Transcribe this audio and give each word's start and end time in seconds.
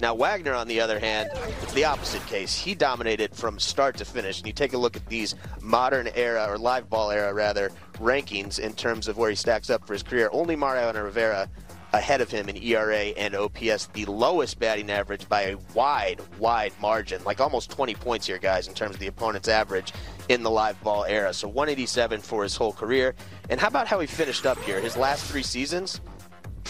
Now, 0.00 0.14
Wagner, 0.14 0.54
on 0.54 0.68
the 0.68 0.80
other 0.80 1.00
hand, 1.00 1.28
it's 1.60 1.72
the 1.72 1.84
opposite 1.84 2.24
case. 2.28 2.56
He 2.56 2.76
dominated 2.76 3.34
from 3.34 3.58
start 3.58 3.96
to 3.96 4.04
finish. 4.04 4.38
And 4.38 4.46
you 4.46 4.52
take 4.52 4.72
a 4.72 4.78
look 4.78 4.94
at 4.94 5.04
these 5.06 5.34
modern 5.60 6.08
era, 6.14 6.46
or 6.48 6.56
live 6.56 6.88
ball 6.88 7.10
era, 7.10 7.34
rather, 7.34 7.72
rankings 7.94 8.60
in 8.60 8.74
terms 8.74 9.08
of 9.08 9.18
where 9.18 9.28
he 9.28 9.34
stacks 9.34 9.70
up 9.70 9.84
for 9.84 9.94
his 9.94 10.04
career. 10.04 10.30
Only 10.32 10.54
Mariano 10.54 11.02
Rivera 11.02 11.50
ahead 11.92 12.20
of 12.20 12.30
him 12.30 12.48
in 12.48 12.56
ERA 12.62 13.06
and 13.16 13.34
OPS, 13.34 13.86
the 13.92 14.04
lowest 14.04 14.60
batting 14.60 14.88
average 14.88 15.28
by 15.28 15.42
a 15.42 15.56
wide, 15.74 16.20
wide 16.38 16.72
margin, 16.80 17.20
like 17.24 17.40
almost 17.40 17.68
20 17.68 17.94
points 17.94 18.28
here, 18.28 18.38
guys, 18.38 18.68
in 18.68 18.74
terms 18.74 18.94
of 18.94 19.00
the 19.00 19.08
opponent's 19.08 19.48
average 19.48 19.92
in 20.28 20.44
the 20.44 20.50
live 20.50 20.80
ball 20.84 21.06
era. 21.06 21.34
So 21.34 21.48
187 21.48 22.20
for 22.20 22.44
his 22.44 22.54
whole 22.54 22.72
career. 22.72 23.16
And 23.50 23.58
how 23.58 23.66
about 23.66 23.88
how 23.88 23.98
he 23.98 24.06
finished 24.06 24.46
up 24.46 24.58
here? 24.60 24.80
His 24.80 24.96
last 24.96 25.24
three 25.24 25.42
seasons, 25.42 26.00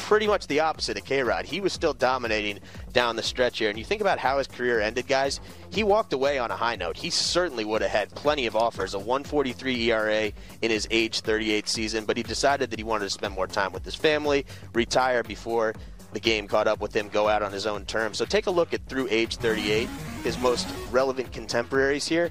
pretty 0.03 0.27
much 0.27 0.47
the 0.47 0.61
opposite 0.61 0.97
of 0.97 1.05
K 1.05 1.23
Rod. 1.23 1.45
He 1.45 1.61
was 1.61 1.73
still 1.73 1.93
dominating 1.93 2.61
down 2.93 3.17
the 3.17 3.23
stretch 3.23 3.59
here. 3.59 3.69
And 3.69 3.79
you 3.79 3.85
think 3.85 4.01
about 4.01 4.19
how 4.19 4.39
his 4.39 4.47
career 4.47 4.81
ended, 4.81 5.07
guys, 5.07 5.41
he 5.71 5.83
walked 5.83 6.13
away 6.13 6.39
on 6.39 6.51
a 6.51 6.57
high 6.57 6.77
note. 6.77 6.97
He 6.97 7.11
certainly 7.11 7.65
would 7.65 7.83
have 7.83 7.91
had 7.91 8.11
plenty 8.11 8.47
of 8.47 8.57
offers, 8.57 8.95
a 8.95 8.99
143 8.99 9.91
ERA 9.91 10.33
in 10.63 10.71
his 10.71 10.89
age 10.91 11.21
38 11.21 11.69
season, 11.69 12.05
but 12.05 12.17
he 12.17 12.23
decided 12.23 12.71
that 12.71 12.79
he 12.79 12.85
wanted 12.85 13.05
to 13.05 13.11
spend 13.11 13.35
more 13.35 13.47
time 13.47 13.73
with 13.73 13.85
his 13.85 13.95
family, 13.95 14.47
retire 14.73 15.23
before 15.23 15.75
the 16.13 16.21
game 16.21 16.49
caught 16.49 16.67
up 16.67 16.81
with 16.81 16.95
him, 16.95 17.09
go 17.09 17.29
out 17.29 17.43
on 17.43 17.53
his 17.53 17.67
own 17.67 17.85
terms. 17.85 18.17
So 18.17 18.25
take 18.25 18.47
a 18.47 18.51
look 18.51 18.73
at 18.73 18.87
through 18.87 19.09
age 19.11 19.37
38, 19.37 19.89
his 20.25 20.39
most 20.39 20.67
relevant 20.91 21.33
contemporaries 21.33 22.07
here 22.07 22.31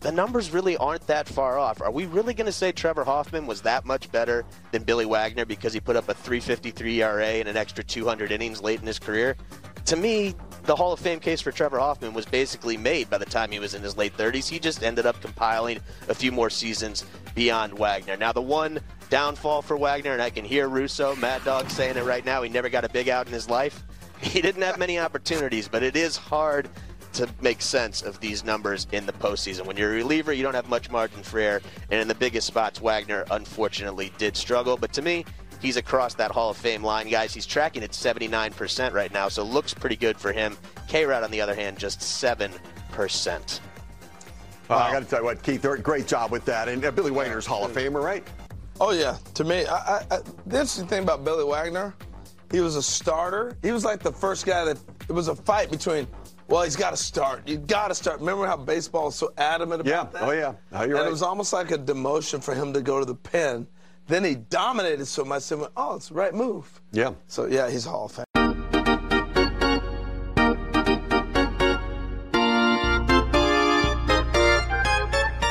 the 0.00 0.10
numbers 0.10 0.50
really 0.50 0.76
aren't 0.78 1.06
that 1.06 1.28
far 1.28 1.58
off. 1.58 1.80
Are 1.82 1.90
we 1.90 2.06
really 2.06 2.32
going 2.32 2.46
to 2.46 2.52
say 2.52 2.72
Trevor 2.72 3.04
Hoffman 3.04 3.46
was 3.46 3.60
that 3.62 3.84
much 3.84 4.10
better 4.10 4.44
than 4.72 4.82
Billy 4.82 5.04
Wagner 5.04 5.44
because 5.44 5.72
he 5.72 5.80
put 5.80 5.96
up 5.96 6.08
a 6.08 6.14
353 6.14 7.02
ERA 7.02 7.26
and 7.26 7.48
an 7.48 7.56
extra 7.56 7.84
200 7.84 8.32
innings 8.32 8.62
late 8.62 8.80
in 8.80 8.86
his 8.86 8.98
career? 8.98 9.36
To 9.86 9.96
me, 9.96 10.34
the 10.64 10.74
Hall 10.74 10.92
of 10.92 11.00
Fame 11.00 11.20
case 11.20 11.40
for 11.40 11.52
Trevor 11.52 11.78
Hoffman 11.78 12.14
was 12.14 12.24
basically 12.24 12.76
made 12.76 13.10
by 13.10 13.18
the 13.18 13.24
time 13.24 13.50
he 13.50 13.58
was 13.58 13.74
in 13.74 13.82
his 13.82 13.96
late 13.96 14.16
30s. 14.16 14.48
He 14.48 14.58
just 14.58 14.82
ended 14.82 15.04
up 15.04 15.20
compiling 15.20 15.80
a 16.08 16.14
few 16.14 16.32
more 16.32 16.48
seasons 16.48 17.04
beyond 17.34 17.78
Wagner. 17.78 18.16
Now, 18.16 18.32
the 18.32 18.42
one 18.42 18.80
downfall 19.10 19.62
for 19.62 19.76
Wagner, 19.76 20.12
and 20.12 20.22
I 20.22 20.30
can 20.30 20.44
hear 20.44 20.68
Russo, 20.68 21.14
Mad 21.16 21.44
Dog 21.44 21.68
saying 21.68 21.96
it 21.96 22.04
right 22.04 22.24
now, 22.24 22.42
he 22.42 22.48
never 22.48 22.68
got 22.68 22.84
a 22.84 22.88
big 22.88 23.08
out 23.08 23.26
in 23.26 23.32
his 23.32 23.48
life. 23.48 23.84
He 24.20 24.42
didn't 24.42 24.60
have 24.60 24.78
many 24.78 24.98
opportunities, 24.98 25.66
but 25.66 25.82
it 25.82 25.96
is 25.96 26.14
hard 26.14 26.68
to 27.12 27.28
make 27.40 27.60
sense 27.60 28.02
of 28.02 28.20
these 28.20 28.44
numbers 28.44 28.86
in 28.92 29.06
the 29.06 29.12
postseason. 29.12 29.66
When 29.66 29.76
you're 29.76 29.92
a 29.92 29.94
reliever, 29.94 30.32
you 30.32 30.42
don't 30.42 30.54
have 30.54 30.68
much 30.68 30.90
margin 30.90 31.22
for 31.22 31.38
error, 31.38 31.60
and 31.90 32.00
in 32.00 32.08
the 32.08 32.14
biggest 32.14 32.46
spots, 32.46 32.80
Wagner 32.80 33.24
unfortunately 33.30 34.12
did 34.18 34.36
struggle. 34.36 34.76
But 34.76 34.92
to 34.94 35.02
me, 35.02 35.24
he's 35.60 35.76
across 35.76 36.14
that 36.14 36.30
Hall 36.30 36.50
of 36.50 36.56
Fame 36.56 36.82
line, 36.82 37.08
guys. 37.08 37.34
He's 37.34 37.46
tracking 37.46 37.82
at 37.82 37.90
79% 37.90 38.92
right 38.92 39.12
now, 39.12 39.28
so 39.28 39.42
looks 39.42 39.74
pretty 39.74 39.96
good 39.96 40.18
for 40.18 40.32
him. 40.32 40.56
K 40.88 41.04
Rod, 41.04 41.22
on 41.22 41.30
the 41.30 41.40
other 41.40 41.54
hand, 41.54 41.78
just 41.78 42.00
7%. 42.00 43.60
Wow. 44.68 44.76
I 44.78 44.92
got 44.92 45.00
to 45.00 45.04
tell 45.04 45.18
you 45.20 45.24
what, 45.24 45.42
Keith, 45.42 45.66
great 45.82 46.06
job 46.06 46.30
with 46.30 46.44
that. 46.44 46.68
And 46.68 46.84
uh, 46.84 46.92
Billy 46.92 47.10
Wagner's 47.10 47.46
Hall 47.46 47.64
of 47.64 47.72
Famer, 47.72 48.02
right? 48.02 48.26
Oh, 48.80 48.92
yeah. 48.92 49.18
To 49.34 49.44
me, 49.44 49.66
I, 49.66 49.76
I, 49.76 49.96
I, 50.10 50.18
the 50.46 50.56
interesting 50.56 50.86
thing 50.86 51.02
about 51.02 51.24
Billy 51.24 51.44
Wagner, 51.44 51.94
he 52.52 52.60
was 52.60 52.76
a 52.76 52.82
starter. 52.82 53.56
He 53.62 53.72
was 53.72 53.84
like 53.84 54.00
the 54.00 54.12
first 54.12 54.46
guy 54.46 54.64
that 54.64 54.78
it 55.08 55.12
was 55.12 55.28
a 55.28 55.34
fight 55.34 55.70
between 55.70 56.06
well, 56.50 56.64
he's 56.64 56.74
got 56.74 56.90
to 56.90 56.96
start. 56.96 57.46
You 57.46 57.58
got 57.58 57.88
to 57.88 57.94
start. 57.94 58.18
Remember 58.18 58.44
how 58.44 58.56
baseball 58.56 59.08
is 59.08 59.14
so 59.14 59.32
adamant 59.38 59.82
about 59.82 59.90
yeah. 59.90 60.20
that? 60.20 60.22
Oh, 60.22 60.32
yeah. 60.32 60.54
Oh, 60.72 60.82
and 60.82 60.92
right. 60.92 61.06
it 61.06 61.10
was 61.10 61.22
almost 61.22 61.52
like 61.52 61.70
a 61.70 61.78
demotion 61.78 62.42
for 62.42 62.54
him 62.54 62.72
to 62.72 62.82
go 62.82 62.98
to 62.98 63.04
the 63.04 63.14
pen. 63.14 63.68
Then 64.08 64.24
he 64.24 64.34
dominated 64.34 65.06
so 65.06 65.24
much. 65.24 65.48
They 65.48 65.54
went, 65.54 65.70
oh, 65.76 65.94
it's 65.94 66.08
the 66.08 66.14
right 66.14 66.34
move. 66.34 66.80
Yeah. 66.90 67.12
So, 67.28 67.46
yeah, 67.46 67.70
he's 67.70 67.84
Hall 67.84 68.06
of 68.06 68.12
Fame. 68.12 68.24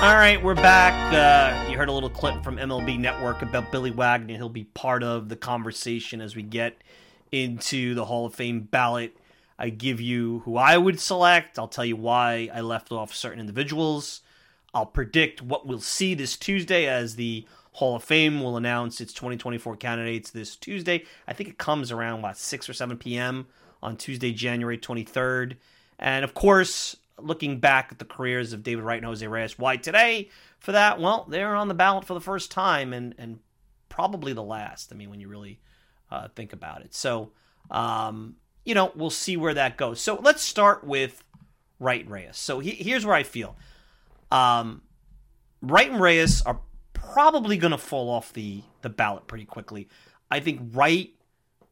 All 0.02 0.16
right, 0.16 0.40
we're 0.44 0.56
back. 0.56 1.14
Uh, 1.14 1.70
you 1.70 1.78
heard 1.78 1.88
a 1.88 1.94
little 1.94 2.10
clip 2.10 2.44
from 2.44 2.58
MLB 2.58 3.00
Network 3.00 3.42
about 3.42 3.72
Billy 3.72 3.92
Wagner. 3.92 4.36
He'll 4.36 4.50
be 4.50 4.66
part 4.66 5.04
of 5.04 5.30
the 5.30 5.38
conversation 5.38 6.20
as 6.20 6.36
we 6.36 6.42
get 6.42 6.76
into 7.32 7.96
the 7.96 8.04
Hall 8.04 8.26
of 8.26 8.36
Fame 8.36 8.62
ballot. 8.62 9.16
I 9.60 9.70
give 9.70 10.00
you 10.00 10.40
who 10.46 10.56
I 10.56 10.78
would 10.78 11.02
select. 11.02 11.60
I'll 11.60 11.68
tell 11.68 11.84
you 11.84 11.98
why 11.98 12.50
I 12.54 12.62
left 12.62 12.94
off 12.94 13.14
certain 13.14 13.42
individuals. 13.42 14.22
I'll 14.74 14.86
predict 14.86 15.42
what 15.42 15.68
we'll 15.68 15.82
see 15.82 16.14
this 16.14 16.38
Tuesday 16.38 16.88
as 16.88 17.16
the 17.16 17.46
Hall 17.74 17.98
of 17.98 18.04
Fame 18.04 18.42
will 18.42 18.56
announce 18.56 19.02
its 19.02 19.14
2024 19.14 19.76
candidates 19.76 20.32
this 20.32 20.56
Tuesday. 20.56 21.04
I 21.28 21.34
think 21.34 21.50
it 21.50 21.58
comes 21.58 21.92
around, 21.92 22.22
what, 22.22 22.38
6 22.38 22.70
or 22.70 22.74
7 22.74 22.98
p.m. 22.98 23.48
on 23.84 23.98
Tuesday, 23.98 24.32
January 24.32 24.78
23rd. 24.78 25.58
And 26.00 26.24
of 26.24 26.34
course, 26.34 26.96
looking 27.18 27.60
back 27.60 27.90
at 27.92 28.00
the 28.00 28.06
careers 28.06 28.54
of 28.54 28.64
David 28.64 28.86
Wright 28.86 28.98
and 29.00 29.06
Jose 29.06 29.28
Reyes. 29.28 29.60
Why 29.60 29.76
today 29.76 30.30
for 30.60 30.72
that? 30.72 31.02
Well, 31.02 31.26
they're 31.30 31.56
on 31.56 31.68
the 31.68 31.74
ballot 31.74 32.06
for 32.06 32.14
the 32.14 32.22
first 32.22 32.50
time 32.50 32.94
and, 32.94 33.14
and 33.18 33.40
probably 33.90 34.32
the 34.32 34.44
last. 34.44 34.94
I 34.94 34.96
mean, 34.96 35.10
when 35.10 35.20
you 35.20 35.28
really 35.28 35.60
uh, 36.10 36.30
think 36.30 36.54
about 36.54 36.82
it. 36.82 36.94
So, 36.94 37.32
um, 37.70 38.38
you 38.70 38.76
know, 38.76 38.92
we'll 38.94 39.10
see 39.10 39.36
where 39.36 39.56
that 39.56 39.78
goes. 39.78 40.00
So 40.00 40.20
let's 40.22 40.44
start 40.44 40.84
with 40.84 41.24
Wright 41.80 42.02
and 42.02 42.12
Reyes. 42.12 42.38
So 42.38 42.60
he, 42.60 42.70
here's 42.70 43.04
where 43.04 43.16
I 43.16 43.24
feel. 43.24 43.58
Um, 44.30 44.84
Wright 45.60 45.90
and 45.90 46.00
Reyes 46.00 46.44
are 46.44 46.60
probably 46.94 47.58
going 47.58 47.72
to 47.72 47.80
fall 47.80 48.12
off 48.12 48.32
the, 48.32 48.62
the 48.84 48.90
ballot 48.90 49.26
pretty 49.26 49.46
quickly. 49.46 49.90
I 50.30 50.40
think 50.40 50.62
Wright 50.76 51.10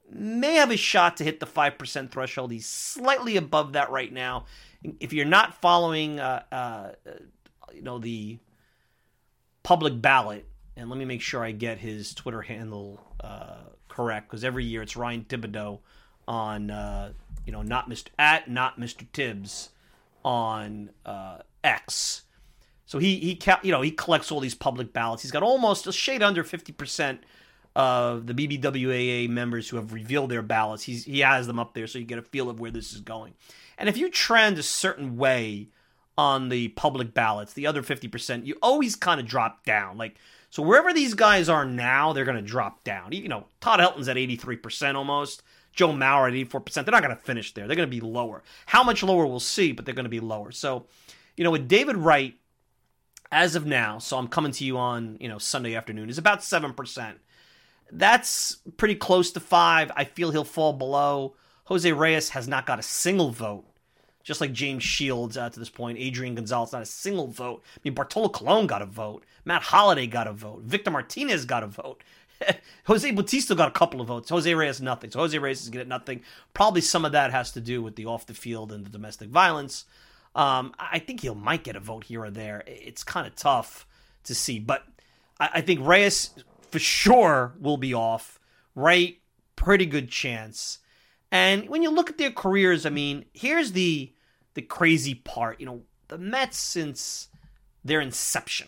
may 0.10 0.56
have 0.56 0.72
a 0.72 0.76
shot 0.78 1.18
to 1.18 1.24
hit 1.24 1.40
the 1.40 1.46
5% 1.46 2.10
threshold. 2.10 2.52
He's 2.52 2.66
slightly 2.66 3.38
above 3.38 3.74
that 3.74 3.92
right 3.92 4.12
now. 4.12 4.46
If 5.00 5.14
you're 5.14 5.24
not 5.24 5.62
following, 5.62 6.20
uh, 6.20 6.46
uh, 6.52 6.92
you 7.76 7.84
know, 7.84 8.00
the 8.00 8.40
public 9.62 10.02
ballot, 10.02 10.48
and 10.76 10.90
let 10.90 10.98
me 10.98 11.06
make 11.06 11.22
sure 11.22 11.44
I 11.44 11.52
get 11.52 11.78
his 11.78 12.16
Twitter 12.16 12.42
handle 12.42 13.00
uh, 13.20 13.58
correct, 13.88 14.30
because 14.32 14.44
every 14.44 14.66
year 14.66 14.82
it's 14.82 14.98
Ryan 14.98 15.26
Thibodaux 15.26 15.82
on, 16.28 16.70
uh, 16.70 17.14
you 17.46 17.52
know, 17.52 17.62
not 17.62 17.90
Mr. 17.90 18.08
at 18.20 18.50
not 18.50 18.80
Mr. 18.80 19.06
Tibbs 19.12 19.70
on 20.24 20.90
uh, 21.06 21.40
X. 21.64 22.24
So 22.86 23.00
he 23.00 23.18
he 23.18 23.40
you 23.64 23.72
know 23.72 23.82
he 23.82 23.92
collects 23.92 24.32
all 24.32 24.40
these 24.40 24.56
public 24.56 24.94
ballots. 24.94 25.22
He's 25.22 25.32
got 25.32 25.44
almost 25.44 25.88
a 25.88 25.92
shade 25.92 26.24
under 26.24 26.44
fifty 26.44 26.72
percent 26.72 27.22
of 27.78 28.26
the 28.26 28.34
BBWAA 28.34 29.30
members 29.30 29.70
who 29.70 29.78
have 29.78 29.94
revealed 29.94 30.32
their 30.32 30.42
ballots. 30.42 30.82
He's, 30.82 31.06
he 31.06 31.20
has 31.20 31.46
them 31.46 31.60
up 31.60 31.76
there 31.76 31.86
so 31.86 32.00
you 32.00 32.06
get 32.06 32.18
a 32.18 32.24
feel 32.24 32.50
of 32.50 32.60
where 32.60 32.72
this 32.72 32.92
is 32.92 33.02
going. 33.02 33.36
And 33.78 33.88
if 33.88 33.98
you 33.98 34.10
trend 34.10 34.58
a 34.58 34.64
certain 34.64 35.16
way 35.16 35.70
on 36.18 36.50
the 36.50 36.70
public 36.70 37.14
ballots, 37.14 37.54
the 37.54 37.68
other 37.68 37.84
50%, 37.84 38.48
you 38.48 38.58
always 38.64 38.96
kind 38.96 39.20
of 39.20 39.28
drop 39.28 39.64
down. 39.64 39.96
Like, 39.96 40.16
so 40.50 40.64
wherever 40.64 40.92
these 40.92 41.14
guys 41.14 41.50
are 41.50 41.66
now, 41.66 42.14
they're 42.14 42.26
going 42.26 42.38
to 42.38 42.42
drop 42.42 42.84
down. 42.84 43.12
You 43.12 43.28
know, 43.28 43.46
Todd 43.62 43.80
Helton's 43.80 44.08
at 44.10 44.18
83% 44.18 44.96
almost. 44.96 45.44
Joe 45.78 45.90
Mauer 45.90 46.28
at 46.28 46.50
84%. 46.50 46.74
They're 46.74 46.92
not 46.92 47.04
going 47.04 47.16
to 47.16 47.22
finish 47.22 47.54
there. 47.54 47.68
They're 47.68 47.76
going 47.76 47.90
to 47.90 47.96
be 47.96 48.02
lower. 48.02 48.44
How 48.66 48.84
much 48.84 49.04
lower, 49.04 49.26
we'll 49.26 49.40
see, 49.40 49.72
but 49.72 49.86
they're 49.86 49.94
going 49.94 50.06
to 50.06 50.10
be 50.10 50.20
lower. 50.20 50.52
So, 50.52 50.88
you 51.38 51.44
know, 51.44 51.52
with 51.52 51.68
David 51.68 51.96
Wright, 51.96 52.36
as 53.32 53.56
of 53.56 53.66
now, 53.66 54.00
so 54.00 54.18
I'm 54.18 54.28
coming 54.28 54.52
to 54.54 54.66
you 54.66 54.78
on, 54.78 55.18
you 55.20 55.30
know, 55.30 55.38
Sunday 55.38 55.76
afternoon, 55.76 56.10
is 56.10 56.18
about 56.18 56.40
7%. 56.40 57.14
That's 57.92 58.58
pretty 58.76 58.96
close 58.96 59.32
to 59.32 59.40
five. 59.40 59.92
I 59.96 60.04
feel 60.04 60.32
he'll 60.32 60.44
fall 60.44 60.74
below. 60.74 61.36
Jose 61.66 61.90
Reyes 61.92 62.30
has 62.30 62.48
not 62.48 62.66
got 62.66 62.80
a 62.80 62.84
single 62.84 63.30
vote, 63.30 63.66
just 64.24 64.42
like 64.42 64.54
James 64.54 64.84
Shields 64.84 65.38
uh, 65.38 65.50
to 65.50 65.60
this 65.60 65.70
point. 65.70 66.00
Adrian 66.00 66.34
Gonzalez, 66.34 66.74
not 66.74 66.82
a 66.82 66.86
single 66.86 67.28
vote. 67.28 67.62
I 67.76 67.80
mean, 67.84 67.94
Bartolo 67.94 68.30
Colon 68.30 68.68
got 68.68 68.82
a 68.82 68.86
vote. 68.86 69.26
Matt 69.46 69.62
Holliday 69.64 70.08
got 70.08 70.28
a 70.28 70.34
vote. 70.34 70.64
Victor 70.64 70.92
Martinez 70.92 71.46
got 71.46 71.64
a 71.64 71.68
vote. 71.68 72.02
Jose 72.86 73.12
Bautista 73.12 73.56
got 73.56 73.68
a 73.68 73.72
couple 73.72 74.02
of 74.02 74.08
votes. 74.08 74.30
Jose 74.30 74.54
Reyes, 74.54 74.82
nothing. 74.82 75.12
So 75.12 75.20
Jose 75.20 75.38
Reyes 75.38 75.62
is 75.62 75.70
getting 75.70 75.90
nothing. 75.90 76.22
Probably 76.54 76.82
some 76.82 77.06
of 77.06 77.12
that 77.12 77.32
has 77.32 77.52
to 77.54 77.62
do 77.62 77.82
with 77.82 77.96
the 77.96 78.06
off 78.06 78.26
the 78.26 78.34
field 78.34 78.72
and 78.72 78.86
the 78.86 78.90
domestic 78.90 79.30
violence. 79.30 79.86
Um, 80.36 80.74
I 80.78 81.00
think 81.00 81.22
he 81.22 81.30
might 81.30 81.64
get 81.64 81.76
a 81.76 81.80
vote 81.80 82.06
here 82.06 82.24
or 82.24 82.32
there. 82.32 82.64
It's 82.68 83.04
kind 83.04 83.26
of 83.26 83.36
tough 83.36 83.88
to 84.26 84.36
see. 84.36 84.60
But 84.60 84.84
I, 85.40 85.50
I 85.56 85.62
think 85.62 85.86
Reyes 85.86 86.32
for 86.70 86.80
sure 86.80 87.54
will 87.60 87.78
be 87.78 87.94
off. 87.94 88.40
Right, 88.76 89.20
pretty 89.56 89.88
good 89.88 90.10
chance. 90.10 90.80
And 91.32 91.68
when 91.68 91.82
you 91.82 91.90
look 91.90 92.10
at 92.10 92.18
their 92.18 92.32
careers, 92.32 92.86
I 92.86 92.90
mean, 92.90 93.26
here's 93.34 93.72
the 93.72 94.14
the 94.54 94.62
crazy 94.62 95.14
part. 95.14 95.60
You 95.60 95.66
know, 95.66 95.82
the 96.08 96.18
Mets 96.18 96.58
since 96.58 97.30
their 97.84 98.02
inception. 98.02 98.68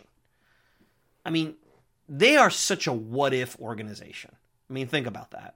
I 1.25 1.29
mean, 1.29 1.55
they 2.09 2.35
are 2.35 2.49
such 2.49 2.87
a 2.87 2.93
what 2.93 3.33
if 3.33 3.59
organization. 3.59 4.31
I 4.69 4.73
mean, 4.73 4.87
think 4.87 5.07
about 5.07 5.31
that. 5.31 5.55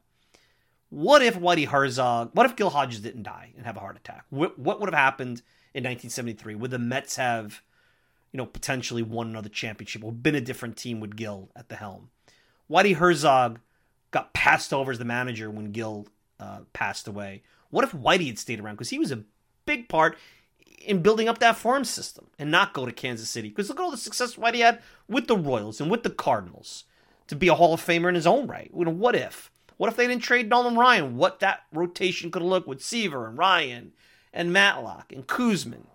What 0.90 1.24
if 1.24 1.38
Whitey 1.38 1.66
Herzog, 1.66 2.30
what 2.34 2.46
if 2.46 2.56
Gil 2.56 2.70
Hodges 2.70 3.00
didn't 3.00 3.24
die 3.24 3.52
and 3.58 3.66
have 3.66 3.76
a 3.76 3.80
heart 3.80 3.98
attack? 3.98 4.26
What, 4.30 4.60
what 4.60 4.80
would 4.80 4.90
have 4.94 5.00
happened 5.00 5.42
in 5.74 5.84
1973? 5.84 6.54
Would 6.54 6.70
the 6.70 6.78
Mets 6.78 7.16
have, 7.16 7.64
you 8.32 8.38
know, 8.38 8.46
potentially 8.46 9.02
won 9.02 9.28
another 9.28 9.50
championship 9.50 10.04
or 10.04 10.12
been 10.12 10.36
a 10.36 10.42
different 10.42 10.78
team 10.78 11.00
with 11.00 11.16
Gil 11.16 11.50
at 11.56 11.70
the 11.70 11.76
helm? 11.76 12.12
Whitey 12.70 12.96
Herzog 12.96 13.60
got 14.12 14.34
passed 14.34 14.72
over 14.72 14.92
as 14.92 15.00
the 15.00 15.06
manager 15.06 15.50
when 15.50 15.72
Gil 15.72 16.08
uh, 16.40 16.60
passed 16.74 17.08
away. 17.08 17.42
What 17.72 17.84
if 17.84 17.92
Whitey 17.92 18.28
had 18.28 18.38
stayed 18.38 18.60
around? 18.60 18.76
Because 18.76 18.92
he 18.92 19.00
was 19.00 19.12
a 19.12 19.24
big 19.66 19.90
part 19.90 20.18
in 20.86 21.02
building 21.02 21.28
up 21.28 21.40
that 21.40 21.58
farm 21.58 21.84
system 21.84 22.28
and 22.38 22.52
not 22.52 22.74
go 22.74 22.86
to 22.86 22.92
Kansas 22.92 23.30
City. 23.30 23.50
Because 23.50 23.70
look 23.70 23.80
at 23.80 23.84
all 23.84 23.92
the 23.92 23.98
success 23.98 24.36
Whitey 24.36 24.60
had 24.60 24.82
with 25.08 25.28
the 25.28 25.38
Royals 25.38 25.82
and 25.82 25.90
with 25.90 26.04
the 26.04 26.10
Cardinals 26.10 26.86
to 27.28 27.36
be 27.36 27.48
a 27.48 27.56
Hall 27.56 27.74
of 27.74 27.82
Famer 27.82 28.10
in 28.10 28.16
his 28.16 28.28
own 28.28 28.48
right. 28.48 28.70
You 28.76 28.86
know, 28.86 28.92
what 28.92 29.16
if? 29.16 29.52
What 29.78 29.90
if 29.90 29.96
they 29.96 30.08
didn't 30.08 30.24
trade 30.24 30.50
Nolan 30.50 30.76
Ryan? 30.76 31.18
What 31.18 31.40
that 31.40 31.64
rotation 31.72 32.32
could 32.32 32.42
have 32.42 32.50
looked 32.50 32.68
with 32.68 32.84
Seaver 32.84 33.28
and 33.28 33.38
Ryan 33.38 33.94
and 34.32 34.52
Matlack 34.52 35.12
and 35.12 35.28
Koosman. 35.28 35.86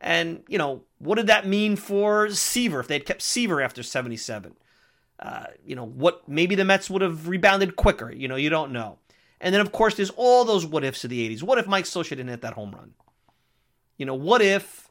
And, 0.00 0.42
you 0.48 0.58
know, 0.58 0.82
what 0.98 1.16
did 1.16 1.28
that 1.28 1.46
mean 1.46 1.76
for 1.76 2.30
Seaver 2.30 2.80
if 2.80 2.88
they 2.88 2.94
had 2.94 3.06
kept 3.06 3.22
Seaver 3.22 3.60
after 3.60 3.82
77? 3.82 4.54
Uh, 5.18 5.44
you 5.64 5.74
know, 5.74 5.86
what 5.86 6.28
maybe 6.28 6.54
the 6.54 6.64
Mets 6.64 6.90
would 6.90 7.02
have 7.02 7.28
rebounded 7.28 7.76
quicker. 7.76 8.12
You 8.12 8.28
know, 8.28 8.36
you 8.36 8.50
don't 8.50 8.72
know. 8.72 8.98
And 9.40 9.54
then, 9.54 9.60
of 9.60 9.72
course, 9.72 9.94
there's 9.94 10.10
all 10.10 10.44
those 10.44 10.66
what 10.66 10.84
ifs 10.84 11.04
of 11.04 11.10
the 11.10 11.28
80s. 11.28 11.42
What 11.42 11.58
if 11.58 11.66
Mike 11.66 11.84
Scioscia 11.84 12.10
didn't 12.10 12.28
hit 12.28 12.42
that 12.42 12.54
home 12.54 12.72
run? 12.72 12.94
You 13.96 14.06
know, 14.06 14.14
what 14.14 14.42
if 14.42 14.88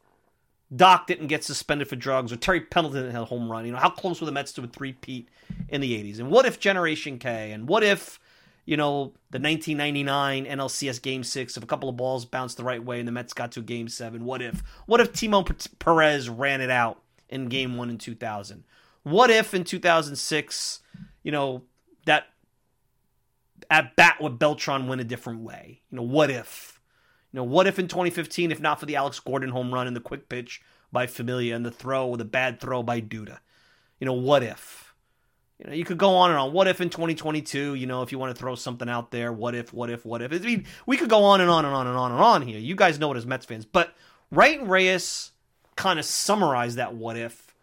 Doc 0.75 1.07
didn't 1.07 1.27
get 1.27 1.43
suspended 1.43 1.87
for 1.87 1.95
drugs 1.95 2.31
or 2.31 2.37
Terry 2.37 2.61
Pendleton 2.61 3.11
hit 3.11 3.21
a 3.21 3.25
home 3.25 3.51
run? 3.51 3.65
You 3.65 3.71
know, 3.71 3.77
how 3.77 3.89
close 3.89 4.19
were 4.19 4.25
the 4.25 4.31
Mets 4.31 4.53
to 4.53 4.63
a 4.63 4.67
three-peat 4.67 5.29
in 5.69 5.81
the 5.81 5.93
80s? 6.03 6.19
And 6.19 6.29
what 6.29 6.45
if 6.45 6.59
Generation 6.59 7.19
K? 7.19 7.51
And 7.51 7.67
what 7.67 7.83
if, 7.83 8.19
you 8.65 8.77
know, 8.77 9.13
the 9.31 9.39
1999 9.39 10.45
NLCS 10.45 11.01
Game 11.01 11.23
6, 11.23 11.57
if 11.57 11.63
a 11.63 11.67
couple 11.67 11.89
of 11.89 11.97
balls 11.97 12.25
bounced 12.25 12.57
the 12.57 12.63
right 12.63 12.83
way 12.83 12.99
and 12.99 13.07
the 13.07 13.11
Mets 13.11 13.33
got 13.33 13.51
to 13.53 13.61
Game 13.61 13.87
7? 13.87 14.23
What 14.23 14.41
if? 14.41 14.63
What 14.85 15.01
if 15.01 15.11
Timo 15.11 15.45
Perez 15.79 16.29
ran 16.29 16.61
it 16.61 16.71
out 16.71 17.01
in 17.29 17.47
Game 17.47 17.75
1 17.75 17.89
in 17.89 17.97
2000? 17.97 18.63
What 19.03 19.29
if 19.29 19.53
in 19.53 19.65
2006, 19.65 20.79
you 21.23 21.31
know, 21.31 21.63
that 22.05 22.27
at 23.69 23.95
bat 23.95 24.17
would 24.21 24.39
Beltran 24.39 24.87
win 24.87 24.99
a 24.99 25.03
different 25.03 25.41
way? 25.41 25.81
You 25.91 25.97
know, 25.97 26.03
what 26.03 26.29
if? 26.29 26.72
You 27.33 27.37
know, 27.37 27.43
what 27.43 27.67
if 27.67 27.79
in 27.79 27.87
2015, 27.87 28.51
if 28.51 28.61
not 28.61 28.79
for 28.79 28.85
the 28.85 28.95
Alex 28.95 29.19
Gordon 29.19 29.49
home 29.49 29.73
run 29.73 29.87
and 29.87 29.95
the 29.95 30.01
quick 30.01 30.29
pitch 30.29 30.61
by 30.91 31.07
Familia 31.07 31.55
and 31.55 31.65
the 31.65 31.71
throw 31.71 32.07
or 32.07 32.17
the 32.17 32.25
bad 32.25 32.61
throw 32.61 32.83
by 32.83 33.01
Duda? 33.01 33.39
You 33.99 34.05
know, 34.05 34.13
what 34.13 34.43
if? 34.43 34.93
You 35.59 35.67
know, 35.67 35.73
you 35.73 35.83
could 35.83 35.97
go 35.97 36.15
on 36.15 36.29
and 36.29 36.39
on. 36.39 36.53
What 36.53 36.67
if 36.67 36.79
in 36.79 36.89
2022, 36.89 37.73
you 37.73 37.87
know, 37.87 38.03
if 38.03 38.11
you 38.11 38.19
want 38.19 38.35
to 38.35 38.39
throw 38.39 38.53
something 38.53 38.87
out 38.87 39.11
there, 39.11 39.33
what 39.33 39.55
if, 39.55 39.73
what 39.73 39.89
if, 39.89 40.05
what 40.05 40.21
if? 40.21 40.31
I 40.31 40.37
mean, 40.37 40.65
we 40.85 40.95
could 40.95 41.09
go 41.09 41.23
on 41.23 41.41
and 41.41 41.49
on 41.49 41.65
and 41.65 41.73
on 41.73 41.87
and 41.87 41.97
on 41.97 42.11
and 42.11 42.21
on 42.21 42.41
here. 42.43 42.59
You 42.59 42.75
guys 42.75 42.99
know 42.99 43.11
it 43.11 43.17
as 43.17 43.25
Mets 43.25 43.45
fans. 43.45 43.65
But 43.65 43.93
Wright 44.31 44.59
and 44.59 44.69
Reyes 44.69 45.31
kind 45.75 45.97
of 45.97 46.05
summarize 46.05 46.75
that 46.75 46.93
what 46.93 47.17
if 47.17 47.53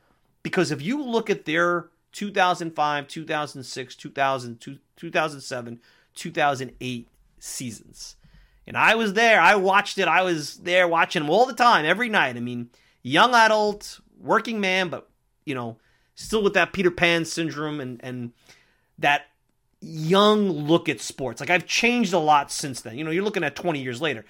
because 0.43 0.71
if 0.71 0.83
you 0.83 1.03
look 1.03 1.31
at 1.31 1.45
their 1.45 1.89
2005, 2.13 3.07
2006, 3.07 3.97
2000, 3.97 4.79
2007, 4.97 5.81
2008 6.15 7.09
seasons. 7.39 8.17
And 8.67 8.77
I 8.77 8.95
was 8.95 9.15
there. 9.15 9.41
I 9.41 9.57
watched 9.57 9.99
it. 9.99 10.09
I 10.09 10.23
was 10.23 10.57
there 10.59 10.87
watching 10.87 11.23
them 11.23 11.31
all 11.31 11.47
the 11.47 11.55
time, 11.55 11.85
every 11.85 12.09
night. 12.09 12.37
I 12.37 12.41
mean, 12.41 12.71
young 13.03 13.35
adult, 13.35 14.01
working 14.19 14.61
man, 14.61 14.89
but, 14.89 15.09
you 15.45 15.55
know, 15.55 15.79
still 16.15 16.43
with 16.43 16.55
that 16.55 16.73
Peter 16.73 16.91
Pan 16.91 17.25
syndrome 17.25 17.81
and, 17.81 18.01
and 18.05 18.33
that 18.99 19.27
young 19.81 20.51
look 20.51 20.89
at 20.89 21.01
sports. 21.01 21.41
Like, 21.41 21.51
I've 21.51 21.67
changed 21.67 22.13
a 22.13 22.19
lot 22.19 22.53
since 22.53 22.83
then. 22.83 22.99
You 22.99 23.05
know, 23.05 23.11
you're 23.11 23.25
looking 23.25 23.45
at 23.45 23.57
20 23.57 23.83
years 23.83 24.01
later. 24.01 24.25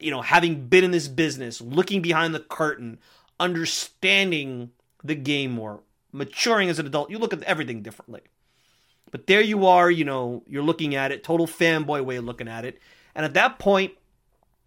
You 0.00 0.10
know, 0.10 0.20
having 0.20 0.66
been 0.66 0.84
in 0.84 0.90
this 0.90 1.08
business, 1.08 1.60
looking 1.60 2.02
behind 2.02 2.34
the 2.34 2.40
curtain, 2.40 2.98
understanding 3.40 4.72
the 5.02 5.14
game 5.14 5.52
more, 5.52 5.80
maturing 6.12 6.68
as 6.68 6.78
an 6.78 6.86
adult. 6.86 7.10
You 7.10 7.18
look 7.18 7.32
at 7.32 7.42
everything 7.44 7.82
differently. 7.82 8.22
But 9.10 9.26
there 9.26 9.40
you 9.40 9.66
are, 9.66 9.90
you 9.90 10.04
know, 10.04 10.42
you're 10.46 10.64
looking 10.64 10.94
at 10.94 11.12
it, 11.12 11.22
total 11.22 11.46
fanboy 11.46 12.04
way 12.04 12.16
of 12.16 12.24
looking 12.24 12.48
at 12.48 12.64
it. 12.64 12.80
And 13.16 13.24
at 13.24 13.34
that 13.34 13.58
point, 13.58 13.94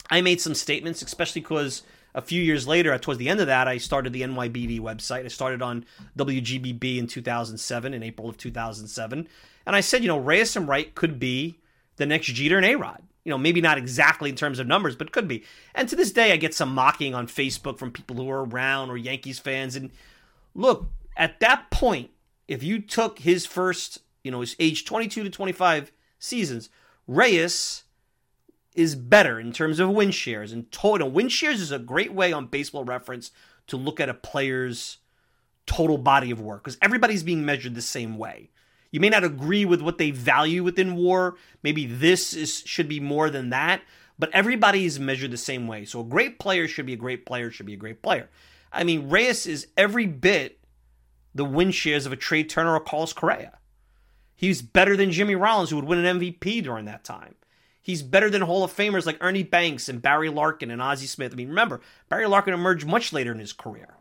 I 0.09 0.19
made 0.19 0.41
some 0.41 0.53
statements, 0.53 1.01
especially 1.01 1.39
because 1.41 1.83
a 2.13 2.21
few 2.21 2.41
years 2.41 2.67
later, 2.67 2.91
uh, 2.91 2.97
towards 2.97 3.19
the 3.19 3.29
end 3.29 3.39
of 3.39 3.47
that, 3.47 3.69
I 3.69 3.77
started 3.77 4.11
the 4.11 4.23
NYBD 4.23 4.81
website. 4.81 5.23
I 5.23 5.29
started 5.29 5.61
on 5.61 5.85
WGBB 6.17 6.97
in 6.97 7.07
2007, 7.07 7.93
in 7.93 8.03
April 8.03 8.27
of 8.27 8.37
2007. 8.37 9.27
And 9.65 9.75
I 9.75 9.79
said, 9.79 10.01
you 10.01 10.07
know, 10.07 10.17
Reyes 10.17 10.55
and 10.57 10.67
Wright 10.67 10.93
could 10.93 11.19
be 11.19 11.59
the 11.95 12.05
next 12.05 12.27
Jeter 12.27 12.57
and 12.57 12.65
A-Rod. 12.65 13.03
You 13.23 13.29
know, 13.29 13.37
maybe 13.37 13.61
not 13.61 13.77
exactly 13.77 14.29
in 14.29 14.35
terms 14.35 14.59
of 14.59 14.67
numbers, 14.67 14.95
but 14.95 15.11
could 15.11 15.27
be. 15.27 15.45
And 15.75 15.87
to 15.87 15.95
this 15.95 16.11
day, 16.11 16.33
I 16.33 16.37
get 16.37 16.53
some 16.53 16.73
mocking 16.73 17.13
on 17.13 17.27
Facebook 17.27 17.77
from 17.77 17.91
people 17.91 18.15
who 18.17 18.29
are 18.29 18.43
around 18.43 18.89
or 18.89 18.97
Yankees 18.97 19.39
fans. 19.39 19.75
And 19.75 19.91
look, 20.55 20.89
at 21.15 21.39
that 21.39 21.69
point, 21.69 22.09
if 22.47 22.63
you 22.63 22.81
took 22.81 23.19
his 23.19 23.45
first 23.45 23.99
you 24.23 24.31
know, 24.31 24.41
his 24.41 24.55
age 24.59 24.85
22 24.85 25.23
to 25.23 25.29
25 25.29 25.91
seasons, 26.17 26.69
Reyes 27.07 27.83
is 28.75 28.95
better 28.95 29.39
in 29.39 29.51
terms 29.51 29.79
of 29.79 29.89
win 29.89 30.11
shares. 30.11 30.51
And 30.51 30.71
total 30.71 31.09
win 31.09 31.29
shares 31.29 31.61
is 31.61 31.71
a 31.71 31.79
great 31.79 32.13
way 32.13 32.31
on 32.31 32.47
baseball 32.47 32.83
reference 32.83 33.31
to 33.67 33.77
look 33.77 33.99
at 33.99 34.09
a 34.09 34.13
player's 34.13 34.97
total 35.65 35.97
body 35.97 36.31
of 36.31 36.41
work 36.41 36.63
because 36.63 36.77
everybody's 36.81 37.23
being 37.23 37.45
measured 37.45 37.75
the 37.75 37.81
same 37.81 38.17
way. 38.17 38.49
You 38.91 38.99
may 38.99 39.09
not 39.09 39.23
agree 39.23 39.65
with 39.65 39.81
what 39.81 39.99
they 39.99 40.11
value 40.11 40.63
within 40.63 40.95
WAR. 40.95 41.35
Maybe 41.61 41.85
this 41.85 42.33
is 42.33 42.63
should 42.65 42.89
be 42.89 42.99
more 42.99 43.29
than 43.29 43.51
that, 43.51 43.81
but 44.17 44.31
everybody 44.33 44.85
is 44.85 44.99
measured 44.99 45.31
the 45.31 45.37
same 45.37 45.67
way. 45.67 45.85
So 45.85 46.01
a 46.01 46.05
great 46.05 46.39
player 46.39 46.67
should 46.67 46.87
be 46.87 46.93
a 46.93 46.97
great 46.97 47.25
player, 47.25 47.51
should 47.51 47.67
be 47.67 47.75
a 47.75 47.77
great 47.77 48.01
player. 48.01 48.29
I 48.71 48.83
mean, 48.83 49.09
Reyes 49.09 49.45
is 49.45 49.67
every 49.77 50.07
bit 50.07 50.59
the 51.35 51.45
win 51.45 51.71
shares 51.71 52.05
of 52.05 52.13
a 52.13 52.15
Trea 52.15 52.43
Turner 52.43 52.73
or 52.73 52.79
Carlos 52.79 53.13
Correa. 53.13 53.59
He's 54.35 54.61
better 54.61 54.95
than 54.95 55.11
Jimmy 55.11 55.35
Rollins, 55.35 55.69
who 55.69 55.75
would 55.75 55.85
win 55.85 56.03
an 56.03 56.19
MVP 56.19 56.63
during 56.63 56.85
that 56.85 57.03
time. 57.03 57.35
He's 57.89 58.03
better 58.03 58.29
than 58.29 58.43
Hall 58.43 58.63
of 58.63 58.71
Famers 58.71 59.07
like 59.07 59.17
Ernie 59.19 59.41
Banks 59.41 59.89
and 59.89 59.99
Barry 59.99 60.29
Larkin 60.29 60.69
and 60.69 60.79
Ozzie 60.79 61.07
Smith. 61.07 61.33
I 61.33 61.35
mean, 61.35 61.49
remember, 61.49 61.81
Barry 62.07 62.27
Larkin 62.27 62.53
emerged 62.53 62.85
much 62.85 63.11
later 63.11 63.31
in 63.31 63.39
his 63.39 63.51
career. 63.51 63.95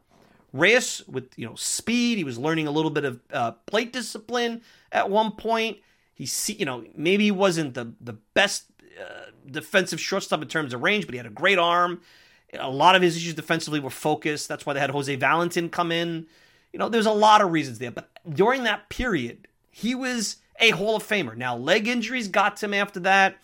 Reyes, 0.53 1.03
with 1.09 1.31
you 1.37 1.47
know 1.47 1.55
speed, 1.55 2.19
he 2.19 2.25
was 2.25 2.39
learning 2.39 2.67
a 2.67 2.71
little 2.71 2.91
bit 2.91 3.07
of 3.07 3.21
uh, 3.33 3.53
plate 3.53 3.95
discipline 3.95 4.61
at 4.93 5.09
one 5.09 5.31
point. 5.31 5.79
He, 6.13 6.29
you 6.53 6.67
know, 6.67 6.85
maybe 6.95 7.25
he 7.25 7.31
wasn't 7.31 7.73
the 7.73 7.95
the 7.99 8.13
best 8.35 8.65
uh, 9.01 9.31
defensive 9.51 9.99
shortstop 9.99 10.43
in 10.43 10.49
terms 10.49 10.75
of 10.75 10.83
range, 10.83 11.07
but 11.07 11.15
he 11.15 11.17
had 11.17 11.25
a 11.25 11.31
great 11.31 11.59
arm. 11.59 12.03
A 12.53 12.69
lot 12.69 12.95
of 12.95 13.01
his 13.01 13.17
issues 13.17 13.33
defensively 13.33 13.81
were 13.81 13.89
focused. 13.89 14.49
That's 14.49 14.67
why 14.67 14.75
they 14.75 14.81
had 14.81 14.91
Jose 14.91 15.17
Valentin 15.17 15.71
come 15.71 15.91
in. 15.91 16.27
You 16.75 16.79
know, 16.79 16.91
there's 16.91 17.07
a 17.07 17.11
lot 17.11 17.41
of 17.41 17.53
reasons 17.53 17.79
there. 17.79 17.91
But 17.91 18.11
during 18.29 18.65
that 18.65 18.91
period, 18.91 19.49
he 19.71 19.95
was 19.95 20.37
a 20.61 20.73
Hall 20.73 20.95
of 20.95 21.09
Famer. 21.09 21.35
Now, 21.35 21.57
leg 21.57 21.89
injuries 21.89 22.29
got 22.29 22.59
to 22.59 22.67
him 22.67 22.75
after 22.75 23.01
that. 23.01 23.39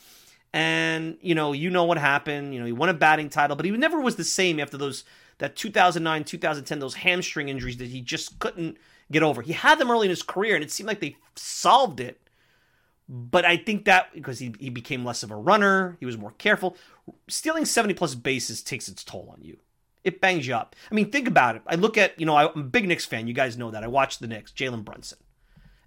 And, 0.55 1.19
you 1.21 1.35
know, 1.35 1.53
you 1.53 1.69
know 1.69 1.83
what 1.83 1.99
happened. 1.99 2.55
You 2.55 2.61
know, 2.61 2.67
he 2.67 2.71
won 2.71 2.89
a 2.89 2.95
batting 2.95 3.29
title, 3.29 3.57
but 3.57 3.67
he 3.67 3.73
never 3.73 4.01
was 4.01 4.15
the 4.15 4.23
same 4.23 4.61
after 4.61 4.79
those 4.79 5.03
that 5.39 5.57
2009, 5.57 6.23
2010, 6.23 6.79
those 6.79 6.95
hamstring 6.95 7.49
injuries 7.49 7.79
that 7.79 7.89
he 7.89 8.01
just 8.01 8.39
couldn't 8.39 8.79
get 9.11 9.25
over. 9.25 9.43
He 9.43 9.53
had 9.53 9.81
them 9.81 9.91
early 9.91 10.07
in 10.07 10.11
his 10.11 10.23
career, 10.23 10.55
and 10.55 10.63
it 10.63 10.71
seemed 10.71 10.87
like 10.87 11.01
they 11.01 11.17
solved 11.35 11.99
it. 11.99 12.21
But 13.09 13.45
I 13.45 13.57
think 13.57 13.85
that 13.87 14.15
because 14.15 14.39
he, 14.39 14.55
he 14.61 14.71
became 14.71 15.05
less 15.05 15.25
of 15.25 15.33
a 15.33 15.37
runner, 15.37 15.97
he 15.99 16.07
was 16.07 16.17
more 16.17 16.35
careful. 16.39 16.77
Stealing 17.27 17.65
70 17.65 17.95
plus 17.95 18.15
bases 18.15 18.63
takes 18.63 18.87
its 18.87 19.03
toll 19.03 19.29
on 19.33 19.43
you. 19.43 19.59
It 20.05 20.21
bangs 20.21 20.47
you 20.47 20.55
up. 20.55 20.77
I 20.89 20.95
mean, 20.95 21.11
think 21.11 21.27
about 21.27 21.57
it. 21.57 21.63
I 21.67 21.75
look 21.75 21.99
at, 21.99 22.19
you 22.21 22.27
know, 22.27 22.37
I'm 22.37 22.61
a 22.61 22.63
big 22.63 22.87
Knicks 22.87 23.05
fan. 23.05 23.27
You 23.27 23.35
guys 23.35 23.59
know 23.59 23.73
that. 23.73 23.83
I 23.83 23.89
watch 23.89 24.21
the 24.21 24.29
Knicks, 24.29 24.53
Jalen 24.53 24.85
Brunson 24.85 25.19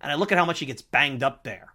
and 0.01 0.11
I 0.11 0.15
look 0.15 0.31
at 0.31 0.37
how 0.37 0.45
much 0.45 0.59
he 0.59 0.65
gets 0.65 0.81
banged 0.81 1.23
up 1.23 1.43
there 1.43 1.73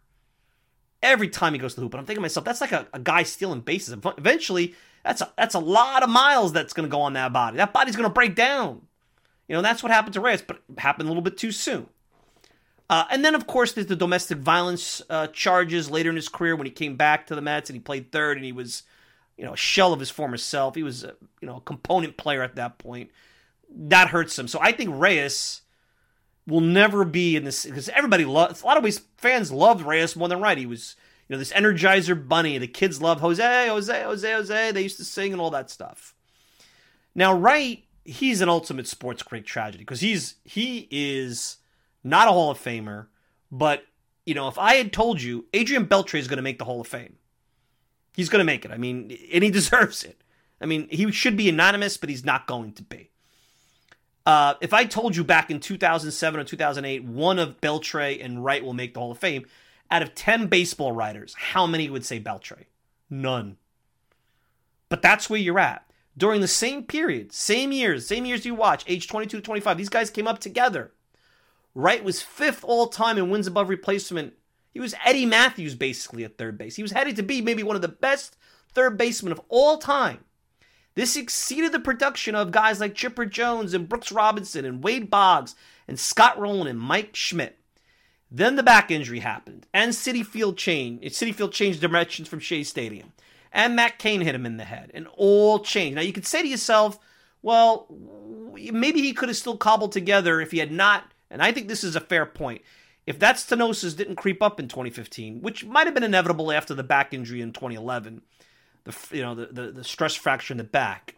every 1.02 1.28
time 1.28 1.52
he 1.52 1.58
goes 1.58 1.74
to 1.74 1.80
the 1.80 1.84
hoop. 1.84 1.94
And 1.94 2.00
I'm 2.00 2.06
thinking 2.06 2.20
to 2.20 2.22
myself, 2.22 2.44
that's 2.44 2.60
like 2.60 2.72
a, 2.72 2.86
a 2.92 2.98
guy 2.98 3.22
stealing 3.24 3.60
bases. 3.60 3.96
Eventually, 4.18 4.74
that's 5.04 5.20
a, 5.20 5.32
that's 5.36 5.54
a 5.54 5.58
lot 5.58 6.02
of 6.02 6.10
miles 6.10 6.52
that's 6.52 6.72
going 6.72 6.88
to 6.88 6.90
go 6.90 7.00
on 7.00 7.14
that 7.14 7.32
body. 7.32 7.56
That 7.56 7.72
body's 7.72 7.96
going 7.96 8.08
to 8.08 8.12
break 8.12 8.34
down. 8.34 8.82
You 9.48 9.56
know, 9.56 9.62
that's 9.62 9.82
what 9.82 9.90
happened 9.90 10.14
to 10.14 10.20
Reyes, 10.20 10.42
but 10.42 10.62
happened 10.78 11.08
a 11.08 11.10
little 11.10 11.22
bit 11.22 11.36
too 11.36 11.52
soon. 11.52 11.86
Uh, 12.88 13.04
and 13.10 13.24
then, 13.24 13.34
of 13.34 13.46
course, 13.46 13.72
there's 13.72 13.86
the 13.86 13.96
domestic 13.96 14.38
violence 14.38 15.02
uh, 15.08 15.26
charges 15.28 15.90
later 15.90 16.10
in 16.10 16.16
his 16.16 16.28
career 16.28 16.54
when 16.54 16.66
he 16.66 16.70
came 16.70 16.96
back 16.96 17.26
to 17.26 17.34
the 17.34 17.40
Mets 17.40 17.70
and 17.70 17.76
he 17.76 17.80
played 17.80 18.12
third 18.12 18.36
and 18.36 18.44
he 18.44 18.52
was, 18.52 18.82
you 19.36 19.44
know, 19.44 19.54
a 19.54 19.56
shell 19.56 19.92
of 19.92 20.00
his 20.00 20.10
former 20.10 20.36
self. 20.36 20.74
He 20.74 20.82
was, 20.82 21.02
a, 21.02 21.14
you 21.40 21.48
know, 21.48 21.56
a 21.56 21.60
component 21.60 22.16
player 22.16 22.42
at 22.42 22.56
that 22.56 22.78
point. 22.78 23.10
That 23.74 24.08
hurts 24.08 24.38
him. 24.38 24.46
So 24.46 24.58
I 24.60 24.72
think 24.72 24.90
Reyes 24.92 25.62
will 26.46 26.60
never 26.60 27.04
be 27.04 27.36
in 27.36 27.44
this 27.44 27.64
because 27.64 27.88
everybody 27.90 28.24
loves 28.24 28.62
a 28.62 28.66
lot 28.66 28.76
of 28.76 28.84
ways 28.84 29.00
fans 29.16 29.52
loved 29.52 29.84
Reyes 29.84 30.16
more 30.16 30.28
than 30.28 30.40
Wright. 30.40 30.58
He 30.58 30.66
was 30.66 30.96
You 31.28 31.34
know, 31.34 31.38
this 31.38 31.52
Energizer 31.52 32.28
Bunny, 32.28 32.58
the 32.58 32.66
kids 32.66 33.00
loved 33.00 33.20
Jose, 33.20 33.68
Jose, 33.68 34.02
Jose, 34.02 34.32
Jose. 34.32 34.72
They 34.72 34.82
used 34.82 34.98
to 34.98 35.04
sing 35.04 35.32
and 35.32 35.40
all 35.40 35.50
that 35.50 35.70
stuff. 35.70 36.14
Now, 37.14 37.32
Wright, 37.32 37.84
he's 38.04 38.40
an 38.40 38.48
ultimate 38.48 38.88
sports 38.88 39.22
great 39.22 39.46
tragedy 39.46 39.84
because 39.84 40.00
he's 40.00 40.36
he 40.44 40.88
is 40.90 41.58
not 42.02 42.28
a 42.28 42.32
Hall 42.32 42.50
of 42.50 42.58
Famer, 42.58 43.06
but 43.50 43.84
you 44.26 44.34
know, 44.34 44.48
if 44.48 44.58
I 44.58 44.74
had 44.74 44.92
told 44.92 45.20
you 45.22 45.46
Adrian 45.52 45.86
Beltre 45.86 46.18
is 46.18 46.28
going 46.28 46.38
to 46.38 46.42
make 46.42 46.58
the 46.58 46.64
Hall 46.64 46.80
of 46.80 46.86
Fame, 46.86 47.16
he's 48.14 48.28
going 48.28 48.40
to 48.40 48.44
make 48.44 48.64
it. 48.64 48.70
I 48.70 48.76
mean, 48.76 49.16
and 49.32 49.44
he 49.44 49.50
deserves 49.52 50.02
it. 50.02 50.20
I 50.60 50.66
mean, 50.66 50.88
he 50.90 51.10
should 51.10 51.36
be 51.36 51.48
anonymous, 51.48 51.96
but 51.96 52.08
he's 52.08 52.24
not 52.24 52.46
going 52.46 52.72
to 52.74 52.82
be. 52.82 53.10
Uh, 54.24 54.54
if 54.60 54.72
I 54.72 54.84
told 54.84 55.16
you 55.16 55.24
back 55.24 55.50
in 55.50 55.58
2007 55.58 56.40
or 56.40 56.44
2008, 56.44 57.04
one 57.04 57.38
of 57.38 57.60
Beltre 57.60 58.24
and 58.24 58.44
Wright 58.44 58.64
will 58.64 58.72
make 58.72 58.94
the 58.94 59.00
Hall 59.00 59.10
of 59.10 59.18
Fame, 59.18 59.46
out 59.90 60.02
of 60.02 60.14
10 60.14 60.46
baseball 60.46 60.92
writers, 60.92 61.34
how 61.36 61.66
many 61.66 61.90
would 61.90 62.04
say 62.04 62.20
Beltre? 62.20 62.64
None. 63.10 63.56
But 64.88 65.02
that's 65.02 65.28
where 65.28 65.40
you're 65.40 65.58
at. 65.58 65.86
During 66.16 66.40
the 66.40 66.48
same 66.48 66.84
period, 66.84 67.32
same 67.32 67.72
years, 67.72 68.06
same 68.06 68.24
years 68.24 68.44
you 68.44 68.54
watch, 68.54 68.84
age 68.86 69.08
22 69.08 69.38
to 69.38 69.42
25, 69.42 69.76
these 69.76 69.88
guys 69.88 70.10
came 70.10 70.28
up 70.28 70.38
together. 70.38 70.92
Wright 71.74 72.04
was 72.04 72.22
fifth 72.22 72.64
all 72.64 72.88
time 72.88 73.18
in 73.18 73.30
wins 73.30 73.46
above 73.46 73.68
replacement. 73.68 74.34
He 74.72 74.80
was 74.80 74.94
Eddie 75.04 75.26
Mathews 75.26 75.74
basically 75.74 76.24
at 76.24 76.36
third 76.36 76.58
base. 76.58 76.76
He 76.76 76.82
was 76.82 76.92
headed 76.92 77.16
to 77.16 77.22
be 77.22 77.40
maybe 77.40 77.62
one 77.62 77.76
of 77.76 77.82
the 77.82 77.88
best 77.88 78.36
third 78.74 78.98
basemen 78.98 79.32
of 79.32 79.40
all 79.48 79.78
time. 79.78 80.24
This 80.94 81.16
exceeded 81.16 81.72
the 81.72 81.80
production 81.80 82.34
of 82.34 82.50
guys 82.50 82.80
like 82.80 82.94
Chipper 82.94 83.24
Jones 83.24 83.74
and 83.74 83.88
Brooks 83.88 84.12
Robinson 84.12 84.64
and 84.64 84.82
Wade 84.82 85.10
Boggs 85.10 85.54
and 85.88 85.98
Scott 85.98 86.38
Rolen 86.38 86.66
and 86.66 86.78
Mike 86.78 87.16
Schmidt. 87.16 87.58
Then 88.30 88.56
the 88.56 88.62
back 88.62 88.90
injury 88.90 89.20
happened, 89.20 89.66
and 89.74 89.92
Citi 89.92 90.24
Field 90.24 90.56
changed. 90.56 91.04
Citi 91.04 91.34
Field 91.34 91.52
changed 91.52 91.80
directions 91.80 92.28
from 92.28 92.40
Shea 92.40 92.62
Stadium, 92.62 93.12
and 93.52 93.76
Matt 93.76 93.98
Cain 93.98 94.22
hit 94.22 94.34
him 94.34 94.46
in 94.46 94.56
the 94.56 94.64
head, 94.64 94.90
and 94.94 95.06
all 95.16 95.58
changed. 95.58 95.96
Now 95.96 96.02
you 96.02 96.14
could 96.14 96.26
say 96.26 96.40
to 96.40 96.48
yourself, 96.48 96.98
well, 97.42 97.86
maybe 98.54 99.02
he 99.02 99.12
could 99.12 99.28
have 99.28 99.36
still 99.36 99.56
cobbled 99.56 99.92
together 99.92 100.40
if 100.40 100.50
he 100.50 100.58
had 100.58 100.72
not. 100.72 101.04
And 101.30 101.42
I 101.42 101.52
think 101.52 101.68
this 101.68 101.84
is 101.84 101.96
a 101.96 102.00
fair 102.00 102.24
point. 102.24 102.62
If 103.06 103.18
that 103.18 103.36
stenosis 103.36 103.96
didn't 103.96 104.16
creep 104.16 104.40
up 104.42 104.60
in 104.60 104.68
2015, 104.68 105.42
which 105.42 105.64
might 105.64 105.86
have 105.86 105.94
been 105.94 106.04
inevitable 106.04 106.52
after 106.52 106.72
the 106.72 106.84
back 106.84 107.12
injury 107.12 107.40
in 107.40 107.52
2011, 107.52 108.22
the 108.84 108.96
you 109.10 109.22
know 109.22 109.34
the, 109.34 109.46
the, 109.46 109.72
the 109.72 109.84
stress 109.84 110.14
fracture 110.14 110.52
in 110.52 110.58
the 110.58 110.64
back. 110.64 111.16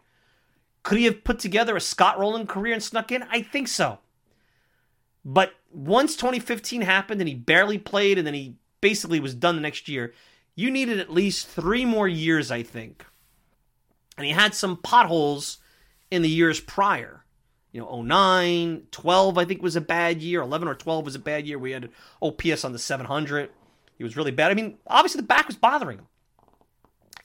Could 0.83 0.97
he 0.99 1.05
have 1.05 1.23
put 1.23 1.39
together 1.39 1.75
a 1.75 1.81
Scott 1.81 2.19
Rolen 2.19 2.45
career 2.45 2.73
and 2.73 2.83
snuck 2.83 3.11
in? 3.11 3.23
I 3.23 3.41
think 3.41 3.67
so. 3.67 3.99
But 5.23 5.53
once 5.71 6.15
2015 6.15 6.81
happened 6.81 7.19
and 7.19 7.27
he 7.27 7.33
barely 7.33 7.79
played 7.79 8.19
and 8.19 8.27
then 8.27 8.35
he 8.35 8.57
basically 8.81 9.19
was 9.19 9.33
done 9.33 9.55
the 9.55 9.61
next 9.61 9.89
year, 9.89 10.13
you 10.53 10.69
needed 10.69 10.99
at 10.99 11.11
least 11.11 11.47
three 11.47 11.85
more 11.85 12.07
years, 12.07 12.51
I 12.51 12.61
think. 12.61 13.03
And 14.15 14.27
he 14.27 14.31
had 14.31 14.53
some 14.53 14.77
potholes 14.77 15.57
in 16.11 16.21
the 16.21 16.29
years 16.29 16.59
prior. 16.59 17.25
You 17.71 17.81
know, 17.81 18.01
09, 18.03 18.83
12, 18.91 19.37
I 19.37 19.43
think 19.43 19.61
was 19.61 19.75
a 19.75 19.81
bad 19.81 20.21
year. 20.21 20.41
11 20.41 20.67
or 20.67 20.75
12 20.75 21.03
was 21.03 21.15
a 21.15 21.19
bad 21.19 21.45
year. 21.47 21.57
We 21.57 21.71
had 21.71 21.89
OPS 22.21 22.63
on 22.63 22.71
the 22.71 22.79
700. 22.79 23.49
He 23.97 24.03
was 24.03 24.15
really 24.15 24.31
bad. 24.31 24.51
I 24.51 24.53
mean, 24.53 24.77
obviously 24.87 25.19
the 25.19 25.27
back 25.27 25.47
was 25.47 25.57
bothering 25.57 25.97
him. 25.97 26.07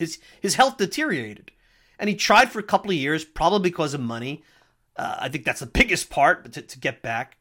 His 0.00 0.18
his 0.40 0.54
health 0.54 0.78
deteriorated, 0.78 1.52
and 1.98 2.08
he 2.08 2.16
tried 2.16 2.50
for 2.50 2.58
a 2.58 2.64
couple 2.64 2.90
of 2.90 2.96
years, 2.96 3.22
probably 3.22 3.68
because 3.68 3.92
of 3.92 4.00
money. 4.00 4.42
Uh, 4.96 5.16
I 5.20 5.28
think 5.28 5.44
that's 5.44 5.60
the 5.60 5.66
biggest 5.66 6.08
part 6.08 6.50
to, 6.54 6.62
to 6.62 6.78
get 6.78 7.02
back. 7.02 7.36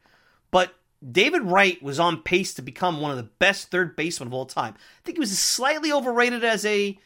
But 0.52 0.76
David 1.10 1.44
Wright 1.44 1.82
was 1.82 2.02
on 2.02 2.22
pace 2.22 2.54
to 2.56 2.62
become 2.62 3.00
one 3.00 3.12
of 3.12 3.18
the 3.18 3.24
best 3.24 3.72
third 3.72 3.96
basemen 3.96 4.28
of 4.28 4.34
all 4.34 4.46
time. 4.46 4.74
I 4.76 5.02
think 5.06 5.16
he 5.16 5.22
was 5.22 5.40
slightly 5.40 5.94
overrated 5.94 6.44
as 6.44 6.66
a 6.66 7.00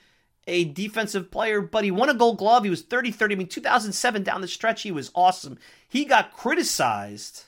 a 0.48 0.66
defensive 0.66 1.30
player, 1.30 1.62
but 1.62 1.84
he 1.84 1.92
won 1.92 2.10
a 2.10 2.16
gold 2.16 2.40
glove. 2.40 2.64
He 2.64 2.72
was 2.72 2.82
30 2.82 3.12
30. 3.12 3.36
I 3.36 3.38
mean, 3.38 3.48
2007 3.48 4.24
down 4.24 4.42
the 4.42 4.48
stretch, 4.48 4.82
he 4.82 4.92
was 4.92 5.12
awesome. 5.14 5.60
He 5.88 6.04
got 6.04 6.34
criticized, 6.34 7.44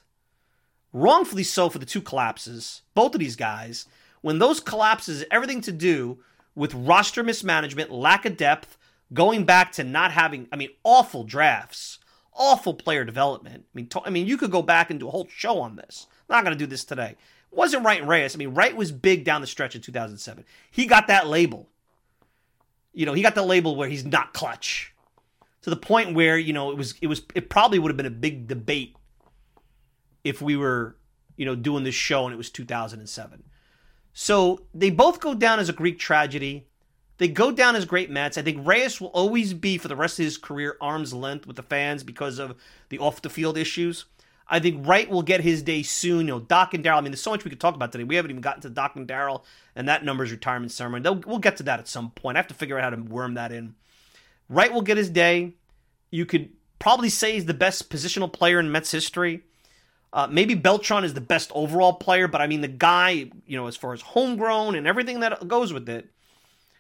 wrongfully 0.94 1.44
so, 1.44 1.70
for 1.70 1.80
the 1.80 1.88
two 1.88 2.02
collapses, 2.02 2.84
both 2.94 3.16
of 3.16 3.20
these 3.20 3.36
guys. 3.36 3.88
When 4.22 4.38
those 4.38 4.60
collapses, 4.60 5.26
everything 5.32 5.62
to 5.62 5.72
do 5.72 6.20
with 6.56 6.74
roster 6.74 7.24
mismanagement, 7.24 7.92
lack 7.92 8.26
of 8.26 8.38
depth, 8.38 8.78
going 9.14 9.44
back 9.44 9.72
to 9.74 9.84
not 9.84 10.12
having, 10.12 10.48
I 10.52 10.56
mean, 10.56 10.70
awful 10.84 11.24
drafts, 11.24 12.00
awful 12.34 12.74
player 12.74 13.04
development. 13.04 13.66
I 13.68 13.72
mean, 13.74 13.88
to, 13.88 14.02
I 14.06 14.10
mean, 14.10 14.28
you 14.28 14.38
could 14.38 14.52
go 14.52 14.62
back 14.62 14.90
and 14.90 15.00
do 15.00 15.08
a 15.08 15.12
whole 15.12 15.28
show 15.30 15.60
on 15.60 15.76
this. 15.76 16.08
I'm 16.30 16.36
not 16.36 16.44
going 16.44 16.58
to 16.58 16.64
do 16.64 16.70
this 16.70 16.86
today. 16.86 17.16
It 17.52 17.58
wasn't 17.58 17.86
Wright 17.86 18.00
and 18.00 18.10
Reyes. 18.10 18.36
I 18.36 18.38
mean, 18.38 18.54
Wright 18.54 18.76
was 18.76 18.92
big 18.92 19.24
down 19.24 19.42
the 19.42 19.48
stretch 19.48 19.76
in 19.76 19.82
2007. 19.82 20.46
He 20.72 20.86
got 20.86 21.08
that 21.08 21.28
label. 21.28 21.70
You 22.94 23.06
know, 23.06 23.14
he 23.14 23.22
got 23.22 23.36
the 23.36 23.44
label 23.44 23.76
where 23.76 23.90
he's 23.90 24.06
not 24.06 24.34
clutch. 24.34 24.94
To 25.64 25.70
the 25.70 25.76
point 25.76 26.14
where, 26.14 26.38
you 26.38 26.54
know, 26.54 26.72
it 26.72 26.78
was 26.78 26.94
it 27.02 27.08
was 27.08 27.24
it 27.34 27.50
probably 27.50 27.80
would 27.80 27.90
have 27.90 27.98
been 27.98 28.06
a 28.06 28.12
big 28.12 28.48
debate 28.48 28.96
if 30.24 30.40
we 30.40 30.56
were, 30.56 30.96
you 31.38 31.46
know, 31.46 31.56
doing 31.56 31.84
this 31.84 31.96
show 31.96 32.26
and 32.26 32.34
it 32.34 32.38
was 32.38 32.52
2007. 32.52 33.44
So 34.18 34.62
they 34.74 34.90
both 34.92 35.20
go 35.20 35.34
down 35.34 35.60
as 35.60 35.68
a 35.68 35.74
Greek 35.74 36.00
tragedy. 36.00 36.66
They 37.18 37.28
go 37.28 37.52
down 37.52 37.76
as 37.76 37.84
great 37.84 38.10
Mets. 38.10 38.38
I 38.38 38.44
think 38.44 38.66
Reyes 38.66 39.00
will 39.00 39.10
always 39.10 39.54
be, 39.54 39.78
for 39.78 39.90
the 39.90 39.96
rest 39.96 40.18
of 40.18 40.24
his 40.24 40.38
career, 40.38 40.78
arm's 40.80 41.14
length 41.14 41.46
with 41.46 41.58
the 41.58 41.64
fans 41.64 42.02
because 42.02 42.40
of 42.40 42.56
the 42.88 42.98
off 42.98 43.22
the 43.22 43.30
field 43.30 43.58
issues. 43.58 44.06
I 44.48 44.62
think 44.62 44.88
Wright 44.88 45.10
will 45.10 45.22
get 45.22 45.42
his 45.42 45.62
day 45.62 45.84
soon. 45.84 46.28
You 46.28 46.36
know, 46.36 46.40
Doc 46.40 46.74
and 46.74 46.84
Daryl. 46.84 46.98
I 46.98 47.02
mean, 47.02 47.12
there's 47.12 47.22
so 47.22 47.32
much 47.32 47.44
we 47.44 47.50
could 47.50 47.60
talk 47.60 47.76
about 47.76 47.92
today. 47.92 48.06
We 48.06 48.16
haven't 48.16 48.32
even 48.32 48.42
gotten 48.42 48.62
to 48.62 48.70
Doc 48.70 48.96
and 48.96 49.06
Daryl 49.06 49.44
and 49.76 49.90
that 49.90 50.06
number's 50.06 50.32
retirement 50.32 50.72
ceremony. 50.72 51.04
They'll, 51.04 51.16
we'll 51.16 51.40
get 51.40 51.58
to 51.58 51.64
that 51.64 51.80
at 51.80 51.88
some 51.90 52.12
point. 52.12 52.38
I 52.38 52.40
have 52.40 52.48
to 52.48 52.54
figure 52.54 52.78
out 52.78 52.84
how 52.86 52.92
to 52.92 53.02
worm 53.02 53.34
that 53.34 53.52
in. 53.52 53.76
Wright 54.48 54.72
will 54.72 54.82
get 54.82 54.96
his 54.96 55.10
day. 55.10 55.56
You 56.10 56.26
could 56.26 56.52
probably 56.80 57.10
say 57.10 57.34
he's 57.34 57.46
the 57.46 57.54
best 57.54 57.90
positional 57.90 58.32
player 58.32 58.62
in 58.62 58.72
Mets 58.72 58.92
history. 58.92 59.44
Uh, 60.14 60.28
maybe 60.30 60.54
Beltran 60.54 61.04
is 61.04 61.14
the 61.14 61.22
best 61.22 61.52
overall 61.54 61.94
player, 61.94 62.28
but 62.28 62.42
I 62.42 62.48
mean, 62.48 62.62
the 62.62 62.68
guy, 62.68 63.30
you 63.46 63.58
know, 63.58 63.68
as 63.68 63.76
far 63.76 63.94
as 63.94 64.02
homegrown 64.02 64.76
and 64.76 64.88
everything 64.88 65.20
that 65.20 65.48
goes 65.48 65.74
with 65.74 65.90
it. 65.90 66.08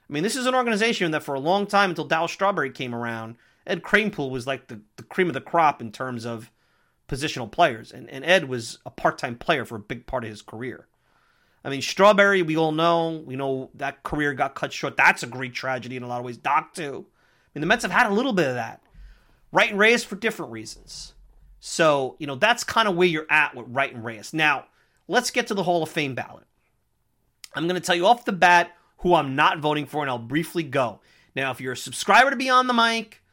I 0.09 0.13
mean, 0.13 0.23
this 0.23 0.35
is 0.35 0.45
an 0.45 0.55
organization 0.55 1.11
that 1.11 1.23
for 1.23 1.35
a 1.35 1.39
long 1.39 1.67
time, 1.67 1.89
until 1.89 2.07
Darryl 2.07 2.29
Strawberry 2.29 2.69
came 2.69 2.95
around, 2.95 3.35
Ed 3.67 3.81
Kranepool 3.81 4.29
was 4.29 4.45
like 4.47 4.67
the, 4.67 4.79
the 4.95 5.03
cream 5.03 5.27
of 5.27 5.33
the 5.33 5.41
crop 5.41 5.81
in 5.81 5.91
terms 5.91 6.25
of 6.25 6.51
positional 7.07 7.51
players. 7.51 7.91
And, 7.91 8.09
and 8.09 8.23
Ed 8.23 8.47
was 8.47 8.77
a 8.85 8.89
part 8.89 9.17
time 9.17 9.35
player 9.35 9.65
for 9.65 9.75
a 9.75 9.79
big 9.79 10.05
part 10.05 10.23
of 10.23 10.29
his 10.29 10.41
career. 10.41 10.87
I 11.63 11.69
mean, 11.69 11.81
Strawberry, 11.81 12.43
we 12.43 12.55
all 12.55 12.71
know, 12.71 13.23
we 13.25 13.35
know 13.35 13.71
that 13.73 14.03
career 14.03 14.35
got 14.35 14.53
cut 14.53 14.71
short. 14.71 14.95
That's 14.95 15.23
a 15.23 15.27
great 15.27 15.55
tragedy 15.55 15.97
in 15.97 16.03
a 16.03 16.07
lot 16.07 16.19
of 16.19 16.25
ways. 16.25 16.37
Doc, 16.37 16.75
too. 16.75 17.07
I 17.07 17.49
mean, 17.57 17.61
the 17.61 17.65
Mets 17.65 17.81
have 17.81 17.91
had 17.91 18.05
a 18.05 18.13
little 18.13 18.33
bit 18.33 18.47
of 18.47 18.53
that. 18.53 18.81
Wright 19.51 19.71
and 19.71 19.79
Reyes 19.79 20.03
for 20.03 20.15
different 20.15 20.51
reasons. 20.51 21.14
So, 21.67 22.15
you 22.19 22.27
know, 22.27 22.35
that's 22.35 22.63
kind 22.63 22.87
of 22.87 22.95
where 22.95 23.07
you're 23.07 23.25
at 23.27 23.55
with 23.55 23.65
Wright 23.69 23.91
and 23.91 24.05
Reyes. 24.05 24.35
Now, 24.35 24.65
let's 25.07 25.31
get 25.31 25.47
to 25.47 25.55
the 25.55 25.63
Hall 25.63 25.81
of 25.81 25.89
Fame 25.89 26.13
ballot. 26.13 26.43
I'm 27.55 27.67
going 27.67 27.81
to 27.81 27.83
tell 27.83 27.95
you 27.95 28.05
off 28.05 28.23
the 28.23 28.33
bat 28.33 28.77
who 28.99 29.15
I'm 29.15 29.35
not 29.35 29.57
voting 29.57 29.87
for, 29.87 30.03
and 30.03 30.09
I'll 30.11 30.19
briefly 30.19 30.61
go. 30.61 30.99
Now, 31.35 31.49
if 31.49 31.59
you're 31.59 31.73
a 31.73 31.77
subscriber 31.77 32.29
to 32.29 32.35
Beyond 32.35 32.69
the 32.69 32.73
Mic 32.75 33.23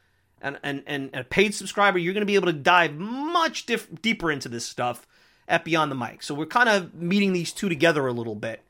and, 0.41 0.57
and, 0.63 0.81
and 0.87 1.11
a 1.13 1.23
paid 1.23 1.53
subscriber, 1.53 1.99
you're 1.99 2.15
going 2.15 2.23
to 2.23 2.25
be 2.25 2.33
able 2.33 2.47
to 2.47 2.53
dive 2.53 2.95
much 2.95 3.67
deeper 4.01 4.31
into 4.31 4.49
this 4.49 4.65
stuff 4.65 5.05
at 5.47 5.63
Beyond 5.63 5.91
the 5.91 5.95
Mic. 5.95 6.23
So 6.23 6.33
we're 6.33 6.47
kind 6.47 6.69
of 6.69 6.95
meeting 6.95 7.33
these 7.33 7.53
two 7.53 7.69
together 7.69 8.07
a 8.07 8.13
little 8.13 8.33
bit. 8.33 8.63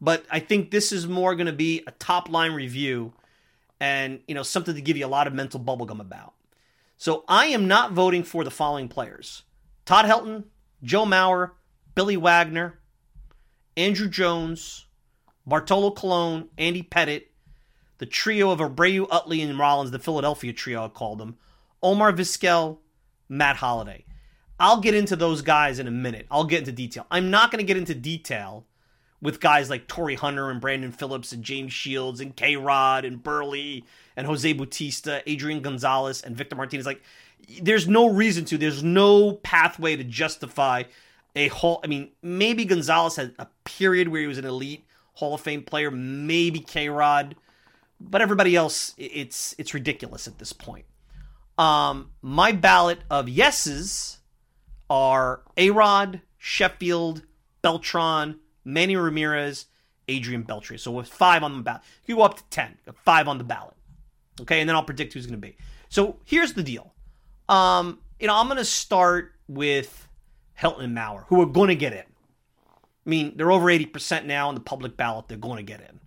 But 0.00 0.24
I 0.30 0.40
think 0.40 0.70
this 0.70 0.92
is 0.92 1.06
more 1.06 1.34
going 1.34 1.46
to 1.46 1.52
be 1.52 1.82
a 1.86 1.90
top 1.90 2.30
line 2.30 2.52
review 2.52 3.12
and, 3.80 4.20
you 4.26 4.34
know, 4.34 4.42
something 4.42 4.74
to 4.74 4.80
give 4.80 4.96
you 4.96 5.04
a 5.04 5.08
lot 5.08 5.26
of 5.26 5.34
mental 5.34 5.60
bubblegum 5.60 6.00
about. 6.00 6.32
So 6.98 7.24
I 7.28 7.46
am 7.46 7.68
not 7.68 7.92
voting 7.92 8.24
for 8.24 8.42
the 8.42 8.50
following 8.50 8.88
players 8.88 9.44
Todd 9.86 10.04
Helton, 10.04 10.44
Joe 10.82 11.04
Mauer, 11.04 11.52
Billy 11.94 12.16
Wagner, 12.16 12.80
Andruw 13.76 14.10
Jones, 14.10 14.86
Bartolo 15.46 15.92
Colon, 15.92 16.48
Andy 16.58 16.82
Pettitte, 16.82 17.28
the 17.98 18.06
trio 18.06 18.50
of 18.50 18.58
Abreu, 18.58 19.06
Utley, 19.10 19.40
and 19.42 19.58
Rollins, 19.58 19.92
the 19.92 20.00
Philadelphia 20.00 20.52
trio, 20.52 20.84
I 20.84 20.88
called 20.88 21.18
them, 21.18 21.38
Omar 21.82 22.12
Vizquel, 22.12 22.78
Matt 23.28 23.56
Holliday. 23.56 24.04
I'll 24.58 24.80
get 24.80 24.94
into 24.94 25.14
those 25.14 25.40
guys 25.40 25.78
in 25.78 25.86
a 25.86 25.92
minute. 25.92 26.26
I'll 26.32 26.44
get 26.44 26.60
into 26.60 26.72
detail. 26.72 27.06
I'm 27.12 27.30
not 27.30 27.52
going 27.52 27.60
to 27.60 27.66
get 27.66 27.76
into 27.76 27.94
detail 27.94 28.66
with 29.20 29.40
guys 29.40 29.68
like 29.68 29.88
Torii 29.88 30.14
Hunter 30.14 30.50
and 30.50 30.60
Brandon 30.60 30.92
Phillips 30.92 31.32
and 31.32 31.42
James 31.42 31.72
Shields 31.72 32.20
and 32.20 32.36
K 32.36 32.56
Rod 32.56 33.04
and 33.04 33.22
Buehrle 33.22 33.82
and 34.16 34.26
Jose 34.26 34.52
Bautista, 34.52 35.22
Adrian 35.26 35.60
Gonzalez 35.60 36.22
and 36.22 36.36
Victor 36.36 36.56
Martinez. 36.56 36.86
Like, 36.86 37.02
there's 37.62 37.88
no 37.88 38.08
reason 38.08 38.44
to. 38.46 38.58
There's 38.58 38.82
no 38.82 39.32
pathway 39.32 39.96
to 39.96 40.04
justify 40.04 40.84
a 41.34 41.48
whole. 41.48 41.80
I 41.82 41.86
mean, 41.86 42.10
maybe 42.22 42.64
Gonzalez 42.64 43.16
had 43.16 43.34
a 43.38 43.46
period 43.64 44.08
where 44.08 44.20
he 44.20 44.26
was 44.26 44.38
an 44.38 44.44
elite 44.44 44.84
Hall 45.14 45.34
of 45.34 45.40
Fame 45.40 45.62
player. 45.62 45.90
Maybe 45.90 46.60
K 46.60 46.88
Rod, 46.88 47.36
but 48.00 48.20
everybody 48.20 48.54
else, 48.54 48.94
it's 48.96 49.54
it's 49.58 49.74
ridiculous 49.74 50.28
at 50.28 50.38
this 50.38 50.52
point. 50.52 50.84
Um, 51.56 52.12
my 52.22 52.52
ballot 52.52 53.00
of 53.10 53.28
yeses 53.28 54.18
are 54.88 55.42
A 55.56 55.70
Rod, 55.70 56.20
Sheffield, 56.38 57.22
Beltran, 57.62 58.38
Manny 58.64 58.96
Ramirez, 58.96 59.66
Adrian 60.08 60.44
Beltre. 60.44 60.78
So 60.78 60.90
with 60.90 61.08
five 61.08 61.42
on 61.42 61.56
the 61.56 61.62
ballot, 61.62 61.82
you 62.06 62.16
go 62.16 62.22
up 62.22 62.36
to 62.36 62.42
10, 62.50 62.78
five 63.04 63.28
on 63.28 63.38
the 63.38 63.44
ballot. 63.44 63.74
Okay, 64.40 64.60
and 64.60 64.68
then 64.68 64.76
I'll 64.76 64.84
predict 64.84 65.14
who's 65.14 65.26
going 65.26 65.40
to 65.40 65.46
be. 65.46 65.56
So 65.88 66.16
here's 66.24 66.52
the 66.52 66.62
deal. 66.62 66.94
Um, 67.48 68.00
you 68.20 68.26
know, 68.26 68.36
I'm 68.36 68.46
going 68.46 68.58
to 68.58 68.64
start 68.64 69.32
with 69.48 70.08
Helton 70.58 70.84
and 70.84 70.96
Mauer, 70.96 71.24
who 71.28 71.40
are 71.40 71.46
going 71.46 71.68
to 71.68 71.74
get 71.74 71.92
in. 71.92 72.00
I 72.00 73.10
mean, 73.10 73.32
they're 73.36 73.50
over 73.50 73.66
80% 73.66 74.26
now 74.26 74.48
on 74.48 74.54
the 74.54 74.60
public 74.60 74.96
ballot. 74.96 75.28
They're 75.28 75.38
going 75.38 75.56
to 75.56 75.62
get 75.62 75.80
in. 75.80 76.00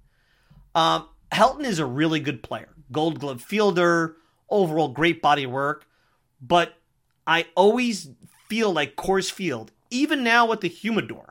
Um, 0.75 1.07
Helton 1.31 1.65
is 1.65 1.79
a 1.79 1.85
really 1.85 2.19
good 2.19 2.43
player, 2.43 2.69
gold 2.91 3.19
glove 3.19 3.41
fielder, 3.41 4.17
overall 4.49 4.89
great 4.89 5.21
body 5.21 5.45
work. 5.45 5.87
But 6.41 6.73
I 7.25 7.47
always 7.55 8.09
feel 8.49 8.71
like 8.71 8.95
Coors 8.95 9.31
Field, 9.31 9.71
even 9.89 10.23
now 10.23 10.45
with 10.45 10.61
the 10.61 10.67
humidor, 10.67 11.30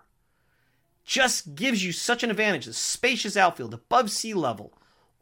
just 1.10 1.56
gives 1.56 1.84
you 1.84 1.90
such 1.90 2.22
an 2.22 2.30
advantage. 2.30 2.66
The 2.66 2.72
spacious 2.72 3.36
outfield, 3.36 3.74
above 3.74 4.12
sea 4.12 4.32
level, 4.32 4.72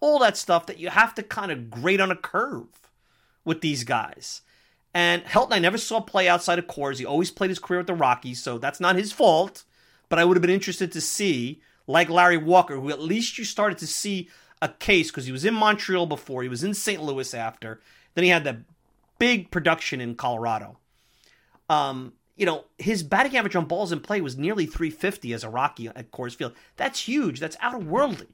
all 0.00 0.18
that 0.18 0.37
stuff 0.37 0.66
that 0.66 0.78
you 0.78 0.90
have 0.90 1.14
to 1.14 1.23
kind 1.23 1.50
of 1.50 1.71
grade 1.71 1.99
on 1.99 2.11
a 2.11 2.16
curve 2.16 2.90
with 3.42 3.62
these 3.62 3.85
guys. 3.85 4.42
And 4.92 5.25
Helton, 5.25 5.52
I 5.52 5.59
never 5.59 5.78
saw 5.78 6.02
play 6.02 6.28
outside 6.28 6.59
of 6.59 6.66
Coors. 6.66 6.99
He 6.99 7.07
always 7.07 7.30
played 7.30 7.49
his 7.49 7.59
career 7.59 7.80
with 7.80 7.87
the 7.87 7.95
Rockies, 7.95 8.42
so 8.42 8.59
that's 8.59 8.80
not 8.80 8.97
his 8.97 9.12
fault. 9.12 9.64
But 10.11 10.18
I 10.18 10.26
would 10.26 10.37
have 10.37 10.42
been 10.42 10.50
interested 10.50 10.92
to 10.92 11.00
see, 11.00 11.62
like 11.87 12.11
Larry 12.11 12.37
Walker, 12.37 12.76
who 12.76 12.90
at 12.90 13.00
least 13.00 13.38
you 13.38 13.47
started 13.47 13.78
to 13.78 13.87
see 13.87 14.28
a 14.61 14.68
case 14.68 15.11
because 15.11 15.25
he 15.25 15.33
was 15.33 15.47
in 15.47 15.54
Montreal 15.54 16.04
before, 16.04 16.42
he 16.42 16.50
was 16.50 16.64
in 16.64 16.75
St. 16.75 17.02
Louis 17.02 17.33
after, 17.33 17.80
then 18.14 18.25
he 18.25 18.30
had 18.30 18.45
that 18.45 18.59
big 19.18 19.50
production 19.50 20.02
in 20.02 20.16
Colorado. 20.16 20.76
Um, 21.71 22.12
you 22.38 22.47
know, 22.47 22.64
his 22.78 23.02
batting 23.02 23.37
average 23.37 23.57
on 23.57 23.66
balls 23.66 23.90
in 23.90 24.00
play 24.00 24.21
was 24.21 24.38
nearly 24.38 24.64
350 24.64 25.33
as 25.35 25.42
a 25.42 25.50
Rocky 25.50 25.88
at 25.88 26.12
Coors 26.12 26.37
Field. 26.37 26.54
That's 26.76 27.00
huge. 27.00 27.40
That's 27.40 27.57
out 27.61 27.75
of 27.75 27.87
worldly. 27.87 28.28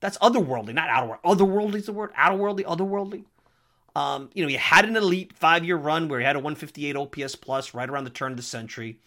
That's 0.00 0.18
otherworldly, 0.18 0.74
not 0.74 0.90
out 0.90 1.04
of 1.04 1.08
world. 1.08 1.22
Otherworldly 1.24 1.76
is 1.76 1.86
the 1.86 1.92
word. 1.92 2.12
Out 2.14 2.34
of 2.34 2.38
worldly, 2.38 2.64
otherworldly. 2.64 3.24
Um, 3.96 4.28
you 4.34 4.42
know, 4.42 4.48
he 4.48 4.56
had 4.56 4.84
an 4.84 4.94
elite 4.94 5.32
five 5.32 5.64
year 5.64 5.78
run 5.78 6.08
where 6.08 6.20
he 6.20 6.26
had 6.26 6.36
a 6.36 6.40
158 6.40 6.94
OPS 6.94 7.34
plus 7.36 7.72
right 7.72 7.88
around 7.88 8.04
the 8.04 8.10
turn 8.10 8.32
of 8.32 8.36
the 8.36 8.42
century. 8.42 9.00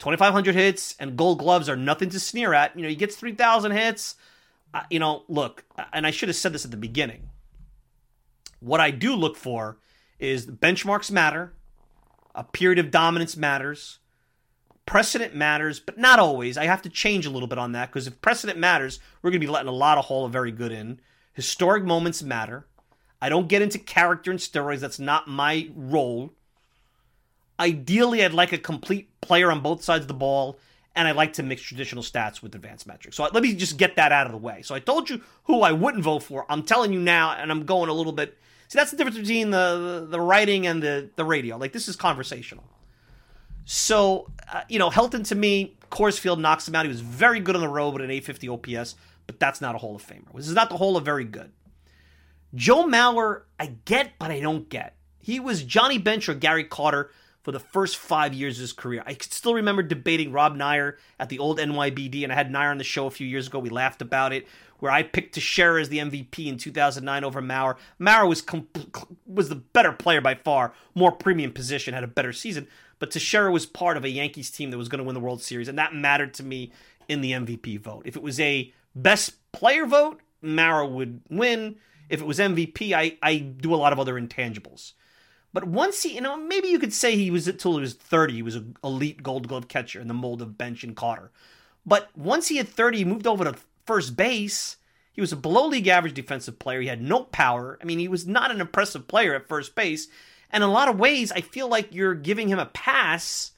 2,500 0.00 0.56
hits 0.56 0.96
and 0.98 1.16
gold 1.16 1.38
gloves 1.38 1.68
are 1.68 1.76
nothing 1.76 2.10
to 2.10 2.18
sneer 2.18 2.52
at. 2.52 2.74
You 2.74 2.82
know, 2.82 2.88
he 2.88 2.96
gets 2.96 3.14
3,000 3.14 3.70
hits. 3.70 4.16
Uh, 4.74 4.82
you 4.90 4.98
know, 4.98 5.22
look, 5.28 5.64
and 5.92 6.04
I 6.04 6.10
should 6.10 6.28
have 6.28 6.34
said 6.34 6.52
this 6.52 6.64
at 6.64 6.72
the 6.72 6.76
beginning. 6.76 7.30
What 8.58 8.80
I 8.80 8.90
do 8.90 9.14
look 9.14 9.36
for 9.36 9.78
is 10.18 10.48
benchmarks 10.48 11.12
matter, 11.12 11.52
a 12.34 12.44
period 12.44 12.78
of 12.78 12.90
dominance 12.90 13.36
matters, 13.36 13.98
precedent 14.86 15.34
matters, 15.34 15.80
but 15.80 15.98
not 15.98 16.18
always. 16.18 16.58
I 16.58 16.64
have 16.64 16.82
to 16.82 16.88
change 16.88 17.26
a 17.26 17.30
little 17.30 17.48
bit 17.48 17.58
on 17.58 17.72
that 17.72 17.90
because 17.90 18.06
if 18.06 18.20
precedent 18.20 18.58
matters, 18.58 19.00
we're 19.22 19.30
going 19.30 19.40
to 19.40 19.46
be 19.46 19.52
letting 19.52 19.68
a 19.68 19.72
lot 19.72 19.98
of 19.98 20.06
Hall 20.06 20.26
of 20.26 20.32
Very 20.32 20.52
Good 20.52 20.72
in. 20.72 21.00
Historic 21.32 21.84
moments 21.84 22.22
matter. 22.22 22.66
I 23.20 23.28
don't 23.28 23.48
get 23.48 23.62
into 23.62 23.78
character 23.78 24.30
and 24.30 24.40
steroids. 24.40 24.80
That's 24.80 24.98
not 24.98 25.26
my 25.26 25.70
role. 25.74 26.32
Ideally, 27.58 28.24
I'd 28.24 28.34
like 28.34 28.52
a 28.52 28.58
complete 28.58 29.20
player 29.20 29.50
on 29.50 29.60
both 29.60 29.82
sides 29.82 30.02
of 30.02 30.08
the 30.08 30.14
ball, 30.14 30.58
and 30.94 31.08
I 31.08 31.12
like 31.12 31.32
to 31.34 31.42
mix 31.42 31.62
traditional 31.62 32.02
stats 32.02 32.42
with 32.42 32.54
advanced 32.54 32.86
metrics. 32.86 33.16
So 33.16 33.28
let 33.32 33.42
me 33.42 33.54
just 33.54 33.78
get 33.78 33.96
that 33.96 34.12
out 34.12 34.26
of 34.26 34.32
the 34.32 34.38
way. 34.38 34.62
So 34.62 34.74
I 34.74 34.80
told 34.80 35.08
you 35.08 35.22
who 35.44 35.62
I 35.62 35.72
wouldn't 35.72 36.04
vote 36.04 36.22
for. 36.22 36.44
I'm 36.48 36.64
telling 36.64 36.92
you 36.92 37.00
now, 37.00 37.32
and 37.32 37.50
I'm 37.50 37.64
going 37.64 37.88
a 37.88 37.94
little 37.94 38.12
bit. 38.12 38.36
See, 38.68 38.78
that's 38.78 38.90
the 38.90 38.96
difference 38.96 39.18
between 39.18 39.50
the 39.50 40.06
the, 40.08 40.20
writing 40.20 40.66
and 40.66 40.82
the 40.82 41.10
the 41.16 41.24
radio. 41.24 41.56
Like 41.56 41.72
this 41.72 41.88
is 41.88 41.96
conversational. 41.96 42.64
So, 43.66 44.30
uh, 44.52 44.62
you 44.68 44.78
know, 44.78 44.90
Helton 44.90 45.26
to 45.28 45.34
me, 45.34 45.76
Coors 45.90 46.18
Field 46.18 46.38
knocks 46.38 46.68
him 46.68 46.74
out. 46.74 46.84
He 46.84 46.88
was 46.90 47.00
very 47.00 47.40
good 47.40 47.54
on 47.56 47.62
the 47.62 47.68
road 47.68 47.94
with 47.94 48.02
an 48.02 48.10
850 48.10 48.48
OPS, 48.48 48.94
but 49.26 49.40
that's 49.40 49.60
not 49.60 49.74
a 49.74 49.78
Hall 49.78 49.96
of 49.96 50.06
Famer. 50.06 50.34
This 50.34 50.48
is 50.48 50.54
not 50.54 50.68
the 50.68 50.76
Hall 50.76 50.96
of 50.96 51.04
Very 51.04 51.24
Good. 51.24 51.50
Joe 52.54 52.84
Mauer, 52.84 53.42
I 53.58 53.74
get, 53.84 54.12
but 54.18 54.30
I 54.30 54.40
don't 54.40 54.68
get. 54.68 54.96
He 55.18 55.40
was 55.40 55.62
Johnny 55.62 55.98
Bench 55.98 56.28
or 56.28 56.34
Gary 56.34 56.64
Carter 56.64 57.10
for 57.42 57.52
the 57.52 57.60
first 57.60 57.96
five 57.96 58.32
years 58.32 58.58
of 58.58 58.62
his 58.62 58.72
career. 58.72 59.02
I 59.06 59.16
still 59.20 59.54
remember 59.54 59.82
debating 59.82 60.32
Rob 60.32 60.56
Neyer 60.56 60.96
at 61.18 61.28
the 61.28 61.38
old 61.38 61.58
NYBD, 61.58 62.22
and 62.22 62.32
I 62.32 62.34
had 62.34 62.50
Neyer 62.50 62.70
on 62.70 62.78
the 62.78 62.84
show 62.84 63.06
a 63.06 63.10
few 63.10 63.26
years 63.26 63.46
ago. 63.46 63.58
We 63.58 63.70
laughed 63.70 64.02
about 64.02 64.32
it, 64.32 64.46
where 64.78 64.92
I 64.92 65.02
picked 65.02 65.34
Teixeira 65.34 65.80
as 65.80 65.88
the 65.88 65.98
MVP 65.98 66.46
in 66.46 66.58
2009 66.58 67.24
over 67.24 67.40
Mauer. 67.40 67.76
Mauer 68.00 68.28
was 68.28 68.44
was 69.26 69.48
the 69.48 69.54
better 69.54 69.92
player 69.92 70.20
by 70.20 70.34
far, 70.34 70.72
more 70.94 71.12
premium 71.12 71.52
position, 71.52 71.94
had 71.94 72.04
a 72.04 72.08
better 72.08 72.32
season. 72.32 72.66
But 72.98 73.10
Teixeira 73.10 73.50
was 73.50 73.66
part 73.66 73.96
of 73.96 74.04
a 74.04 74.08
Yankees 74.08 74.50
team 74.50 74.70
that 74.70 74.78
was 74.78 74.88
going 74.88 74.98
to 74.98 75.04
win 75.04 75.14
the 75.14 75.20
World 75.20 75.42
Series, 75.42 75.68
and 75.68 75.78
that 75.78 75.94
mattered 75.94 76.34
to 76.34 76.42
me 76.42 76.72
in 77.08 77.20
the 77.20 77.32
MVP 77.32 77.80
vote. 77.80 78.02
If 78.04 78.16
it 78.16 78.22
was 78.22 78.40
a 78.40 78.72
best 78.94 79.34
player 79.52 79.86
vote, 79.86 80.20
Mauer 80.42 80.90
would 80.90 81.20
win. 81.28 81.76
If 82.08 82.20
it 82.20 82.26
was 82.26 82.38
MVP, 82.38 82.92
I, 82.92 83.16
I 83.22 83.38
do 83.38 83.74
a 83.74 83.76
lot 83.76 83.92
of 83.92 83.98
other 83.98 84.20
intangibles. 84.20 84.92
But 85.52 85.64
once 85.64 86.02
he, 86.02 86.14
you 86.14 86.20
know, 86.20 86.36
maybe 86.36 86.68
you 86.68 86.78
could 86.78 86.92
say 86.92 87.14
he 87.14 87.30
was 87.30 87.46
until 87.46 87.74
he 87.74 87.80
was 87.80 87.94
30, 87.94 88.34
he 88.34 88.42
was 88.42 88.56
an 88.56 88.76
elite 88.82 89.22
gold 89.22 89.48
glove 89.48 89.68
catcher 89.68 90.00
in 90.00 90.08
the 90.08 90.14
mold 90.14 90.42
of 90.42 90.58
Bench 90.58 90.82
and 90.82 90.96
Carter. 90.96 91.30
But 91.86 92.10
once 92.16 92.48
he 92.48 92.56
hit 92.56 92.68
30, 92.68 92.98
he 92.98 93.04
moved 93.04 93.26
over 93.26 93.44
to 93.44 93.54
first 93.86 94.16
base. 94.16 94.76
He 95.12 95.20
was 95.20 95.32
a 95.32 95.36
below 95.36 95.66
league 95.66 95.88
average 95.88 96.14
defensive 96.14 96.58
player. 96.58 96.80
He 96.80 96.88
had 96.88 97.02
no 97.02 97.24
power. 97.24 97.78
I 97.80 97.84
mean, 97.84 97.98
he 97.98 98.08
was 98.08 98.26
not 98.26 98.50
an 98.50 98.60
impressive 98.60 99.06
player 99.06 99.34
at 99.34 99.48
first 99.48 99.74
base. 99.74 100.08
And 100.50 100.62
in 100.62 100.70
a 100.70 100.72
lot 100.72 100.88
of 100.88 100.98
ways, 100.98 101.32
I 101.32 101.40
feel 101.40 101.68
like 101.68 101.94
you're 101.94 102.14
giving 102.14 102.48
him 102.48 102.58
a 102.58 102.66
pass, 102.66 103.52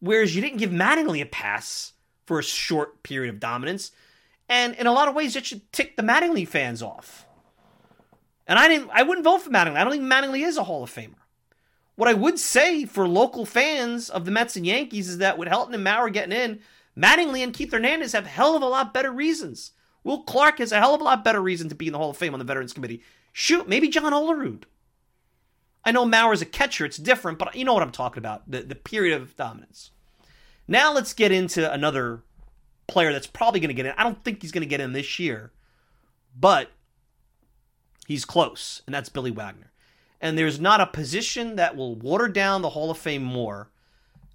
whereas 0.00 0.34
you 0.34 0.42
didn't 0.42 0.58
give 0.58 0.70
Mattingly 0.70 1.20
a 1.20 1.26
pass 1.26 1.92
for 2.26 2.38
a 2.38 2.42
short 2.42 3.02
period 3.02 3.32
of 3.32 3.40
dominance. 3.40 3.92
And 4.48 4.74
in 4.74 4.86
a 4.86 4.92
lot 4.92 5.08
of 5.08 5.14
ways, 5.14 5.34
that 5.34 5.46
should 5.46 5.72
tick 5.72 5.96
the 5.96 6.02
Mattingly 6.02 6.46
fans 6.46 6.82
off. 6.82 7.26
And 8.46 8.58
I 8.58 8.68
didn't 8.68 8.90
I 8.92 9.02
wouldn't 9.02 9.24
vote 9.24 9.42
for 9.42 9.50
Mattingly. 9.50 9.76
I 9.76 9.84
don't 9.84 9.92
think 9.92 10.04
Mattingly 10.04 10.46
is 10.46 10.56
a 10.56 10.64
Hall 10.64 10.82
of 10.82 10.94
Famer. 10.94 11.14
What 11.96 12.08
I 12.08 12.14
would 12.14 12.38
say 12.38 12.84
for 12.84 13.08
local 13.08 13.46
fans 13.46 14.10
of 14.10 14.24
the 14.24 14.30
Mets 14.30 14.56
and 14.56 14.66
Yankees 14.66 15.08
is 15.08 15.18
that 15.18 15.38
with 15.38 15.48
Helton 15.48 15.74
and 15.74 15.84
Mauer 15.84 16.12
getting 16.12 16.36
in, 16.36 16.60
Mattingly 16.98 17.40
and 17.40 17.52
Keith 17.52 17.72
Hernandez 17.72 18.12
have 18.12 18.26
hell 18.26 18.56
of 18.56 18.62
a 18.62 18.66
lot 18.66 18.94
better 18.94 19.12
reasons. 19.12 19.72
Will 20.02 20.22
Clark 20.22 20.58
has 20.58 20.72
a 20.72 20.78
hell 20.78 20.94
of 20.94 21.00
a 21.00 21.04
lot 21.04 21.24
better 21.24 21.40
reason 21.42 21.68
to 21.68 21.74
be 21.74 21.86
in 21.86 21.92
the 21.92 21.98
Hall 21.98 22.10
of 22.10 22.16
Fame 22.16 22.32
on 22.32 22.38
the 22.38 22.44
Veterans 22.44 22.72
Committee. 22.72 23.02
Shoot, 23.32 23.68
maybe 23.68 23.88
John 23.88 24.12
Olerud. 24.12 24.64
I 25.84 25.92
know 25.92 26.04
Mauer's 26.04 26.42
a 26.42 26.46
catcher, 26.46 26.84
it's 26.84 26.96
different, 26.96 27.38
but 27.38 27.54
you 27.54 27.64
know 27.64 27.74
what 27.74 27.82
I'm 27.82 27.92
talking 27.92 28.18
about 28.18 28.50
the, 28.50 28.62
the 28.62 28.74
period 28.74 29.20
of 29.20 29.36
dominance. 29.36 29.90
Now 30.66 30.92
let's 30.92 31.12
get 31.12 31.32
into 31.32 31.70
another 31.70 32.22
player 32.86 33.12
that's 33.12 33.26
probably 33.26 33.60
going 33.60 33.68
to 33.68 33.74
get 33.74 33.86
in. 33.86 33.94
I 33.96 34.02
don't 34.02 34.22
think 34.24 34.42
he's 34.42 34.52
going 34.52 34.62
to 34.62 34.68
get 34.68 34.80
in 34.80 34.92
this 34.92 35.18
year, 35.18 35.52
but 36.38 36.72
he's 38.06 38.24
close, 38.24 38.82
and 38.86 38.94
that's 38.94 39.08
Billy 39.08 39.30
Wagner. 39.30 39.72
And 40.20 40.36
there's 40.36 40.58
not 40.58 40.80
a 40.80 40.86
position 40.86 41.56
that 41.56 41.76
will 41.76 41.94
water 41.94 42.26
down 42.26 42.62
the 42.62 42.70
Hall 42.70 42.90
of 42.90 42.98
Fame 42.98 43.22
more 43.22 43.70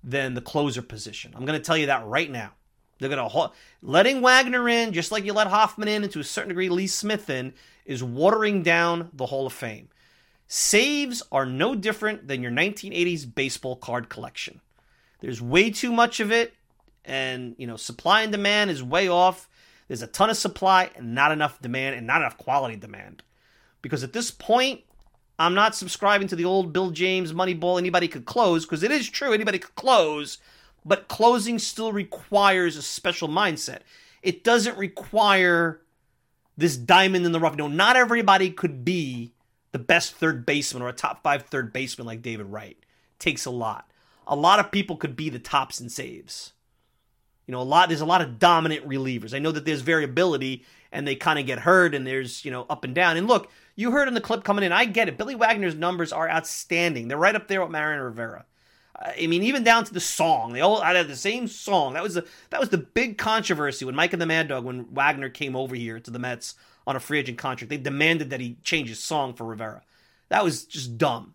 than 0.04 0.34
the 0.34 0.42
closer 0.42 0.82
position. 0.82 1.34
I'm 1.36 1.46
going 1.46 1.60
to 1.60 1.66
tell 1.66 1.78
you 1.78 1.88
that 1.88 2.06
right 2.06 2.30
now. 2.30 2.52
They're 3.00 3.10
going 3.10 3.30
to 3.30 3.52
letting 3.82 4.22
Wagner 4.22 4.70
in, 4.70 4.94
just 4.94 5.12
like 5.12 5.26
you 5.26 5.34
let 5.34 5.48
Hoffman 5.48 5.88
in, 5.88 6.04
and 6.04 6.12
to 6.12 6.20
a 6.20 6.24
certain 6.24 6.50
degree 6.50 6.70
Lee 6.70 6.86
Smith 6.86 7.32
in, 7.32 7.54
is 7.86 8.04
watering 8.04 8.62
down 8.62 9.10
the 9.14 9.26
Hall 9.26 9.48
of 9.48 9.54
Fame. 9.54 9.90
Saves 10.48 11.24
are 11.32 11.46
no 11.46 11.74
different 11.74 12.28
than 12.28 12.44
your 12.44 12.52
1980s 12.52 13.34
baseball 13.34 13.76
card 13.76 14.10
collection. 14.10 14.62
There's 15.20 15.42
way 15.42 15.72
too 15.72 15.92
much 15.92 16.20
of 16.20 16.32
it, 16.32 16.54
and 17.06 17.56
you 17.58 17.66
know 17.66 17.78
supply 17.78 18.22
and 18.22 18.32
demand 18.32 18.70
is 18.70 18.84
way 18.84 19.08
off. 19.08 19.50
There's 19.88 20.02
a 20.02 20.08
ton 20.08 20.30
of 20.30 20.38
supply 20.38 20.92
and 20.96 21.16
not 21.16 21.32
enough 21.32 21.60
demand, 21.62 21.96
and 21.96 22.06
not 22.06 22.22
enough 22.22 22.38
quality 22.38 22.76
demand. 22.76 23.24
Because 23.82 24.04
at 24.04 24.14
this 24.14 24.30
point, 24.30 24.82
I'm 25.42 25.56
not 25.56 25.76
subscribing 25.76 26.28
to 26.28 26.36
the 26.36 26.46
old 26.46 26.72
Bill 26.72 26.92
James 26.92 27.34
Moneyball. 27.34 27.80
Anybody 27.80 28.08
could 28.08 28.26
close 28.26 28.66
because 28.66 28.84
it 28.84 28.92
is 28.92 29.10
true. 29.10 29.34
Anybody 29.34 29.58
could 29.60 29.76
close, 29.76 30.38
but 30.86 31.08
closing 31.08 31.58
still 31.58 31.92
requires 31.92 32.78
a 32.78 32.82
special 32.82 33.28
mindset. 33.28 33.80
It 34.22 34.44
doesn't 34.44 34.78
require 34.78 35.82
this 36.58 36.78
diamond 36.78 37.26
in 37.26 37.32
the 37.32 37.40
rough. 37.40 37.56
No, 37.56 37.68
not 37.68 37.96
everybody 37.96 38.52
could 38.52 38.86
be 38.86 39.34
the 39.72 39.80
best 39.80 40.14
third 40.14 40.46
baseman 40.46 40.84
or 40.84 40.90
a 40.90 40.94
top 40.94 41.24
five 41.24 41.44
third 41.44 41.74
baseman 41.74 42.06
like 42.06 42.22
David 42.22 42.48
Wright. 42.48 42.78
It 42.80 43.20
takes 43.20 43.46
a 43.46 43.52
lot. 43.52 43.90
A 44.28 44.36
lot 44.36 44.60
of 44.60 44.72
people 44.72 44.96
could 44.96 45.16
be 45.16 45.30
the 45.30 45.40
tops 45.40 45.82
in 45.82 45.90
saves. 45.90 46.54
You 47.48 47.54
know, 47.54 47.62
a 47.62 47.64
lot. 47.64 47.90
There's 47.90 48.02
a 48.02 48.06
lot 48.06 48.22
of 48.22 48.38
dominant 48.38 48.88
relievers. 48.88 49.34
I 49.34 49.40
know 49.40 49.52
that 49.52 49.66
there's 49.66 49.82
variability 49.82 50.64
and 50.92 51.08
they 51.08 51.16
kind 51.16 51.40
of 51.40 51.48
get 51.48 51.60
hurt 51.60 51.96
and 51.96 52.06
there's 52.06 52.46
you 52.46 52.52
know 52.52 52.68
up 52.70 52.84
and 52.84 52.94
down. 52.94 53.18
And 53.18 53.28
look, 53.28 53.50
you 53.76 53.92
heard 53.92 54.08
in 54.08 54.14
the 54.14 54.22
clip 54.22 54.44
coming 54.44 54.64
in. 54.64 54.72
I 54.72 54.86
get 54.86 55.08
it. 55.08 55.18
Billy 55.18 55.36
Wagner's 55.36 55.76
numbers 55.76 56.12
are 56.12 56.30
outstanding. 56.30 57.08
They're 57.08 57.18
right 57.18 57.36
up 57.36 57.48
there 57.48 57.62
with 57.62 57.72
Mariano 57.72 58.04
Rivera. 58.04 58.46
I 59.04 59.28
mean, 59.28 59.44
even 59.44 59.64
down 59.64 59.84
to 59.86 59.94
the 59.94 60.00
song, 60.00 60.54
they 60.54 60.62
all 60.62 60.82
had 60.82 61.08
the 61.08 61.16
same 61.16 61.48
song. 61.48 61.94
That 61.94 62.04
was 62.04 62.14
the 62.14 62.28
that 62.52 62.60
was 62.60 62.70
the 62.70 62.78
big 62.78 63.18
controversy 63.18 63.86
when 63.86 63.96
Mike 63.96 64.14
and 64.14 64.22
the 64.22 64.28
Mad 64.28 64.48
Dog, 64.48 64.64
when 64.64 64.94
Wagner 64.94 65.30
came 65.30 65.56
over 65.56 65.76
here 65.76 66.00
to 66.00 66.12
the 66.12 66.20
Mets 66.20 66.56
on 66.86 66.96
a 66.96 67.00
free 67.00 67.20
agent 67.20 67.38
contract, 67.38 67.70
they 67.70 67.78
demanded 67.78 68.30
that 68.30 68.42
he 68.42 68.58
change 68.64 68.90
his 68.90 69.02
song 69.02 69.34
for 69.34 69.46
Rivera. 69.46 69.82
That 70.30 70.44
was 70.44 70.66
just 70.66 70.98
dumb. 70.98 71.34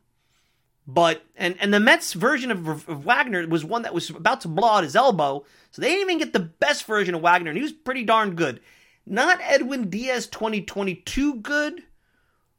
But 0.87 1.25
and 1.37 1.57
and 1.59 1.75
the 1.75 1.81
Mets 1.81 2.12
version 2.12 2.53
of, 2.53 2.68
of, 2.68 3.05
Wagner 3.05 3.46
was 3.49 3.64
one 3.64 3.83
that 3.83 3.94
was 3.94 4.11
about 4.11 4.42
to 4.42 4.49
blow 4.49 4.68
out 4.68 4.85
his 4.85 4.94
elbow, 4.94 5.44
so 5.72 5.83
they 5.83 5.88
didn't 5.88 6.11
even 6.11 6.18
get 6.18 6.33
the 6.33 6.40
best 6.40 6.85
version 6.85 7.14
of 7.14 7.22
Wagner, 7.22 7.51
and 7.51 7.57
he 7.59 7.62
was 7.62 7.72
pretty 7.72 8.05
darn 8.05 8.37
good. 8.37 8.61
Not 9.05 9.40
Edwin 9.42 9.90
Diaz 9.90 10.29
2022 10.29 11.37
good, 11.37 11.83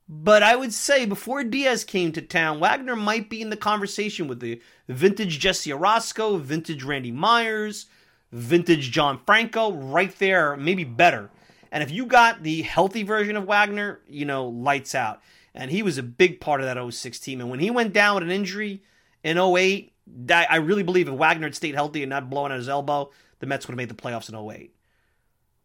but 0.09 0.41
I 0.41 0.55
would 0.55 0.73
say 0.73 1.05
before 1.05 1.43
Diaz 1.43 1.83
came 1.83 2.11
to 2.13 2.21
town, 2.21 2.59
Wagner 2.59 2.95
might 2.95 3.29
be 3.29 3.41
in 3.41 3.49
the 3.49 3.57
conversation 3.57 4.27
with 4.27 4.39
the 4.39 4.61
vintage 4.87 5.39
Jesse 5.39 5.71
Orosco, 5.71 6.39
vintage 6.39 6.83
Randy 6.83 7.11
Myers, 7.11 7.87
vintage 8.31 8.91
John 8.91 9.19
Franco, 9.25 9.71
right 9.71 10.17
there, 10.19 10.55
maybe 10.55 10.85
better. 10.85 11.29
And 11.71 11.83
if 11.83 11.91
you 11.91 12.05
got 12.05 12.43
the 12.43 12.61
healthy 12.61 13.03
version 13.03 13.35
of 13.35 13.45
Wagner, 13.45 13.99
you 14.07 14.25
know, 14.25 14.47
lights 14.47 14.95
out. 14.95 15.21
And 15.53 15.71
he 15.71 15.83
was 15.83 15.97
a 15.97 16.03
big 16.03 16.39
part 16.39 16.61
of 16.61 16.67
that 16.67 16.93
06 16.93 17.19
team. 17.19 17.41
And 17.41 17.49
when 17.49 17.59
he 17.59 17.69
went 17.69 17.91
down 17.91 18.15
with 18.15 18.23
an 18.23 18.31
injury 18.31 18.83
in 19.23 19.37
08, 19.37 19.91
I 20.29 20.57
really 20.57 20.83
believe 20.83 21.09
if 21.09 21.15
Wagner 21.15 21.47
had 21.47 21.55
stayed 21.55 21.75
healthy 21.75 22.03
and 22.03 22.09
not 22.09 22.29
blowing 22.29 22.51
out 22.51 22.59
his 22.59 22.69
elbow, 22.69 23.11
the 23.39 23.47
Mets 23.47 23.67
would 23.67 23.73
have 23.73 23.77
made 23.77 23.89
the 23.89 23.95
playoffs 23.95 24.29
in 24.29 24.35
08. 24.35 24.73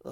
Uh, 0.03 0.09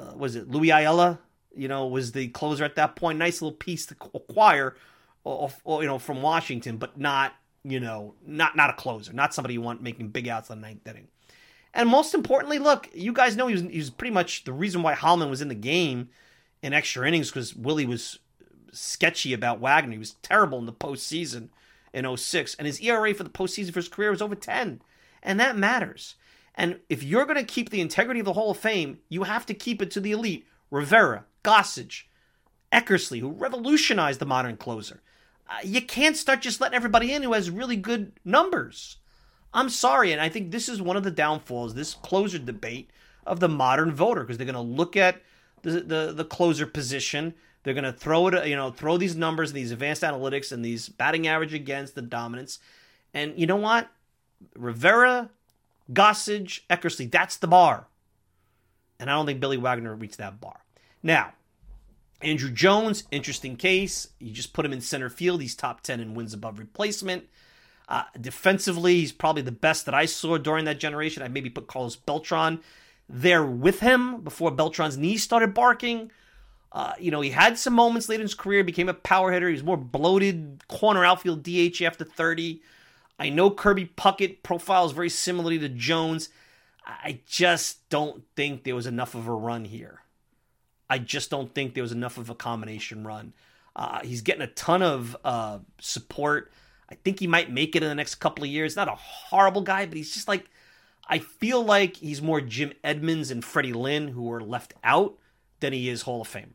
uh, 0.00 0.14
was 0.16 0.36
it 0.36 0.48
Luis 0.48 0.70
Ayala? 0.70 1.18
You 1.56 1.68
know, 1.68 1.86
was 1.86 2.12
the 2.12 2.28
closer 2.28 2.64
at 2.64 2.76
that 2.76 2.96
point. 2.96 3.18
Nice 3.18 3.40
little 3.40 3.56
piece 3.56 3.86
to 3.86 3.96
acquire, 4.14 4.76
uh, 5.24 5.28
uh, 5.28 5.32
or, 5.32 5.52
or, 5.64 5.78
uh, 5.78 5.80
you 5.82 5.86
know, 5.86 5.98
from 5.98 6.22
Washington, 6.22 6.76
but 6.76 6.98
not, 6.98 7.34
you 7.62 7.80
know, 7.80 8.14
not 8.26 8.56
not 8.56 8.70
a 8.70 8.74
closer, 8.74 9.12
not 9.12 9.34
somebody 9.34 9.54
you 9.54 9.60
want 9.60 9.82
making 9.82 10.08
big 10.08 10.28
outs 10.28 10.50
on 10.50 10.60
the 10.60 10.66
ninth 10.66 10.86
inning. 10.86 11.08
And 11.72 11.88
most 11.88 12.14
importantly, 12.14 12.58
look, 12.58 12.88
you 12.94 13.12
guys 13.12 13.36
know 13.36 13.48
he 13.48 13.54
was, 13.54 13.62
he 13.62 13.78
was 13.78 13.90
pretty 13.90 14.14
much 14.14 14.44
the 14.44 14.52
reason 14.52 14.82
why 14.82 14.94
Heilman 14.94 15.28
was 15.28 15.42
in 15.42 15.48
the 15.48 15.54
game 15.56 16.08
in 16.62 16.72
extra 16.72 17.06
innings 17.06 17.30
because 17.30 17.54
Willie 17.54 17.84
was 17.84 18.20
sketchy 18.72 19.32
about 19.32 19.60
Wagner. 19.60 19.92
He 19.92 19.98
was 19.98 20.14
terrible 20.22 20.58
in 20.58 20.66
the 20.66 20.72
postseason 20.72 21.48
in 21.92 22.16
06, 22.16 22.54
and 22.56 22.66
his 22.66 22.80
ERA 22.80 23.12
for 23.14 23.24
the 23.24 23.30
postseason 23.30 23.72
for 23.72 23.80
his 23.80 23.88
career 23.88 24.10
was 24.10 24.22
over 24.22 24.34
10. 24.34 24.82
And 25.22 25.40
that 25.40 25.56
matters. 25.56 26.16
And 26.54 26.80
if 26.88 27.02
you're 27.02 27.24
going 27.24 27.36
to 27.36 27.44
keep 27.44 27.70
the 27.70 27.80
integrity 27.80 28.20
of 28.20 28.26
the 28.26 28.32
Hall 28.34 28.50
of 28.50 28.58
Fame, 28.58 28.98
you 29.08 29.24
have 29.24 29.46
to 29.46 29.54
keep 29.54 29.82
it 29.82 29.90
to 29.92 30.00
the 30.00 30.12
elite. 30.12 30.46
Rivera, 30.70 31.24
Gossage, 31.44 32.04
Eckersley, 32.72 33.20
who 33.20 33.30
revolutionized 33.30 34.18
the 34.18 34.26
modern 34.26 34.56
closer. 34.56 35.00
Uh, 35.48 35.58
you 35.62 35.80
can't 35.80 36.16
start 36.16 36.40
just 36.40 36.60
letting 36.60 36.74
everybody 36.74 37.12
in 37.12 37.22
who 37.22 37.34
has 37.34 37.50
really 37.50 37.76
good 37.76 38.12
numbers. 38.24 38.96
I'm 39.52 39.68
sorry, 39.68 40.10
and 40.10 40.20
I 40.20 40.28
think 40.28 40.50
this 40.50 40.68
is 40.68 40.82
one 40.82 40.96
of 40.96 41.04
the 41.04 41.10
downfalls, 41.10 41.74
this 41.74 41.94
closer 41.94 42.38
debate 42.38 42.90
of 43.24 43.38
the 43.38 43.48
modern 43.48 43.92
voter, 43.92 44.22
because 44.22 44.36
they're 44.36 44.46
going 44.46 44.54
to 44.54 44.60
look 44.60 44.96
at 44.96 45.22
the, 45.62 45.80
the, 45.80 46.12
the 46.12 46.24
closer 46.24 46.66
position. 46.66 47.34
They're 47.62 47.74
going 47.74 47.84
to 47.84 47.92
throw 47.92 48.26
it, 48.28 48.48
you 48.48 48.56
know, 48.56 48.70
throw 48.70 48.96
these 48.96 49.14
numbers 49.14 49.50
and 49.50 49.56
these 49.56 49.70
advanced 49.70 50.02
analytics 50.02 50.50
and 50.50 50.64
these 50.64 50.88
batting 50.88 51.26
average 51.26 51.54
against 51.54 51.94
the 51.94 52.02
dominance. 52.02 52.58
And 53.12 53.38
you 53.38 53.46
know 53.46 53.56
what? 53.56 53.88
Rivera, 54.56 55.30
Gossage, 55.92 56.60
Eckersley, 56.68 57.10
that's 57.10 57.36
the 57.36 57.46
bar. 57.46 57.86
And 58.98 59.08
I 59.08 59.14
don't 59.14 59.26
think 59.26 59.40
Billy 59.40 59.56
Wagner 59.56 59.94
reached 59.94 60.18
that 60.18 60.40
bar. 60.40 60.63
Now, 61.04 61.34
Andruw 62.22 62.52
Jones, 62.52 63.04
interesting 63.10 63.56
case. 63.56 64.08
You 64.18 64.32
just 64.32 64.54
put 64.54 64.64
him 64.64 64.72
in 64.72 64.80
center 64.80 65.10
field. 65.10 65.42
He's 65.42 65.54
top 65.54 65.82
10 65.82 66.00
in 66.00 66.14
wins 66.14 66.32
above 66.32 66.58
replacement. 66.58 67.24
Uh, 67.86 68.04
defensively, 68.18 68.94
he's 68.94 69.12
probably 69.12 69.42
the 69.42 69.52
best 69.52 69.84
that 69.84 69.94
I 69.94 70.06
saw 70.06 70.38
during 70.38 70.64
that 70.64 70.80
generation. 70.80 71.22
I 71.22 71.28
maybe 71.28 71.50
put 71.50 71.66
Carlos 71.66 71.96
Beltran 71.96 72.60
there 73.06 73.44
with 73.44 73.80
him 73.80 74.22
before 74.22 74.50
Beltran's 74.50 74.96
knees 74.96 75.22
started 75.22 75.52
barking. 75.52 76.10
Uh, 76.72 76.94
you 76.98 77.10
know, 77.10 77.20
he 77.20 77.30
had 77.30 77.58
some 77.58 77.74
moments 77.74 78.08
late 78.08 78.16
in 78.16 78.22
his 78.22 78.34
career, 78.34 78.64
became 78.64 78.88
a 78.88 78.94
power 78.94 79.30
hitter. 79.30 79.48
He 79.48 79.52
was 79.52 79.62
more 79.62 79.76
bloated 79.76 80.64
corner 80.68 81.04
outfield 81.04 81.42
DH 81.42 81.82
after 81.82 82.04
30. 82.04 82.62
I 83.18 83.28
know 83.28 83.50
Kirby 83.50 83.90
Puckett 83.96 84.42
profiles 84.42 84.92
very 84.92 85.10
similarly 85.10 85.58
to 85.58 85.68
Jones. 85.68 86.30
I 86.86 87.20
just 87.26 87.86
don't 87.90 88.24
think 88.34 88.64
there 88.64 88.74
was 88.74 88.86
enough 88.86 89.14
of 89.14 89.28
a 89.28 89.32
run 89.32 89.66
here. 89.66 90.03
I 90.88 90.98
just 90.98 91.30
don't 91.30 91.54
think 91.54 91.74
there 91.74 91.82
was 91.82 91.92
enough 91.92 92.18
of 92.18 92.30
a 92.30 92.34
combination 92.34 93.06
run. 93.06 93.32
Uh, 93.76 94.00
he's 94.04 94.22
getting 94.22 94.42
a 94.42 94.48
ton 94.48 94.82
of 94.82 95.16
uh, 95.24 95.58
support. 95.80 96.52
I 96.90 96.94
think 96.96 97.18
he 97.18 97.26
might 97.26 97.50
make 97.50 97.74
it 97.74 97.82
in 97.82 97.88
the 97.88 97.94
next 97.94 98.16
couple 98.16 98.44
of 98.44 98.50
years. 98.50 98.76
Not 98.76 98.88
a 98.88 98.94
horrible 98.94 99.62
guy, 99.62 99.86
but 99.86 99.96
he's 99.96 100.12
just 100.12 100.28
like 100.28 100.48
I 101.08 101.18
feel 101.18 101.62
like 101.62 101.96
he's 101.96 102.22
more 102.22 102.40
Jim 102.40 102.72
Edmonds 102.82 103.30
and 103.30 103.44
Freddie 103.44 103.72
Lynn 103.72 104.08
who 104.08 104.22
were 104.22 104.40
left 104.40 104.74
out 104.82 105.18
than 105.60 105.72
he 105.72 105.88
is 105.88 106.02
Hall 106.02 106.22
of 106.22 106.28
Famer. 106.28 106.48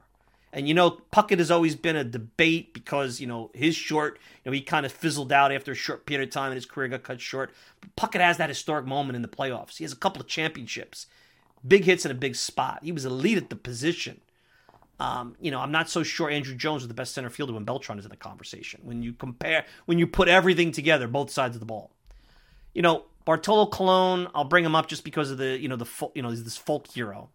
And 0.51 0.67
you 0.67 0.73
know, 0.73 0.99
Puckett 1.13 1.37
has 1.37 1.51
always 1.51 1.75
been 1.75 1.95
a 1.95 2.03
debate 2.03 2.73
because 2.73 3.19
you 3.19 3.27
know 3.27 3.51
his 3.53 3.75
short, 3.75 4.17
you 4.43 4.49
know, 4.51 4.55
he 4.55 4.61
kind 4.61 4.85
of 4.85 4.91
fizzled 4.91 5.31
out 5.31 5.51
after 5.51 5.71
a 5.71 5.75
short 5.75 6.05
period 6.05 6.29
of 6.29 6.33
time 6.33 6.51
and 6.51 6.55
his 6.55 6.65
career 6.65 6.87
got 6.87 7.03
cut 7.03 7.21
short. 7.21 7.51
But 7.81 7.95
Puckett 7.95 8.21
has 8.21 8.37
that 8.37 8.49
historic 8.49 8.85
moment 8.85 9.15
in 9.15 9.21
the 9.21 9.27
playoffs. 9.27 9.77
He 9.77 9.83
has 9.83 9.93
a 9.93 9.97
couple 9.97 10.21
of 10.21 10.27
championships 10.27 11.07
big 11.67 11.85
hits 11.85 12.05
in 12.05 12.11
a 12.11 12.15
big 12.15 12.35
spot. 12.35 12.79
He 12.83 12.91
was 12.91 13.05
elite 13.05 13.37
at 13.37 13.49
the 13.49 13.55
position. 13.55 14.21
Um, 14.99 15.35
you 15.39 15.49
know, 15.49 15.59
I'm 15.59 15.71
not 15.71 15.89
so 15.89 16.03
sure 16.03 16.29
Andruw 16.29 16.57
Jones 16.57 16.81
was 16.81 16.89
the 16.89 16.93
best 16.93 17.13
center 17.13 17.29
fielder 17.29 17.53
when 17.53 17.63
Beltran 17.63 17.99
is 17.99 18.05
in 18.05 18.11
the 18.11 18.17
conversation. 18.17 18.81
When 18.83 19.01
you 19.01 19.13
compare, 19.13 19.65
when 19.85 19.97
you 19.97 20.07
put 20.07 20.27
everything 20.27 20.71
together, 20.71 21.07
both 21.07 21.31
sides 21.31 21.55
of 21.55 21.61
the 21.61 21.65
ball. 21.65 21.91
You 22.73 22.81
know, 22.81 23.05
Bartolo 23.23 23.67
Colon, 23.67 24.27
I'll 24.35 24.43
bring 24.43 24.65
him 24.65 24.75
up 24.75 24.87
just 24.87 25.03
because 25.03 25.31
of 25.31 25.37
the, 25.37 25.57
you 25.57 25.69
know, 25.69 25.77
the, 25.77 25.87
you 26.15 26.21
know, 26.21 26.29
he's 26.29 26.43
this 26.43 26.57
folk 26.57 26.87
hero. 26.87 27.29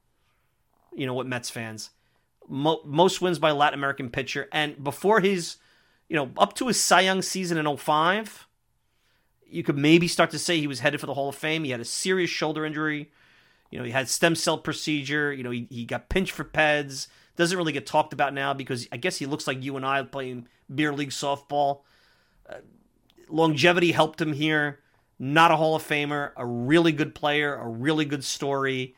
You 0.95 1.07
know 1.07 1.15
what, 1.15 1.27
Mets 1.27 1.51
fans. 1.51 1.91
Mo- 2.49 2.83
most 2.85 3.23
wins 3.23 3.39
by 3.39 3.51
Latin 3.53 3.79
American 3.79 4.11
pitcher, 4.11 4.49
and 4.53 4.83
before 4.85 5.21
his, 5.21 5.57
you 6.09 6.17
know, 6.17 6.31
up 6.37 6.53
to 6.55 6.67
his 6.67 6.79
Cy 6.79 7.01
Young 7.01 7.23
season 7.23 7.57
in 7.57 7.77
05, 7.77 8.47
you 9.47 9.63
could 9.63 9.79
maybe 9.79 10.07
start 10.07 10.31
to 10.33 10.39
say 10.39 10.61
he 10.61 10.67
was 10.67 10.81
headed 10.81 11.01
for 11.01 11.07
the 11.07 11.15
Hall 11.15 11.31
of 11.31 11.35
Fame. 11.35 11.65
He 11.65 11.71
had 11.71 11.81
a 11.81 11.87
serious 11.87 12.29
shoulder 12.29 12.67
injury 12.67 13.11
you 13.71 13.79
know, 13.79 13.85
he 13.85 13.91
had 13.91 14.09
stem 14.09 14.35
cell 14.35 14.59
procedure. 14.59 15.33
You 15.33 15.43
know, 15.43 15.51
he, 15.51 15.67
he 15.71 15.85
got 15.85 16.09
pinched 16.09 16.33
for 16.33 16.45
PEDS. 16.45 17.09
Doesn't 17.37 17.57
really 17.57 17.73
get 17.73 17.87
talked 17.87 18.13
about 18.13 18.33
now 18.33 18.55
because 18.55 18.87
I 18.93 18.97
guess 18.97 19.17
he 19.17 19.27
looks 19.27 19.47
like 19.47 19.63
you 19.63 19.77
and 19.77 19.85
I 19.85 20.03
playing 20.05 20.47
beer 20.73 20.93
league 20.93 21.11
softball. 21.11 21.81
Uh, 22.49 22.59
longevity 23.29 23.93
helped 23.93 24.21
him 24.21 24.33
here. 24.33 24.81
Not 25.19 25.51
a 25.51 25.57
Hall 25.57 25.75
of 25.75 25.83
Famer, 25.83 26.33
a 26.37 26.45
really 26.45 26.93
good 26.93 27.15
player, 27.15 27.55
a 27.55 27.69
really 27.69 28.05
good 28.05 28.25
story. 28.25 28.95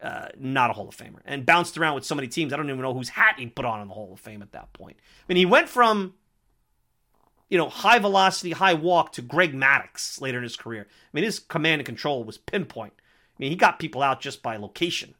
Uh, 0.00 0.28
not 0.38 0.70
a 0.70 0.72
Hall 0.72 0.88
of 0.88 0.96
Famer, 0.96 1.20
and 1.24 1.46
bounced 1.46 1.78
around 1.78 1.94
with 1.94 2.04
so 2.04 2.14
many 2.14 2.28
teams. 2.28 2.52
I 2.52 2.56
don't 2.56 2.68
even 2.68 2.82
know 2.82 2.94
whose 2.94 3.08
hat 3.08 3.36
he 3.38 3.46
put 3.46 3.64
on 3.64 3.80
in 3.80 3.88
the 3.88 3.94
Hall 3.94 4.12
of 4.12 4.20
Fame 4.20 4.42
at 4.42 4.52
that 4.52 4.72
point. 4.72 4.96
I 4.98 5.24
mean, 5.28 5.38
he 5.38 5.46
went 5.46 5.68
from 5.68 6.14
you 7.48 7.56
know 7.56 7.68
high 7.68 7.98
velocity, 7.98 8.52
high 8.52 8.74
walk 8.74 9.12
to 9.12 9.22
Greg 9.22 9.54
Maddux 9.54 10.20
later 10.20 10.38
in 10.38 10.44
his 10.44 10.56
career. 10.56 10.86
I 10.90 11.08
mean, 11.12 11.24
his 11.24 11.38
command 11.38 11.80
and 11.80 11.86
control 11.86 12.24
was 12.24 12.38
pinpoint. 12.38 12.92
I 13.36 13.42
mean, 13.42 13.50
he 13.50 13.56
got 13.56 13.78
people 13.78 14.02
out 14.02 14.20
just 14.20 14.42
by 14.42 14.56
location. 14.56 15.14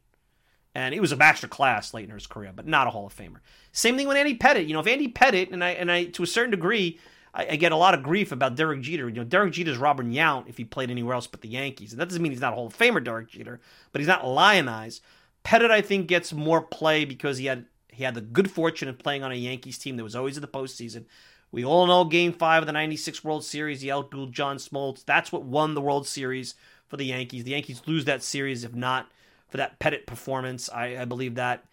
And 0.73 0.93
he 0.93 0.99
was 0.99 1.11
a 1.11 1.17
master 1.17 1.47
class 1.47 1.93
late 1.93 2.07
in 2.07 2.13
his 2.13 2.27
career, 2.27 2.51
but 2.55 2.67
not 2.67 2.87
a 2.87 2.91
Hall 2.91 3.07
of 3.07 3.15
Famer. 3.15 3.39
Same 3.71 3.97
thing 3.97 4.07
with 4.07 4.17
Andy 4.17 4.37
Pettitte. 4.37 4.67
You 4.67 4.73
know, 4.73 4.79
if 4.79 4.87
Andy 4.87 5.07
Pettitte, 5.07 5.51
and 5.51 5.63
I, 5.63 5.69
and 5.71 5.91
I 5.91 6.05
to 6.05 6.23
a 6.23 6.27
certain 6.27 6.51
degree, 6.51 6.99
I, 7.33 7.47
I 7.51 7.55
get 7.55 7.71
a 7.71 7.77
lot 7.77 7.93
of 7.93 8.03
grief 8.03 8.31
about 8.31 8.55
Derek 8.55 8.81
Jeter. 8.81 9.09
You 9.09 9.15
know, 9.15 9.23
Derek 9.23 9.53
Jeter's 9.53 9.77
Robin 9.77 10.11
Yount 10.11 10.47
if 10.47 10.57
he 10.57 10.63
played 10.63 10.91
anywhere 10.91 11.15
else 11.15 11.25
but 11.25 11.41
the 11.41 11.47
Yankees. 11.47 11.93
And 11.93 11.99
that 11.99 12.09
doesn't 12.09 12.21
mean 12.21 12.31
he's 12.31 12.41
not 12.41 12.53
a 12.53 12.55
Hall 12.55 12.67
of 12.67 12.77
Famer, 12.77 13.03
Derek 13.03 13.29
Jeter, 13.29 13.59
but 13.91 14.01
he's 14.01 14.07
not 14.07 14.27
lionized. 14.27 15.01
Pettitte, 15.43 15.71
I 15.71 15.81
think, 15.81 16.07
gets 16.07 16.33
more 16.33 16.61
play 16.61 17.05
because 17.05 17.37
he 17.37 17.45
had 17.45 17.65
he 17.91 18.03
had 18.03 18.13
the 18.13 18.21
good 18.21 18.51
fortune 18.51 18.89
of 18.89 18.99
playing 18.99 19.23
on 19.23 19.31
a 19.31 19.35
Yankees 19.35 19.79
team 19.79 19.97
that 19.97 20.03
was 20.03 20.15
always 20.15 20.37
in 20.37 20.41
the 20.41 20.47
postseason. 20.47 21.05
We 21.51 21.65
all 21.65 21.87
know 21.87 22.03
Game 22.03 22.33
Five 22.33 22.63
of 22.63 22.67
the 22.67 22.73
'96 22.73 23.23
World 23.23 23.43
Series. 23.43 23.81
He 23.81 23.87
outdueled 23.87 24.31
John 24.31 24.57
Smoltz. 24.57 25.03
That's 25.05 25.31
what 25.31 25.43
won 25.43 25.73
the 25.73 25.81
World 25.81 26.05
Series 26.05 26.53
for 26.87 26.97
the 26.97 27.05
Yankees. 27.05 27.43
The 27.43 27.51
Yankees 27.51 27.81
lose 27.85 28.05
that 28.05 28.23
series 28.23 28.63
if 28.63 28.73
not 28.73 29.09
for 29.49 29.57
that 29.57 29.79
Pettitte 29.79 30.05
performance. 30.05 30.69
I, 30.69 30.97
I 31.01 31.05
believe 31.05 31.35
that 31.35 31.65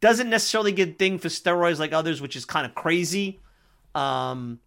doesn't 0.00 0.28
necessarily 0.28 0.72
get 0.72 0.98
thing 0.98 1.18
for 1.18 1.28
steroids 1.28 1.78
like 1.78 1.92
others, 1.92 2.20
which 2.20 2.36
is 2.36 2.44
kind 2.44 2.66
of 2.66 2.74
crazy. 2.74 3.40
Um, 3.94 4.60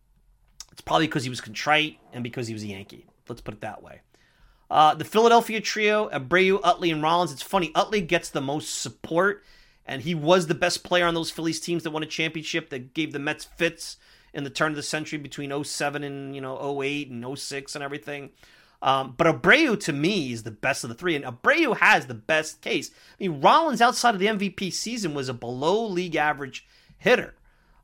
it's 0.72 0.82
probably 0.82 1.08
because 1.08 1.24
he 1.24 1.30
was 1.30 1.42
contrite 1.42 2.00
and 2.14 2.24
because 2.24 2.48
he 2.48 2.54
was 2.54 2.64
a 2.64 2.68
Yankee. 2.68 3.06
Let's 3.28 3.42
put 3.42 3.54
it 3.54 3.62
that 3.62 3.84
way. 3.84 4.02
Uh, 4.70 4.96
the 4.96 5.06
Philadelphia 5.06 5.60
trio, 5.60 6.10
Abreu, 6.10 6.60
Utley, 6.64 6.92
and 6.92 7.04
Rollins. 7.04 7.32
It's 7.32 7.42
funny, 7.42 7.72
Utley 7.76 8.02
gets 8.02 8.30
the 8.30 8.42
most 8.42 8.82
support, 8.82 9.44
and 9.86 10.02
he 10.02 10.16
was 10.16 10.48
the 10.48 10.56
best 10.56 10.84
player 10.84 11.06
on 11.06 11.14
those 11.14 11.30
Phillies 11.30 11.60
teams 11.60 11.84
that 11.84 11.92
won 11.92 12.04
a 12.04 12.08
championship 12.08 12.70
that 12.70 12.94
gave 12.94 13.12
the 13.12 13.20
Mets 13.20 13.44
fits 13.44 13.98
in 14.34 14.46
the 14.46 14.50
turn 14.50 14.72
of 14.72 14.78
the 14.78 14.84
century 14.84 15.20
between 15.20 15.64
07 15.64 16.04
and 16.04 16.34
you 16.34 16.40
know 16.40 16.82
08 16.82 17.10
and 17.10 17.38
06 17.38 17.76
and 17.76 17.84
everything. 17.84 18.30
Um, 18.82 19.14
but 19.16 19.28
Abreu 19.28 19.80
to 19.82 19.94
me 19.94 20.32
is 20.32 20.44
the 20.44 20.52
best 20.52 20.84
of 20.84 20.90
the 20.90 20.96
three, 20.96 21.16
and 21.16 21.24
Abreu 21.24 21.78
has 21.78 22.08
the 22.08 22.16
best 22.16 22.62
case. 22.62 22.90
I 22.90 23.24
mean, 23.24 23.42
Rollins 23.42 23.82
outside 23.82 24.16
of 24.16 24.20
the 24.20 24.26
MVP 24.28 24.74
season 24.74 25.14
was 25.14 25.30
a 25.30 25.34
below 25.34 25.86
league 25.86 26.16
average 26.16 26.66
hitter. 26.98 27.36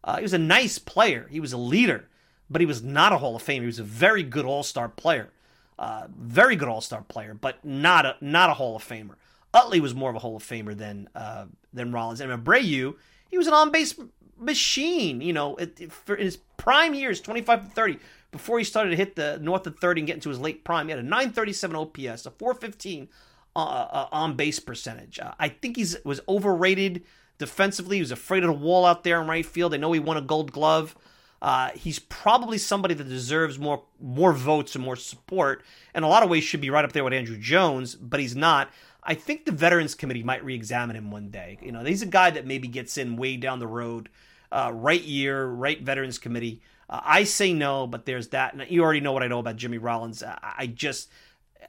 Uh, 0.03 0.17
he 0.17 0.23
was 0.23 0.33
a 0.33 0.39
nice 0.39 0.79
player. 0.79 1.27
He 1.29 1.39
was 1.39 1.53
a 1.53 1.57
leader, 1.57 2.07
but 2.49 2.61
he 2.61 2.65
was 2.65 2.81
not 2.81 3.13
a 3.13 3.17
Hall 3.17 3.35
of 3.35 3.43
Famer. 3.43 3.61
He 3.61 3.65
was 3.67 3.79
a 3.79 3.83
very 3.83 4.23
good 4.23 4.45
All 4.45 4.63
Star 4.63 4.89
player, 4.89 5.29
uh, 5.77 6.07
very 6.17 6.55
good 6.55 6.67
All 6.67 6.81
Star 6.81 7.01
player, 7.01 7.35
but 7.35 7.63
not 7.63 8.05
a 8.05 8.15
not 8.21 8.49
a 8.49 8.53
Hall 8.53 8.75
of 8.75 8.83
Famer. 8.83 9.15
Utley 9.53 9.79
was 9.79 9.93
more 9.93 10.09
of 10.09 10.15
a 10.15 10.19
Hall 10.19 10.35
of 10.35 10.43
Famer 10.43 10.75
than 10.75 11.09
uh, 11.13 11.45
than 11.73 11.91
Rollins, 11.91 12.21
and 12.21 12.31
Abreu 12.31 12.95
he 13.29 13.37
was 13.37 13.47
an 13.47 13.53
on 13.53 13.71
base 13.71 13.95
machine. 14.39 15.21
You 15.21 15.33
know, 15.33 15.55
it, 15.57 15.91
for 15.91 16.15
his 16.15 16.37
prime 16.57 16.93
years, 16.93 17.21
25 17.21 17.69
to 17.69 17.75
30, 17.75 17.99
before 18.37 18.57
he 18.57 18.63
started 18.63 18.91
to 18.91 18.95
hit 18.95 19.15
the 19.15 19.39
north 19.41 19.67
of 19.67 19.79
30 19.79 20.01
and 20.01 20.07
get 20.07 20.13
into 20.15 20.29
his 20.29 20.39
late 20.39 20.63
prime, 20.63 20.87
he 20.87 20.91
had 20.91 20.99
a 20.99 21.03
937 21.03 21.75
OPS, 21.75 22.25
a 22.25 22.31
415 22.31 23.09
uh, 23.55 23.59
uh, 23.59 24.07
on 24.11 24.35
base 24.35 24.59
percentage. 24.59 25.19
Uh, 25.19 25.33
I 25.39 25.49
think 25.49 25.77
he 25.77 25.85
was 26.03 26.21
overrated 26.27 27.03
defensively. 27.37 27.97
He 27.97 28.01
was 28.01 28.11
afraid 28.11 28.43
of 28.43 28.49
the 28.49 28.65
wall 28.65 28.85
out 28.85 29.03
there 29.03 29.21
in 29.21 29.27
right 29.27 29.45
field. 29.45 29.73
I 29.73 29.77
know 29.77 29.91
he 29.91 29.99
won 29.99 30.17
a 30.17 30.21
Gold 30.21 30.51
Glove. 30.51 30.95
Uh, 31.41 31.69
he's 31.75 31.99
probably 31.99 32.57
somebody 32.57 32.93
that 32.95 33.07
deserves 33.07 33.59
more 33.59 33.83
more 34.01 34.33
votes 34.33 34.75
and 34.75 34.83
more 34.83 34.95
support. 34.95 35.63
In 35.93 36.03
a 36.03 36.07
lot 36.07 36.23
of 36.23 36.29
ways, 36.29 36.43
should 36.43 36.61
be 36.61 36.69
right 36.69 36.85
up 36.85 36.93
there 36.93 37.03
with 37.03 37.13
Andruw 37.13 37.39
Jones, 37.39 37.95
but 37.95 38.19
he's 38.19 38.35
not. 38.35 38.69
I 39.03 39.13
think 39.13 39.45
the 39.45 39.51
Veterans 39.51 39.95
Committee 39.95 40.23
might 40.23 40.43
re-examine 40.43 40.95
him 40.95 41.11
one 41.11 41.29
day. 41.29 41.57
You 41.61 41.71
know, 41.71 41.83
he's 41.83 42.01
a 42.01 42.07
guy 42.07 42.29
that 42.31 42.45
maybe 42.45 42.67
gets 42.67 42.97
in 42.97 43.15
way 43.15 43.37
down 43.37 43.59
the 43.59 43.67
road, 43.67 44.09
uh, 44.51 44.71
right 44.73 45.01
year, 45.01 45.45
right 45.45 45.81
Veterans 45.81 46.17
Committee. 46.17 46.61
Uh, 46.89 47.01
I 47.03 47.23
say 47.23 47.53
no, 47.53 47.87
but 47.87 48.05
there's 48.05 48.29
that. 48.29 48.53
And 48.53 48.69
you 48.69 48.83
already 48.83 48.99
know 48.99 49.11
what 49.11 49.23
I 49.23 49.27
know 49.27 49.39
about 49.39 49.57
Jimmy 49.57 49.77
Rollins. 49.77 50.23
I, 50.23 50.37
I 50.59 50.67
just 50.67 51.09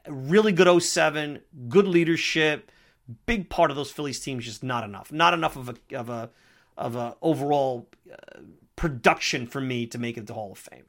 really 0.06 0.52
good 0.52 0.82
07, 0.82 1.40
good 1.68 1.86
leadership, 1.86 2.70
big 3.26 3.48
part 3.48 3.70
of 3.70 3.76
those 3.76 3.90
Phillies 3.90 4.20
teams. 4.20 4.44
Just 4.44 4.62
not 4.62 4.84
enough. 4.84 5.12
Not 5.12 5.34
enough 5.34 5.56
of 5.56 5.68
a 5.68 5.96
of 5.96 6.08
a 6.08 6.30
of 6.76 6.96
a 6.96 7.16
overall 7.20 7.88
uh, 8.10 8.40
production 8.76 9.46
for 9.46 9.60
me 9.60 9.86
to 9.86 9.98
make 9.98 10.16
it 10.16 10.26
to 10.26 10.34
Hall 10.34 10.52
of 10.52 10.58
Fame. 10.58 10.84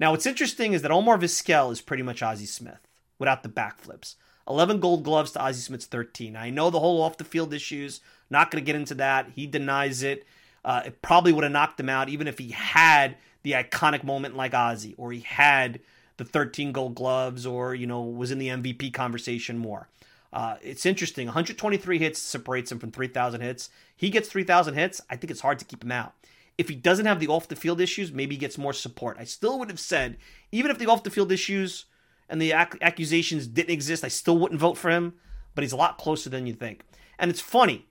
Now, 0.00 0.12
what's 0.12 0.26
interesting 0.26 0.72
is 0.72 0.82
that 0.82 0.90
Omar 0.90 1.18
Vizquel 1.18 1.72
is 1.72 1.80
pretty 1.80 2.02
much 2.02 2.22
Ozzie 2.22 2.46
Smith 2.46 2.86
without 3.18 3.42
the 3.42 3.48
backflips. 3.48 4.14
11 4.48 4.80
gold 4.80 5.04
gloves 5.04 5.32
to 5.32 5.42
Ozzie 5.42 5.60
Smith's 5.60 5.86
13. 5.86 6.36
I 6.36 6.50
know 6.50 6.70
the 6.70 6.80
whole 6.80 7.02
off 7.02 7.18
the 7.18 7.24
field 7.24 7.52
issues, 7.52 8.00
not 8.30 8.50
going 8.50 8.62
to 8.62 8.66
get 8.66 8.76
into 8.76 8.94
that. 8.94 9.30
He 9.34 9.46
denies 9.46 10.02
it. 10.02 10.24
Uh, 10.64 10.82
it 10.86 11.02
probably 11.02 11.32
would 11.32 11.44
have 11.44 11.52
knocked 11.52 11.78
him 11.78 11.88
out 11.88 12.08
even 12.08 12.26
if 12.26 12.38
he 12.38 12.50
had 12.52 13.16
the 13.48 13.54
iconic 13.54 14.04
moment 14.04 14.36
like 14.36 14.52
Ozzie, 14.52 14.94
or 14.98 15.10
he 15.10 15.20
had 15.20 15.80
the 16.18 16.24
13 16.24 16.70
gold 16.72 16.94
gloves 16.94 17.46
or, 17.46 17.74
you 17.74 17.86
know, 17.86 18.02
was 18.02 18.30
in 18.30 18.38
the 18.38 18.48
MVP 18.48 18.92
conversation 18.92 19.56
more. 19.56 19.88
Uh, 20.32 20.56
it's 20.60 20.84
interesting. 20.84 21.28
123 21.28 21.98
hits 21.98 22.20
separates 22.20 22.70
him 22.70 22.78
from 22.78 22.90
3,000 22.90 23.40
hits. 23.40 23.70
He 23.96 24.10
gets 24.10 24.28
3,000 24.28 24.74
hits. 24.74 25.00
I 25.08 25.16
think 25.16 25.30
it's 25.30 25.40
hard 25.40 25.58
to 25.60 25.64
keep 25.64 25.82
him 25.82 25.92
out. 25.92 26.12
If 26.58 26.68
he 26.68 26.74
doesn't 26.74 27.06
have 27.06 27.20
the 27.20 27.28
off 27.28 27.48
the 27.48 27.56
field 27.56 27.80
issues, 27.80 28.12
maybe 28.12 28.34
he 28.34 28.38
gets 28.38 28.58
more 28.58 28.74
support. 28.74 29.16
I 29.18 29.24
still 29.24 29.58
would 29.58 29.70
have 29.70 29.80
said, 29.80 30.18
even 30.52 30.70
if 30.70 30.76
the 30.78 30.86
off 30.86 31.04
the 31.04 31.10
field 31.10 31.32
issues 31.32 31.86
and 32.28 32.42
the 32.42 32.52
ac- 32.52 32.78
accusations 32.82 33.46
didn't 33.46 33.72
exist, 33.72 34.04
I 34.04 34.08
still 34.08 34.36
wouldn't 34.36 34.60
vote 34.60 34.76
for 34.76 34.90
him, 34.90 35.14
but 35.54 35.62
he's 35.64 35.72
a 35.72 35.76
lot 35.76 35.96
closer 35.96 36.28
than 36.28 36.46
you 36.46 36.52
think. 36.52 36.84
And 37.18 37.30
it's 37.30 37.40
funny, 37.40 37.86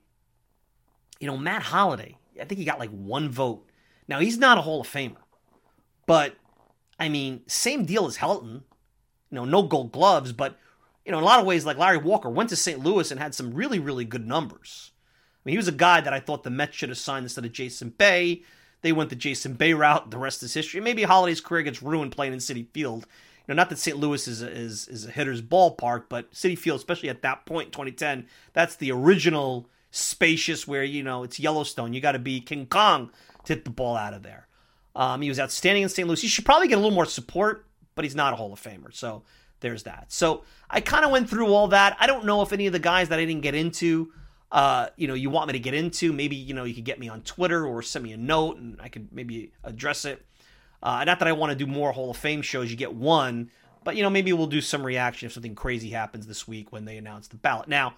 you 1.18 1.26
know, 1.26 1.36
Matt 1.36 1.62
Holliday, 1.62 2.16
I 2.40 2.44
think 2.44 2.60
he 2.60 2.64
got 2.64 2.78
like 2.78 2.90
one 2.90 3.28
vote. 3.28 3.68
Now, 4.06 4.20
he's 4.20 4.38
not 4.38 4.58
a 4.58 4.62
Hall 4.62 4.82
of 4.82 4.86
Famer, 4.86 5.16
but 6.08 6.36
I 6.98 7.08
mean, 7.08 7.42
same 7.46 7.84
deal 7.84 8.06
as 8.06 8.16
Helton. 8.16 8.62
You 9.30 9.36
know, 9.36 9.44
no 9.44 9.62
gold 9.62 9.92
gloves, 9.92 10.32
but, 10.32 10.56
you 11.04 11.12
know, 11.12 11.18
in 11.18 11.24
a 11.24 11.26
lot 11.26 11.38
of 11.38 11.44
ways, 11.44 11.66
like 11.66 11.76
Larry 11.76 11.98
Walker 11.98 12.30
went 12.30 12.48
to 12.48 12.56
St. 12.56 12.80
Louis 12.80 13.10
and 13.10 13.20
had 13.20 13.34
some 13.34 13.52
really, 13.52 13.78
really 13.78 14.06
good 14.06 14.26
numbers. 14.26 14.92
I 14.94 15.40
mean, 15.44 15.52
he 15.52 15.58
was 15.58 15.68
a 15.68 15.72
guy 15.72 16.00
that 16.00 16.14
I 16.14 16.18
thought 16.18 16.44
the 16.44 16.50
Mets 16.50 16.74
should 16.74 16.88
have 16.88 16.96
signed 16.96 17.24
instead 17.24 17.44
of 17.44 17.52
Jason 17.52 17.90
Bay. 17.90 18.42
They 18.80 18.92
went 18.92 19.10
the 19.10 19.16
Jason 19.16 19.52
Bay 19.52 19.74
route. 19.74 20.10
The 20.10 20.18
rest 20.18 20.42
is 20.42 20.54
history. 20.54 20.80
Maybe 20.80 21.02
Holliday's 21.02 21.42
career 21.42 21.62
gets 21.62 21.82
ruined 21.82 22.12
playing 22.12 22.32
in 22.32 22.38
Citi 22.38 22.66
Field 22.72 23.06
You 23.46 23.54
know, 23.54 23.54
not 23.54 23.68
that 23.68 23.78
St. 23.78 23.98
Louis 23.98 24.26
is 24.26 24.40
a, 24.40 24.50
is 24.50 24.88
is 24.88 25.04
a 25.04 25.10
hitter's 25.10 25.42
ballpark, 25.42 26.04
but 26.08 26.32
Citi 26.32 26.56
Field, 26.56 26.78
especially 26.78 27.10
at 27.10 27.20
that 27.22 27.44
point, 27.44 27.72
2010, 27.72 28.26
that's 28.54 28.76
the 28.76 28.92
original 28.92 29.68
spacious 29.90 30.66
where 30.66 30.84
you 30.84 31.02
know 31.02 31.22
it's 31.22 31.38
Yellowstone. 31.38 31.92
You 31.92 32.00
got 32.00 32.12
to 32.12 32.18
be 32.18 32.40
King 32.40 32.66
Kong 32.66 33.10
to 33.44 33.54
hit 33.54 33.64
the 33.64 33.70
ball 33.70 33.96
out 33.96 34.14
of 34.14 34.22
there. 34.22 34.47
Um, 34.94 35.22
he 35.22 35.28
was 35.28 35.38
outstanding 35.38 35.82
in 35.82 35.88
St. 35.88 36.06
Louis. 36.06 36.20
He 36.20 36.28
should 36.28 36.44
probably 36.44 36.68
get 36.68 36.74
a 36.74 36.80
little 36.80 36.94
more 36.94 37.06
support, 37.06 37.66
but 37.94 38.04
he's 38.04 38.16
not 38.16 38.32
a 38.32 38.36
Hall 38.36 38.52
of 38.52 38.60
Famer. 38.60 38.92
So 38.92 39.22
there's 39.60 39.84
that. 39.84 40.06
So 40.08 40.44
I 40.70 40.80
kind 40.80 41.04
of 41.04 41.10
went 41.10 41.28
through 41.28 41.52
all 41.52 41.68
that. 41.68 41.96
I 42.00 42.06
don't 42.06 42.24
know 42.24 42.42
if 42.42 42.52
any 42.52 42.66
of 42.66 42.72
the 42.72 42.78
guys 42.78 43.08
that 43.08 43.18
I 43.18 43.24
didn't 43.24 43.42
get 43.42 43.54
into, 43.54 44.12
uh, 44.50 44.88
you 44.96 45.06
know, 45.08 45.14
you 45.14 45.30
want 45.30 45.48
me 45.48 45.52
to 45.52 45.58
get 45.58 45.74
into. 45.74 46.12
Maybe 46.12 46.36
you 46.36 46.54
know 46.54 46.64
you 46.64 46.74
could 46.74 46.84
get 46.84 46.98
me 46.98 47.08
on 47.08 47.22
Twitter 47.22 47.66
or 47.66 47.82
send 47.82 48.04
me 48.04 48.12
a 48.12 48.16
note, 48.16 48.56
and 48.56 48.80
I 48.80 48.88
could 48.88 49.12
maybe 49.12 49.52
address 49.62 50.04
it. 50.04 50.24
Uh, 50.82 51.04
not 51.04 51.18
that 51.18 51.28
I 51.28 51.32
want 51.32 51.50
to 51.50 51.56
do 51.56 51.66
more 51.66 51.92
Hall 51.92 52.10
of 52.10 52.16
Fame 52.16 52.42
shows. 52.42 52.70
You 52.70 52.76
get 52.76 52.94
one, 52.94 53.50
but 53.84 53.96
you 53.96 54.02
know 54.02 54.10
maybe 54.10 54.32
we'll 54.32 54.46
do 54.46 54.60
some 54.60 54.84
reaction 54.84 55.26
if 55.26 55.32
something 55.32 55.54
crazy 55.54 55.90
happens 55.90 56.26
this 56.26 56.48
week 56.48 56.72
when 56.72 56.84
they 56.84 56.96
announce 56.96 57.28
the 57.28 57.36
ballot. 57.36 57.68
Now, 57.68 57.94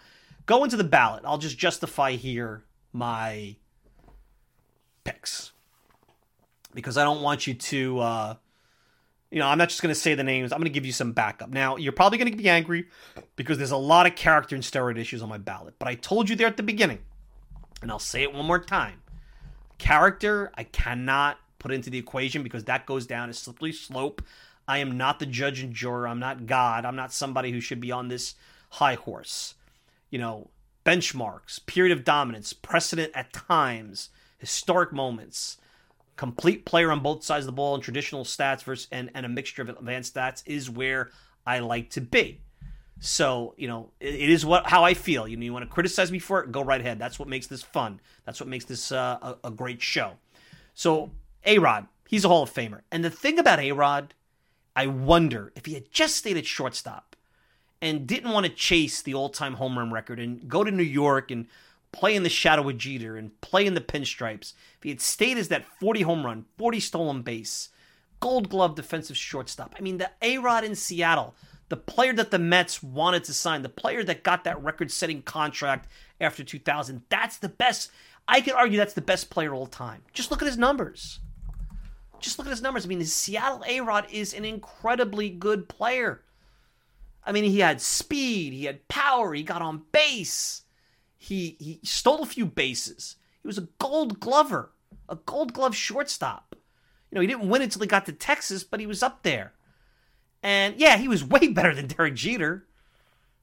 go 0.46 0.64
into 0.64 0.76
the 0.76 0.84
ballot. 0.84 1.22
I'll 1.24 1.38
just 1.38 1.58
justify 1.58 2.12
here 2.12 2.64
my 2.92 3.56
picks 5.04 5.52
because 6.74 6.96
I 6.96 7.04
don't 7.04 7.22
want 7.22 7.46
you 7.46 7.54
to. 7.54 7.98
Uh, 8.00 8.34
you 9.30 9.38
know, 9.38 9.46
I'm 9.46 9.58
not 9.58 9.68
just 9.68 9.80
going 9.80 9.94
to 9.94 10.00
say 10.00 10.14
the 10.14 10.24
names. 10.24 10.52
I'm 10.52 10.58
going 10.58 10.64
to 10.64 10.74
give 10.74 10.84
you 10.84 10.92
some 10.92 11.12
backup. 11.12 11.50
Now, 11.50 11.76
you're 11.76 11.92
probably 11.92 12.18
going 12.18 12.32
to 12.32 12.36
be 12.36 12.48
angry 12.48 12.88
because 13.36 13.58
there's 13.58 13.70
a 13.70 13.76
lot 13.76 14.06
of 14.06 14.16
character 14.16 14.56
and 14.56 14.64
steroid 14.64 14.98
issues 14.98 15.22
on 15.22 15.28
my 15.28 15.38
ballot. 15.38 15.74
But 15.78 15.86
I 15.86 15.94
told 15.94 16.28
you 16.28 16.34
there 16.34 16.48
at 16.48 16.56
the 16.56 16.64
beginning, 16.64 16.98
and 17.80 17.92
I'll 17.92 18.00
say 18.00 18.22
it 18.22 18.34
one 18.34 18.46
more 18.46 18.58
time. 18.58 19.02
Character, 19.78 20.50
I 20.56 20.64
cannot 20.64 21.38
put 21.60 21.70
into 21.70 21.90
the 21.90 21.98
equation 21.98 22.42
because 22.42 22.64
that 22.64 22.86
goes 22.86 23.06
down 23.06 23.30
a 23.30 23.32
slippery 23.32 23.72
slope. 23.72 24.20
I 24.66 24.78
am 24.78 24.96
not 24.96 25.20
the 25.20 25.26
judge 25.26 25.60
and 25.60 25.72
juror. 25.72 26.08
I'm 26.08 26.18
not 26.18 26.46
God. 26.46 26.84
I'm 26.84 26.96
not 26.96 27.12
somebody 27.12 27.52
who 27.52 27.60
should 27.60 27.80
be 27.80 27.92
on 27.92 28.08
this 28.08 28.34
high 28.70 28.94
horse. 28.94 29.54
You 30.10 30.18
know, 30.18 30.50
benchmarks, 30.84 31.64
period 31.66 31.96
of 31.96 32.04
dominance, 32.04 32.52
precedent 32.52 33.12
at 33.14 33.32
times, 33.32 34.10
historic 34.38 34.92
moments, 34.92 35.58
complete 36.20 36.66
player 36.66 36.92
on 36.92 37.00
both 37.00 37.24
sides 37.24 37.44
of 37.44 37.46
the 37.46 37.52
ball, 37.52 37.74
and 37.74 37.82
traditional 37.82 38.24
stats 38.24 38.62
versus 38.62 38.88
and, 38.92 39.10
and 39.14 39.24
a 39.24 39.28
mixture 39.28 39.62
of 39.62 39.70
advanced 39.70 40.14
stats 40.14 40.42
is 40.44 40.68
where 40.68 41.10
I 41.46 41.60
like 41.60 41.88
to 41.92 42.02
be. 42.02 42.42
So, 42.98 43.54
you 43.56 43.66
know, 43.66 43.92
it, 44.00 44.16
it 44.16 44.28
is 44.28 44.44
what 44.44 44.66
how 44.66 44.84
I 44.84 44.92
feel. 44.92 45.26
You 45.26 45.38
know, 45.38 45.44
you 45.44 45.52
want 45.54 45.64
to 45.64 45.74
criticize 45.74 46.12
me 46.12 46.18
for 46.18 46.42
it, 46.42 46.52
go 46.52 46.62
right 46.62 46.78
ahead. 46.78 46.98
That's 46.98 47.18
what 47.18 47.26
makes 47.26 47.46
this 47.46 47.62
fun. 47.62 48.00
That's 48.26 48.38
what 48.38 48.50
makes 48.50 48.66
this 48.66 48.92
uh, 48.92 49.16
a, 49.42 49.48
a 49.48 49.50
great 49.50 49.80
show. 49.80 50.12
So, 50.74 51.10
a 51.46 51.58
Rod, 51.58 51.86
he's 52.06 52.26
a 52.26 52.28
Hall 52.28 52.42
of 52.42 52.52
Famer. 52.52 52.82
And 52.92 53.02
the 53.02 53.08
thing 53.08 53.38
about 53.38 53.58
A 53.58 53.72
Rod, 53.72 54.12
I 54.76 54.88
wonder 54.88 55.52
if 55.56 55.64
he 55.64 55.72
had 55.72 55.90
just 55.90 56.16
stayed 56.16 56.36
at 56.36 56.44
shortstop 56.44 57.16
and 57.80 58.06
didn't 58.06 58.30
want 58.30 58.44
to 58.44 58.52
chase 58.52 59.00
the 59.00 59.14
all 59.14 59.30
time 59.30 59.54
home 59.54 59.78
run 59.78 59.90
record 59.90 60.20
and 60.20 60.46
go 60.46 60.64
to 60.64 60.70
New 60.70 60.82
York 60.82 61.30
and 61.30 61.46
play 61.92 62.14
in 62.14 62.22
the 62.22 62.28
shadow 62.28 62.68
of 62.68 62.78
Jeter 62.78 63.16
and 63.16 63.38
play 63.40 63.66
in 63.66 63.74
the 63.74 63.80
pinstripes, 63.80 64.54
if 64.76 64.82
he 64.82 64.88
had 64.90 65.00
stayed 65.00 65.38
as 65.38 65.48
that 65.48 65.66
40 65.80 66.02
home 66.02 66.24
run, 66.24 66.44
40 66.58 66.80
stolen 66.80 67.22
base, 67.22 67.70
gold 68.20 68.48
glove 68.48 68.74
defensive 68.74 69.16
shortstop. 69.16 69.74
I 69.78 69.82
mean, 69.82 69.98
the 69.98 70.10
A 70.22 70.38
Rod 70.38 70.64
in 70.64 70.74
Seattle, 70.74 71.34
the 71.68 71.76
player 71.76 72.12
that 72.14 72.30
the 72.30 72.38
Mets 72.38 72.82
wanted 72.82 73.24
to 73.24 73.34
sign, 73.34 73.62
the 73.62 73.68
player 73.68 74.04
that 74.04 74.22
got 74.22 74.44
that 74.44 74.62
record 74.62 74.90
setting 74.90 75.22
contract 75.22 75.88
after 76.20 76.44
2000, 76.44 77.02
that's 77.08 77.38
the 77.38 77.48
best. 77.48 77.90
I 78.28 78.40
could 78.40 78.54
argue 78.54 78.78
that's 78.78 78.94
the 78.94 79.00
best 79.00 79.30
player 79.30 79.52
of 79.52 79.58
all 79.58 79.66
time. 79.66 80.02
Just 80.12 80.30
look 80.30 80.42
at 80.42 80.46
his 80.46 80.58
numbers 80.58 81.20
just 82.20 82.38
look 82.38 82.46
at 82.46 82.50
his 82.50 82.62
numbers. 82.62 82.84
I 82.84 82.88
mean, 82.88 82.98
the 82.98 83.06
Seattle 83.06 83.64
A 83.66 83.80
Rod 83.80 84.06
is 84.10 84.34
an 84.34 84.44
incredibly 84.44 85.30
good 85.30 85.68
player. 85.68 86.22
I 87.24 87.32
mean, 87.32 87.44
he 87.44 87.60
had 87.60 87.80
speed, 87.80 88.52
he 88.52 88.64
had 88.64 88.86
power, 88.88 89.34
he 89.34 89.42
got 89.42 89.62
on 89.62 89.82
base, 89.92 90.62
he 91.22 91.56
he 91.60 91.80
stole 91.84 92.22
a 92.22 92.26
few 92.26 92.46
bases. 92.46 93.16
He 93.42 93.46
was 93.46 93.58
a 93.58 93.68
Gold 93.78 94.20
Glover, 94.20 94.72
a 95.06 95.16
Gold 95.16 95.52
Glove 95.52 95.76
shortstop. 95.76 96.56
You 97.10 97.14
know, 97.14 97.20
he 97.20 97.26
didn't 97.26 97.50
win 97.50 97.60
until 97.60 97.82
he 97.82 97.86
got 97.86 98.06
to 98.06 98.12
Texas, 98.12 98.64
but 98.64 98.80
he 98.80 98.86
was 98.86 99.02
up 99.02 99.22
there. 99.22 99.52
And 100.42 100.76
yeah, 100.78 100.96
he 100.96 101.08
was 101.08 101.22
way 101.36 101.48
better 101.48 101.74
than 101.74 101.88
Derek 101.88 102.14
Jeter. 102.14 102.64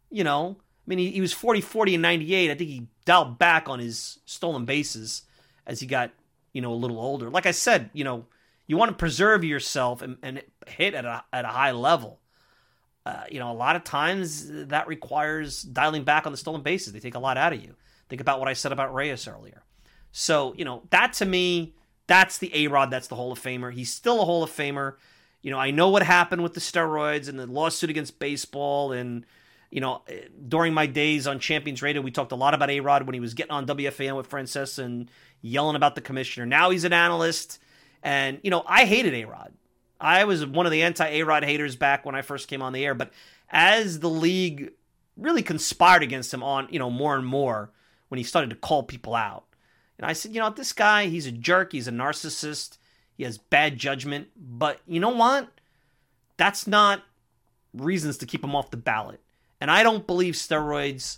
You 0.10 0.24
know, 0.24 0.58
I 0.60 0.84
mean, 0.88 0.98
he, 0.98 1.12
he 1.12 1.22
was 1.22 1.34
40 1.34 1.62
40 1.62 1.96
in 1.96 2.02
98. 2.02 2.50
I 2.50 2.56
think 2.56 2.70
he 2.70 2.88
dialed 3.06 3.38
back 3.38 3.70
on 3.70 3.78
his 3.78 4.20
stolen 4.26 4.66
bases 4.66 5.22
as 5.68 5.80
he 5.80 5.86
got, 5.86 6.12
you 6.54 6.62
know, 6.62 6.74
a 6.74 6.76
little 6.76 7.00
older. 7.00 7.30
Like 7.30 7.46
I 7.46 7.52
said, 7.52 7.92
you 7.94 8.04
know, 8.04 8.26
you 8.66 8.76
want 8.76 8.90
to 8.90 8.98
preserve 8.98 9.44
yourself 9.44 10.02
and, 10.02 10.18
and 10.24 10.42
hit 10.66 10.96
at 10.96 11.06
a, 11.06 11.24
at 11.32 11.46
a 11.46 11.50
high 11.50 11.72
level. 11.72 12.20
Uh, 13.08 13.24
you 13.32 13.39
know, 13.39 13.50
a 13.50 13.54
lot 13.54 13.78
of 13.78 13.86
times 13.86 14.50
that 14.67 14.86
requires 14.86 15.62
dialing 15.62 16.04
back 16.04 16.26
on 16.26 16.34
the 16.34 16.38
stolen 16.38 16.62
bases. 16.62 16.91
They 16.91 17.00
take 17.00 17.15
a 17.15 17.20
lot 17.20 17.38
out 17.38 17.54
of 17.54 17.63
you. 17.63 17.74
Think 18.10 18.20
about 18.20 18.39
what 18.39 18.50
I 18.50 18.54
said 18.54 18.74
about 18.74 18.93
Reyes 18.93 19.30
earlier. 19.30 19.63
So, 20.12 20.54
you 20.58 20.65
know, 20.65 20.84
that 20.89 21.13
to 21.13 21.26
me, 21.26 21.74
that's 22.08 22.38
the 22.38 22.52
A 22.54 22.67
Rod, 22.67 22.91
that's 22.91 23.08
the 23.08 23.15
Hall 23.15 23.32
of 23.32 23.39
Famer. 23.39 23.72
He's 23.72 23.93
still 23.93 24.22
a 24.22 24.26
Hall 24.26 24.43
of 24.43 24.50
Famer. 24.50 24.96
You 25.41 25.52
know, 25.52 25.58
I 25.58 25.72
know 25.72 25.88
what 25.88 26.04
happened 26.04 26.43
with 26.43 26.54
the 26.54 26.60
steroids 26.60 27.30
and 27.30 27.39
the 27.39 27.48
lawsuit 27.48 27.89
against 27.89 28.20
baseball. 28.20 28.91
And, 28.91 29.26
you 29.72 29.80
know, 29.80 30.02
during 30.50 30.74
my 30.74 30.86
days 30.86 31.28
on 31.28 31.39
Champions 31.39 31.82
Radio, 31.82 32.02
we 32.02 32.12
talked 32.12 32.34
a 32.34 32.36
lot 32.36 32.54
about 32.54 32.70
A 32.70 32.82
Rod 32.82 33.06
when 33.06 33.13
he 33.13 33.22
was 33.22 33.34
getting 33.34 33.54
on 33.54 33.65
WFAN 33.65 34.17
with 34.17 34.30
Francesa 34.30 34.84
and 34.84 35.10
yelling 35.41 35.78
about 35.78 35.96
the 35.96 36.02
commissioner. 36.02 36.46
Now 36.46 36.72
he's 36.72 36.84
an 36.84 36.91
analyst 36.91 37.60
and, 38.04 38.41
you 38.43 38.52
know, 38.52 38.63
I 38.67 38.84
hated 38.84 39.13
A 39.13 39.24
Rod. 39.24 39.54
I 40.00 40.26
was 40.26 40.46
one 40.46 40.66
of 40.66 40.72
the 40.72 40.84
anti 40.84 41.08
A 41.08 41.24
Rod 41.24 41.44
haters 41.44 41.76
back 41.76 42.06
when 42.06 42.16
I 42.16 42.22
first 42.22 42.48
came 42.48 42.62
on 42.62 42.74
the 42.74 42.86
air. 42.86 42.94
But 42.94 43.12
as 43.50 44.00
the 44.00 44.10
league 44.10 44.72
really 45.16 45.44
conspired 45.44 46.04
against 46.04 46.34
him 46.34 46.44
on, 46.44 46.68
you 46.70 46.80
know, 46.80 46.90
more 46.90 47.16
and 47.16 47.26
more 47.26 47.72
when 48.10 48.18
he 48.18 48.24
started 48.24 48.50
to 48.52 48.56
call 48.56 48.84
people 48.84 49.16
out, 49.16 49.46
And 49.98 50.06
I 50.06 50.14
said, 50.14 50.34
you 50.34 50.40
know, 50.40 50.50
this 50.50 50.74
guy, 50.74 51.08
he's 51.08 51.26
a 51.26 51.32
jerk, 51.32 51.72
he's 51.72 51.88
a 51.88 51.92
narcissist, 51.92 52.78
he 53.16 53.24
has 53.24 53.38
bad 53.38 53.78
judgment, 53.78 54.28
but 54.38 54.80
you 54.88 55.00
know 55.00 55.10
what? 55.10 55.50
That's 56.38 56.68
not 56.68 57.04
reasons 57.74 58.18
to 58.20 58.26
keep 58.26 58.44
him 58.44 58.56
off 58.56 58.72
the 58.72 58.78
ballot. 58.78 59.20
And 59.60 59.72
I 59.72 59.82
don't 59.82 60.06
believe 60.06 60.36
steroids 60.36 61.18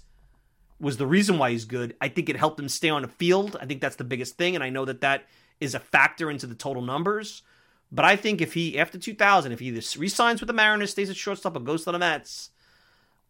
was 0.80 0.96
the 0.96 1.08
reason 1.08 1.38
why 1.38 1.52
he's 1.52 1.65
good. 1.65 1.96
I 2.00 2.08
think 2.08 2.30
it 2.30 2.38
helped 2.38 2.60
him 2.60 2.70
stay 2.70 2.89
on 2.89 3.02
the 3.02 3.10
field. 3.10 3.58
I 3.60 3.65
think 3.65 3.82
that's 3.82 3.98
the 3.98 4.06
biggest 4.06 4.38
thing. 4.38 4.56
And 4.56 4.63
I 4.63 4.70
know 4.70 4.86
that 4.86 5.02
that 5.02 5.26
is 5.60 5.76
a 5.76 5.80
factor 5.80 6.32
into 6.32 6.48
the 6.48 6.56
total 6.56 6.82
numbers. 6.82 7.42
But 7.91 8.06
I 8.06 8.15
think 8.15 8.41
if 8.41 8.54
he, 8.54 8.78
after 8.78 8.99
2000, 8.99 9.52
if 9.52 9.60
he 9.60 9.71
resigns 9.71 10.41
with 10.41 10.47
the 10.47 10.54
Mariners, 10.54 10.91
stays 10.91 11.10
at 11.10 11.15
shortstop, 11.15 11.56
or 11.56 11.60
goes 11.62 11.86
to 11.86 11.91
the 11.91 11.99
Mets, 11.99 12.52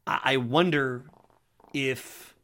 I 0.05 0.37
wonder 0.37 1.05
if 1.73 2.35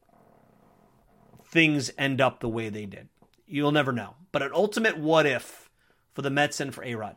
things 1.46 1.92
end 1.98 2.22
up 2.22 2.40
the 2.40 2.50
way 2.50 2.70
they 2.70 2.86
did. 2.86 3.10
You'll 3.48 3.72
never 3.72 3.92
know. 3.92 4.16
But 4.32 4.44
an 4.44 4.52
ultimate 4.54 4.98
what 4.98 5.26
if 5.26 5.70
for 6.14 6.22
the 6.22 6.30
Mets 6.30 6.60
and 6.60 6.74
for 6.74 6.84
A 6.84 6.96
Rod. 6.96 7.16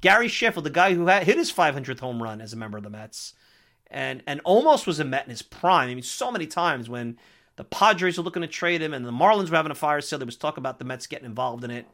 Gary 0.00 0.28
Sheffield, 0.28 0.64
the 0.64 0.70
guy 0.70 0.94
who 0.94 1.06
had, 1.06 1.24
hit 1.24 1.36
his 1.36 1.52
500th 1.52 2.00
home 2.00 2.22
run 2.22 2.40
as 2.40 2.52
a 2.52 2.56
member 2.56 2.78
of 2.78 2.84
the 2.84 2.90
Mets, 2.90 3.34
and 3.90 4.22
and 4.26 4.40
almost 4.44 4.86
was 4.86 5.00
a 5.00 5.04
Met 5.04 5.24
in 5.24 5.30
his 5.30 5.42
prime. 5.42 5.90
I 5.90 5.94
mean, 5.94 6.02
so 6.02 6.30
many 6.30 6.46
times 6.46 6.88
when 6.88 7.18
the 7.56 7.64
Padres 7.64 8.16
were 8.16 8.24
looking 8.24 8.42
to 8.42 8.48
trade 8.48 8.80
him 8.80 8.94
and 8.94 9.04
the 9.04 9.10
Marlins 9.10 9.50
were 9.50 9.56
having 9.56 9.72
a 9.72 9.74
fire 9.74 10.00
sale, 10.00 10.18
there 10.18 10.26
was 10.26 10.36
talk 10.36 10.56
about 10.56 10.78
the 10.78 10.84
Mets 10.84 11.06
getting 11.06 11.26
involved 11.26 11.64
in 11.64 11.70
it. 11.70 11.86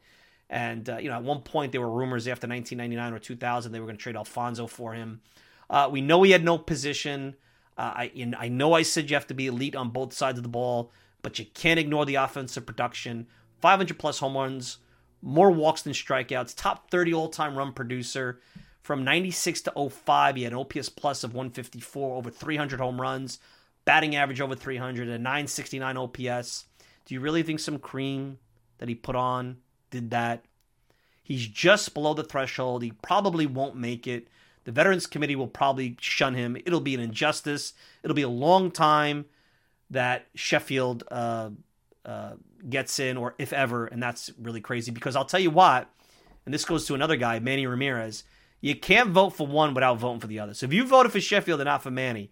And 0.49 0.89
uh, 0.89 0.97
you 0.97 1.09
know, 1.09 1.15
at 1.15 1.23
one 1.23 1.41
point 1.41 1.71
there 1.71 1.81
were 1.81 1.91
rumors 1.91 2.27
after 2.27 2.47
1999 2.47 3.13
or 3.13 3.19
2000 3.19 3.71
they 3.71 3.79
were 3.79 3.85
going 3.85 3.97
to 3.97 4.01
trade 4.01 4.15
Alfonzo 4.15 4.67
for 4.67 4.93
him. 4.93 5.21
Uh, 5.69 5.89
we 5.91 6.01
know 6.01 6.23
he 6.23 6.31
had 6.31 6.43
no 6.43 6.57
position. 6.57 7.35
Uh, 7.77 7.93
I 7.95 8.33
I 8.37 8.47
know 8.47 8.73
I 8.73 8.83
said 8.83 9.09
you 9.09 9.15
have 9.15 9.27
to 9.27 9.33
be 9.33 9.47
elite 9.47 9.75
on 9.75 9.89
both 9.89 10.13
sides 10.13 10.39
of 10.39 10.43
the 10.43 10.49
ball, 10.49 10.91
but 11.21 11.37
you 11.37 11.45
can't 11.53 11.79
ignore 11.79 12.05
the 12.05 12.15
offensive 12.15 12.65
production. 12.65 13.27
500 13.61 13.99
plus 13.99 14.19
home 14.19 14.37
runs, 14.37 14.77
more 15.21 15.51
walks 15.51 15.81
than 15.81 15.93
strikeouts, 15.93 16.55
top 16.55 16.89
30 16.89 17.13
all 17.13 17.29
time 17.29 17.57
run 17.57 17.73
producer. 17.73 18.39
From 18.81 19.03
96 19.03 19.63
to 19.63 19.89
05, 19.89 20.37
he 20.37 20.43
had 20.43 20.53
an 20.53 20.59
OPS 20.59 20.87
plus 20.87 21.25
of 21.25 21.33
154, 21.33 22.15
over 22.15 22.29
300 22.29 22.79
home 22.79 23.01
runs, 23.01 23.39
batting 23.83 24.15
average 24.15 24.39
over 24.39 24.55
300, 24.55 25.09
a 25.09 25.17
969 25.17 25.97
OPS. 25.97 26.65
Do 27.03 27.13
you 27.13 27.19
really 27.19 27.43
think 27.43 27.59
some 27.59 27.79
cream 27.79 28.37
that 28.77 28.87
he 28.87 28.95
put 28.95 29.17
on 29.17 29.57
did 29.89 30.11
that? 30.11 30.43
He's 31.23 31.47
just 31.47 31.93
below 31.93 32.13
the 32.13 32.23
threshold. 32.23 32.83
He 32.83 32.91
probably 32.91 33.45
won't 33.45 33.75
make 33.75 34.07
it. 34.07 34.27
The 34.63 34.71
Veterans 34.71 35.07
Committee 35.07 35.35
will 35.35 35.47
probably 35.47 35.97
shun 35.99 36.33
him. 36.33 36.57
It'll 36.65 36.79
be 36.79 36.93
an 36.93 36.99
injustice. 36.99 37.73
It'll 38.03 38.15
be 38.15 38.21
a 38.21 38.29
long 38.29 38.71
time 38.71 39.25
that 39.89 40.27
Sheffield 40.35 41.03
uh, 41.09 41.49
uh, 42.05 42.33
gets 42.69 42.99
in, 42.99 43.17
or 43.17 43.35
if 43.37 43.53
ever, 43.53 43.85
and 43.85 44.01
that's 44.01 44.31
really 44.41 44.61
crazy 44.61 44.91
because 44.91 45.15
I'll 45.15 45.25
tell 45.25 45.39
you 45.39 45.51
what, 45.51 45.89
and 46.45 46.53
this 46.53 46.65
goes 46.65 46.85
to 46.87 46.95
another 46.95 47.15
guy, 47.15 47.39
Manny 47.39 47.67
Ramirez. 47.67 48.23
You 48.61 48.75
can't 48.75 49.11
vote 49.11 49.31
for 49.31 49.45
one 49.45 49.73
without 49.73 49.99
voting 49.99 50.19
for 50.19 50.27
the 50.27 50.39
other. 50.39 50.53
So 50.53 50.65
if 50.65 50.73
you 50.73 50.85
voted 50.85 51.11
for 51.11 51.21
Sheffield 51.21 51.59
and 51.59 51.67
not 51.67 51.83
for 51.83 51.91
Manny, 51.91 52.31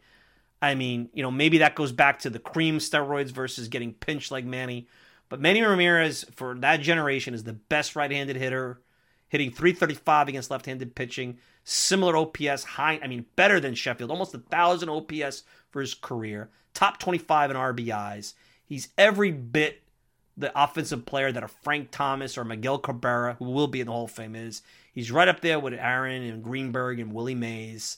I 0.61 0.73
mean, 0.73 1.09
you 1.13 1.21
know, 1.21 1.31
maybe 1.31 1.59
that 1.59 1.75
goes 1.75 1.91
back 1.91 2.19
to 2.19 2.29
the 2.29 2.39
cream 2.39 2.79
steroids 2.79 3.31
versus 3.31 3.67
getting 3.67 3.93
pinched 3.93 4.31
like 4.31 4.45
Manny. 4.45 4.87
But 5.29 5.41
Manny 5.41 5.61
Ramirez, 5.61 6.25
for 6.35 6.55
that 6.55 6.81
generation, 6.81 7.33
is 7.33 7.43
the 7.43 7.53
best 7.53 7.95
right 7.95 8.11
handed 8.11 8.35
hitter, 8.35 8.81
hitting 9.27 9.51
335 9.51 10.27
against 10.27 10.51
left 10.51 10.65
handed 10.65 10.95
pitching. 10.95 11.37
Similar 11.63 12.15
OPS, 12.15 12.63
high, 12.63 12.99
I 13.03 13.07
mean, 13.07 13.25
better 13.35 13.59
than 13.59 13.73
Sheffield, 13.73 14.11
almost 14.11 14.35
a 14.35 14.37
1,000 14.37 14.89
OPS 14.89 15.43
for 15.71 15.81
his 15.81 15.95
career, 15.95 16.49
top 16.73 16.99
25 16.99 17.51
in 17.51 17.57
RBIs. 17.57 18.33
He's 18.63 18.89
every 18.97 19.31
bit 19.31 19.81
the 20.37 20.51
offensive 20.61 21.05
player 21.05 21.31
that 21.31 21.43
a 21.43 21.47
Frank 21.47 21.91
Thomas 21.91 22.37
or 22.37 22.43
Miguel 22.43 22.77
Cabrera, 22.77 23.35
who 23.39 23.45
will 23.45 23.67
be 23.67 23.79
in 23.79 23.87
the 23.87 23.93
Hall 23.93 24.05
of 24.05 24.11
Fame, 24.11 24.35
is. 24.35 24.61
He's 24.93 25.11
right 25.11 25.27
up 25.27 25.41
there 25.41 25.59
with 25.59 25.73
Aaron 25.73 26.23
and 26.23 26.43
Greenberg 26.43 26.99
and 26.99 27.13
Willie 27.13 27.35
Mays. 27.35 27.97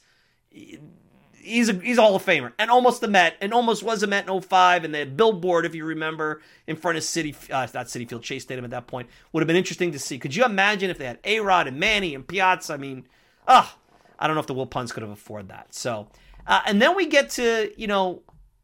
He's 1.48 1.70
a 1.70 1.74
he's 1.74 1.98
a 1.98 2.02
Hall 2.02 2.16
of 2.16 2.26
Famer 2.26 2.54
and 2.60 2.70
almost 2.70 3.02
a 3.04 3.08
Met 3.08 3.36
and 3.42 3.54
almost 3.54 3.84
was 3.84 4.04
a 4.04 4.08
Met 4.08 4.28
in 4.28 4.42
05 4.42 4.84
and 4.84 4.94
the 4.94 5.06
billboard, 5.06 5.66
if 5.66 5.74
you 5.74 5.86
remember, 5.86 6.42
in 6.68 6.76
front 6.76 6.98
of 6.98 7.04
Citi, 7.04 7.36
uh, 7.52 7.68
not 7.74 7.88
Citi 7.88 8.08
Field, 8.08 8.26
Shea 8.26 8.40
Stadium 8.40 8.66
at 8.66 8.72
that 8.72 8.88
point 8.88 9.10
would 9.32 9.42
have 9.42 9.48
been 9.48 9.56
interesting 9.56 9.92
to 9.92 10.00
see. 10.00 10.20
Could 10.20 10.36
you 10.36 10.46
imagine 10.46 10.90
if 10.90 10.98
they 10.98 11.06
had 11.06 11.20
A 11.24 11.40
Rod 11.40 11.68
and 11.68 11.80
Manny 11.80 12.14
and 12.16 12.28
Piazza? 12.28 12.74
I 12.74 12.78
mean, 12.78 13.08
ah, 13.48 13.78
I 14.20 14.28
don't 14.28 14.36
know 14.36 14.42
if 14.42 14.48
the 14.48 14.56
Wilpons 14.56 14.92
could 14.94 15.04
have 15.04 15.12
afforded 15.12 15.50
that. 15.50 15.74
So, 15.74 16.08
uh, 16.46 16.62
and 16.66 16.82
then 16.82 16.96
we 16.96 17.06
get 17.06 17.30
to 17.32 17.72
you 17.78 17.88
know 17.88 18.22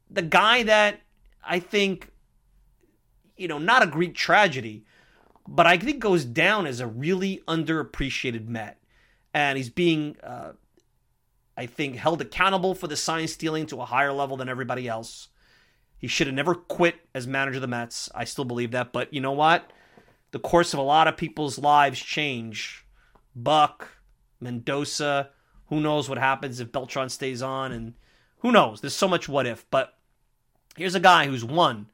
the 0.09 0.21
guy 0.21 0.63
that 0.63 1.01
I 1.43 1.59
think 1.59 2.09
you 3.37 3.47
know 3.47 3.59
not 3.59 3.83
a 3.83 3.87
Greek 3.87 4.15
tragedy, 4.15 4.85
but 5.47 5.67
I 5.67 5.77
think 5.77 5.99
goes 5.99 6.25
down 6.25 6.65
as 6.65 6.79
a 6.79 6.87
really 6.87 7.41
underappreciated 7.47 8.47
Met. 8.47 8.79
And 9.33 9.57
he's 9.57 9.69
being, 9.69 10.15
uh, 10.23 10.51
I 11.55 11.65
think, 11.65 11.95
held 11.95 12.21
accountable 12.21 12.73
for 12.75 12.87
the 12.87 12.95
sign 12.95 13.27
stealing 13.27 13.65
to 13.67 13.81
a 13.81 13.85
higher 13.85 14.11
level 14.11 14.37
than 14.37 14.49
everybody 14.49 14.87
else. 14.87 15.29
He 15.97 16.07
should 16.07 16.27
have 16.27 16.35
never 16.35 16.55
quit 16.55 16.95
as 17.13 17.27
manager 17.27 17.57
of 17.57 17.61
the 17.61 17.67
Mets. 17.67 18.09
I 18.13 18.25
still 18.25 18.45
believe 18.45 18.71
that. 18.71 18.91
But 18.91 19.13
you 19.13 19.21
know 19.21 19.31
what? 19.31 19.71
The 20.31 20.39
course 20.39 20.73
of 20.73 20.79
a 20.79 20.83
lot 20.83 21.07
of 21.07 21.15
people's 21.15 21.59
lives 21.59 21.99
change. 21.99 22.85
Buck, 23.35 23.87
Mendoza, 24.39 25.29
who 25.67 25.79
knows 25.79 26.09
what 26.09 26.17
happens 26.17 26.59
if 26.59 26.71
Beltran 26.71 27.09
stays 27.09 27.41
on, 27.41 27.71
and 27.71 27.93
who 28.39 28.51
knows? 28.51 28.81
There's 28.81 28.93
so 28.95 29.07
much 29.07 29.29
what 29.29 29.47
if. 29.47 29.65
But 29.71 29.93
here's 30.75 30.95
a 30.95 30.99
guy 30.99 31.27
who's 31.27 31.45
one 31.45 31.87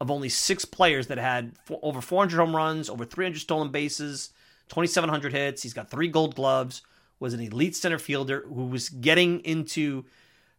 of 0.00 0.10
only 0.10 0.28
six 0.28 0.64
players 0.64 1.06
that 1.06 1.18
had 1.18 1.52
over 1.82 2.00
400 2.00 2.36
home 2.36 2.56
runs, 2.56 2.90
over 2.90 3.04
300 3.04 3.38
stolen 3.38 3.70
bases, 3.70 4.30
2,700 4.68 5.32
hits. 5.32 5.62
He's 5.62 5.74
got 5.74 5.90
three 5.90 6.08
gold 6.08 6.34
gloves, 6.34 6.82
was 7.20 7.34
an 7.34 7.40
elite 7.40 7.76
center 7.76 7.98
fielder 7.98 8.44
who 8.46 8.66
was 8.66 8.88
getting 8.88 9.40
into 9.40 10.04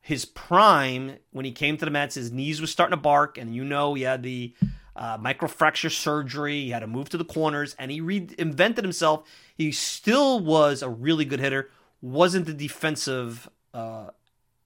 his 0.02 0.26
prime 0.26 1.18
when 1.32 1.46
he 1.46 1.52
came 1.52 1.78
to 1.78 1.86
the 1.86 1.92
Mets. 1.92 2.16
His 2.16 2.32
knees 2.32 2.62
were 2.62 2.68
starting 2.68 2.96
to 2.96 3.02
bark, 3.02 3.38
and 3.38 3.56
you 3.56 3.64
know 3.64 3.94
he 3.94 4.04
had 4.04 4.24
the 4.24 4.54
uh, 4.96 5.18
microfracture 5.18 5.92
surgery. 5.92 6.62
He 6.62 6.70
had 6.70 6.80
to 6.80 6.88
move 6.88 7.10
to 7.10 7.18
the 7.18 7.26
corners, 7.26 7.76
and 7.78 7.92
he 7.92 8.02
reinvented 8.02 8.84
himself. 8.84 9.28
He 9.56 9.72
still 9.72 10.40
was 10.40 10.82
a 10.82 10.90
really 10.90 11.26
good 11.26 11.40
hitter. 11.40 11.70
Wasn't 12.02 12.46
the 12.46 12.54
defensive, 12.54 13.50
uh, 13.74 14.10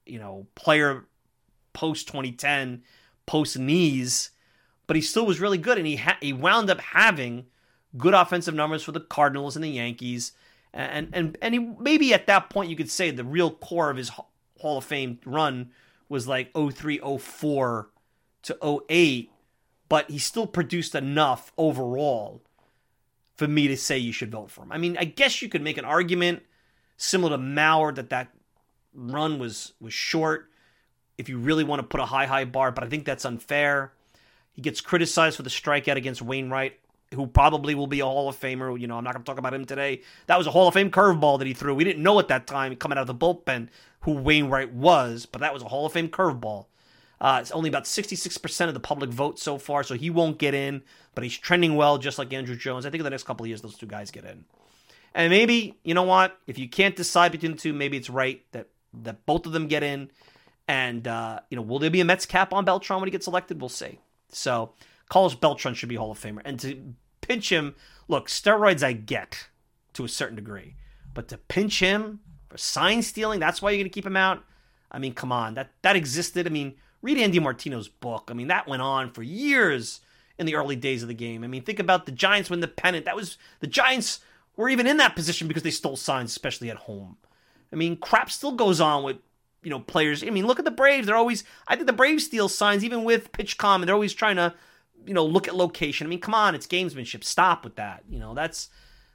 you 0.06 0.20
know, 0.20 0.48
player 0.56 1.06
post 1.74 2.08
2010, 2.08 2.84
post 3.26 3.58
knees 3.58 4.32
but 4.90 4.96
he 4.96 5.04
still 5.04 5.28
was 5.28 5.40
really 5.40 5.60
good, 5.60 5.78
and 5.78 5.86
he 5.86 5.98
ha- 5.98 6.18
he 6.20 6.34
wound 6.34 6.68
up 6.68 6.82
having 6.82 7.46
good 7.96 8.16
offensive 8.16 8.56
numbers 8.56 8.82
for 8.82 8.92
the 8.92 9.00
Cardinals 9.00 9.56
and 9.56 9.64
the 9.64 9.70
Yankees, 9.70 10.32
and 10.74 11.10
and 11.14 11.38
and 11.42 11.54
he 11.54 11.60
maybe 11.60 12.14
at 12.14 12.28
that 12.28 12.50
point 12.50 12.70
you 12.70 12.76
could 12.76 12.92
say 12.92 13.12
the 13.12 13.24
real 13.24 13.52
core 13.52 13.90
of 13.90 13.98
his 13.98 14.12
Hall 14.60 14.78
of 14.78 14.84
Fame 14.84 15.20
run 15.26 15.72
was 16.10 16.28
like 16.28 16.52
03, 16.54 17.00
04 17.20 17.90
to 18.42 18.84
08, 18.90 19.32
but 19.88 20.10
he 20.10 20.18
still 20.18 20.48
produced 20.48 20.96
enough 20.96 21.52
overall 21.58 22.42
for 23.36 23.48
me 23.48 23.68
to 23.68 23.78
say 23.78 23.98
you 23.98 24.12
should 24.12 24.32
vote 24.32 24.52
for 24.52 24.64
him. 24.64 24.72
I 24.72 24.78
mean, 24.78 24.98
I 24.98 25.06
guess 25.06 25.42
you 25.42 25.50
could 25.50 25.62
make 25.62 25.78
an 25.78 25.86
argument 25.86 26.44
similar 26.98 27.38
to 27.38 27.42
Mauer 27.42 27.96
that 27.96 28.10
that 28.10 28.30
run 28.94 29.40
was 29.40 29.74
was 29.80 29.94
short 29.94 30.50
if 31.18 31.30
you 31.30 31.38
really 31.38 31.64
want 31.64 31.80
to 31.80 31.88
put 31.88 32.00
a 32.00 32.06
high 32.06 32.26
high 32.26 32.46
bar, 32.46 32.72
but 32.72 32.84
I 32.84 32.88
think 32.88 33.06
that's 33.06 33.26
unfair. 33.26 33.94
He 34.54 34.62
gets 34.62 34.82
criticized 34.82 35.38
for 35.38 35.44
the 35.44 35.50
strikeout 35.50 35.96
against 35.96 36.22
Wainwright, 36.22 36.80
who 37.14 37.26
probably 37.28 37.76
will 37.76 37.88
be 37.88 38.00
a 38.02 38.06
Hall 38.06 38.30
of 38.30 38.40
Famer. 38.40 38.80
You 38.80 38.88
know, 38.88 38.98
I'm 38.98 39.04
not 39.04 39.14
going 39.14 39.24
to 39.24 39.30
talk 39.30 39.40
about 39.40 39.54
him 39.54 39.66
today. 39.66 40.02
That 40.28 40.38
was 40.38 40.48
a 40.48 40.52
Hall 40.52 40.68
of 40.68 40.74
Fame 40.74 40.92
curveball 40.92 41.40
that 41.40 41.48
he 41.48 41.54
threw. 41.54 41.74
We 41.74 41.84
didn't 41.84 42.04
know 42.04 42.20
at 42.20 42.28
that 42.28 42.48
time, 42.48 42.76
coming 42.76 42.98
out 42.98 43.10
of 43.10 43.20
the 43.20 43.26
bullpen, 43.26 43.70
who 44.02 44.14
Wainwright 44.14 44.74
was, 44.74 45.26
but 45.26 45.42
that 45.42 45.54
was 45.54 45.64
a 45.64 45.68
Hall 45.68 45.86
of 45.86 45.94
Fame 45.94 46.10
curveball. 46.10 46.68
Uh, 47.20 47.40
it's 47.42 47.52
only 47.52 47.68
about 47.68 47.84
66% 47.84 48.68
of 48.68 48.74
the 48.74 48.80
public 48.80 49.10
vote 49.10 49.40
so 49.40 49.58
far, 49.58 49.84
so 49.84 49.96
he 49.96 50.10
won't 50.10 50.38
get 50.38 50.54
in, 50.54 50.82
but 51.16 51.24
he's 51.24 51.38
trending 51.38 51.76
well, 51.76 51.98
just 51.98 52.18
like 52.18 52.30
Andruw 52.30 52.58
Jones. 52.58 52.86
I 52.86 52.90
think 52.90 53.00
in 53.00 53.04
the 53.04 53.10
next 53.10 53.24
couple 53.24 53.44
of 53.44 53.50
years, 53.50 53.62
those 53.62 53.78
two 53.78 53.88
guys 53.88 54.10
get 54.12 54.24
in. 54.24 54.46
And 55.14 55.30
maybe, 55.32 55.78
you 55.84 55.94
know 55.94 56.04
what? 56.04 56.40
If 56.48 56.58
you 56.58 56.70
can't 56.70 56.96
decide 56.96 57.32
between 57.32 57.54
the 57.54 57.58
two, 57.58 57.74
maybe 57.74 57.98
it's 57.98 58.10
right 58.10 58.46
that, 58.52 58.68
that 59.02 59.26
both 59.26 59.46
of 59.46 59.52
them 59.52 59.68
get 59.68 59.84
in. 59.84 60.12
And, 60.68 61.08
uh, 61.08 61.40
you 61.50 61.56
know, 61.56 61.64
will 61.64 61.80
there 61.80 61.90
be 61.90 62.00
a 62.00 62.06
Mets 62.06 62.28
cap 62.28 62.54
on 62.54 62.64
Beltran 62.64 63.00
when 63.00 63.08
he 63.08 63.12
gets 63.12 63.28
elected? 63.28 63.60
We'll 63.60 63.70
see. 63.70 64.00
So 64.32 64.74
Carlos 65.10 65.36
Beltran 65.36 65.74
should 65.74 65.90
be 65.90 65.96
Hall 65.96 66.12
of 66.12 66.20
Famer. 66.20 66.42
And 66.46 66.60
to 66.62 66.94
pinch 67.22 67.52
him, 67.52 67.76
look, 68.08 68.28
steroids 68.28 68.84
I 68.84 68.94
get 68.94 69.50
to 69.94 70.06
a 70.06 70.10
certain 70.10 70.36
degree, 70.36 70.76
but 71.14 71.28
to 71.30 71.38
pinch 71.38 71.80
him 71.80 72.22
for 72.48 72.58
sign 72.58 73.02
stealing, 73.02 73.40
that's 73.40 73.62
why 73.62 73.72
you're 73.72 73.80
going 73.80 73.90
to 73.90 73.94
keep 73.94 74.06
him 74.06 74.18
out. 74.18 74.44
I 74.92 75.00
mean, 75.00 75.14
come 75.14 75.32
on, 75.32 75.56
that 75.56 75.72
that 75.82 75.96
existed. 75.96 76.48
I 76.48 76.50
mean, 76.50 76.76
read 77.02 77.18
Andy 77.18 77.40
Martino's 77.40 77.88
book. 77.88 78.30
I 78.30 78.34
mean, 78.34 78.48
that 78.48 78.68
went 78.68 78.82
on 78.82 79.12
for 79.12 79.24
years 79.24 80.02
in 80.38 80.46
the 80.46 80.56
early 80.56 80.76
days 80.76 81.02
of 81.02 81.08
the 81.10 81.14
game. 81.14 81.44
I 81.44 81.48
mean, 81.48 81.64
think 81.64 81.80
about 81.80 82.06
the 82.06 82.12
Giants 82.12 82.50
win 82.50 82.62
the 82.62 82.68
pennant. 82.68 83.06
That 83.06 83.16
was 83.16 83.38
the 83.60 83.68
Giants 83.68 84.22
were 84.56 84.70
even 84.70 84.88
in 84.88 84.98
that 84.98 85.16
position 85.16 85.48
because 85.48 85.64
they 85.64 85.72
stole 85.72 85.96
signs, 85.96 86.32
especially 86.32 86.70
at 86.70 86.78
home. 86.78 87.18
I 87.72 87.76
mean, 87.76 87.98
crap 87.98 88.32
still 88.32 88.54
goes 88.54 88.82
on 88.82 89.04
with 89.04 89.18
you 89.62 89.70
know 89.70 89.80
players. 89.80 90.24
I 90.24 90.30
mean, 90.30 90.48
look 90.48 90.60
at 90.60 90.66
the 90.66 90.72
Braves. 90.72 91.08
They're 91.08 91.16
always 91.16 91.44
I 91.68 91.76
think 91.76 91.88
the 91.88 91.94
Braves 91.94 92.26
steal 92.26 92.50
signs 92.50 92.84
even 92.84 93.04
with 93.04 93.32
PitchCom, 93.32 93.76
and 93.76 93.84
they're 93.84 93.96
always 93.96 94.14
trying 94.14 94.38
to 94.38 94.54
you 95.06 95.14
know, 95.14 95.26
look 95.26 95.48
at 95.48 95.56
location. 95.56 96.06
I 96.06 96.10
mean, 96.10 96.20
come 96.20 96.34
on, 96.34 96.56
it's 96.56 96.68
gamesmanship. 96.68 97.24
Stop 97.24 97.64
with 97.64 97.76
that. 97.76 98.04
You 98.10 98.20
know, 98.20 98.34
that's 98.34 98.70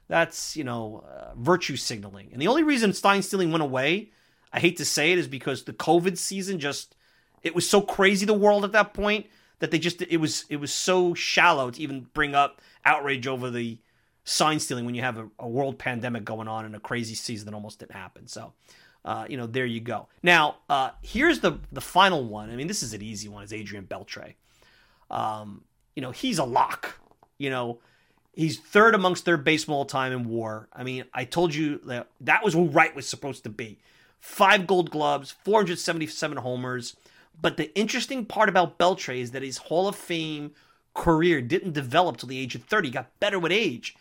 that's 0.07 0.55
you 0.55 0.63
know 0.63 1.03
uh, 1.07 1.33
virtue 1.35 1.75
signaling. 1.75 2.29
And 2.31 2.41
the 2.41 2.47
only 2.47 2.63
reason 2.63 2.93
Stein 2.93 3.21
stealing 3.21 3.51
went 3.51 3.63
away, 3.63 4.11
I 4.53 4.59
hate 4.59 4.77
to 4.77 4.85
say 4.85 5.11
it, 5.11 5.17
is 5.17 5.27
because 5.27 5.63
the 5.63 5.73
COVID 5.73 6.17
season 6.17 6.59
just 6.59 6.95
it 7.43 7.55
was 7.55 7.69
so 7.69 7.81
crazy 7.81 8.25
the 8.25 8.33
world 8.33 8.63
at 8.63 8.71
that 8.73 8.93
point 8.93 9.27
that 9.59 9.71
they 9.71 9.79
just 9.79 10.01
it 10.01 10.17
was 10.17 10.45
it 10.49 10.57
was 10.57 10.73
so 10.73 11.13
shallow 11.13 11.71
to 11.71 11.81
even 11.81 12.07
bring 12.13 12.35
up 12.35 12.61
outrage 12.83 13.27
over 13.27 13.49
the 13.49 13.77
sign 14.23 14.59
stealing 14.59 14.85
when 14.85 14.95
you 14.95 15.01
have 15.01 15.17
a, 15.17 15.29
a 15.39 15.47
world 15.47 15.77
pandemic 15.77 16.25
going 16.25 16.47
on 16.47 16.65
and 16.65 16.75
a 16.75 16.79
crazy 16.79 17.15
season 17.15 17.45
that 17.45 17.53
almost 17.53 17.79
didn't 17.79 17.95
happen. 17.95 18.27
So. 18.27 18.53
Uh, 19.03 19.23
you 19.29 19.37
know, 19.37 19.45
there 19.45 19.67
you 19.67 19.79
go. 19.79 20.07
Now, 20.23 20.55
uh, 20.67 20.89
here's 21.03 21.39
the 21.39 21.59
the 21.71 21.79
final 21.79 22.23
one. 22.23 22.49
I 22.49 22.55
mean, 22.55 22.65
this 22.65 22.81
is 22.81 22.91
an 22.91 23.03
easy 23.03 23.29
one. 23.29 23.43
Is 23.43 23.53
Adrian 23.53 23.85
Beltre? 23.85 24.33
Um, 25.11 25.63
you 25.95 26.01
know, 26.01 26.11
he's 26.11 26.37
a 26.37 26.43
lock. 26.43 26.99
You 27.37 27.49
know, 27.49 27.79
he's 28.33 28.59
third 28.59 28.95
amongst 28.95 29.25
third 29.25 29.43
baseman 29.43 29.75
all 29.75 29.85
time 29.85 30.11
in 30.11 30.29
WAR. 30.29 30.67
I 30.73 30.83
mean, 30.83 31.05
I 31.13 31.25
told 31.25 31.55
you 31.55 31.79
that 31.85 32.07
that 32.21 32.43
was 32.43 32.53
who 32.53 32.65
Wright 32.65 32.95
was 32.95 33.07
supposed 33.07 33.43
to 33.43 33.49
be. 33.49 33.79
Five 34.19 34.67
Gold 34.67 34.91
Gloves, 34.91 35.31
477 35.43 36.37
homers. 36.37 36.95
But 37.41 37.57
the 37.57 37.77
interesting 37.77 38.25
part 38.25 38.49
about 38.49 38.77
Beltre 38.77 39.19
is 39.19 39.31
that 39.31 39.43
his 39.43 39.57
Hall 39.57 39.87
of 39.87 39.95
Fame 39.95 40.51
career 40.93 41.41
didn't 41.41 41.73
develop 41.73 42.17
till 42.17 42.29
the 42.29 42.39
age 42.39 42.55
of 42.55 42.63
30. 42.63 42.87
He 42.87 42.93
got 42.93 43.19
better 43.19 43.37
with 43.37 43.51
age. 43.51 43.95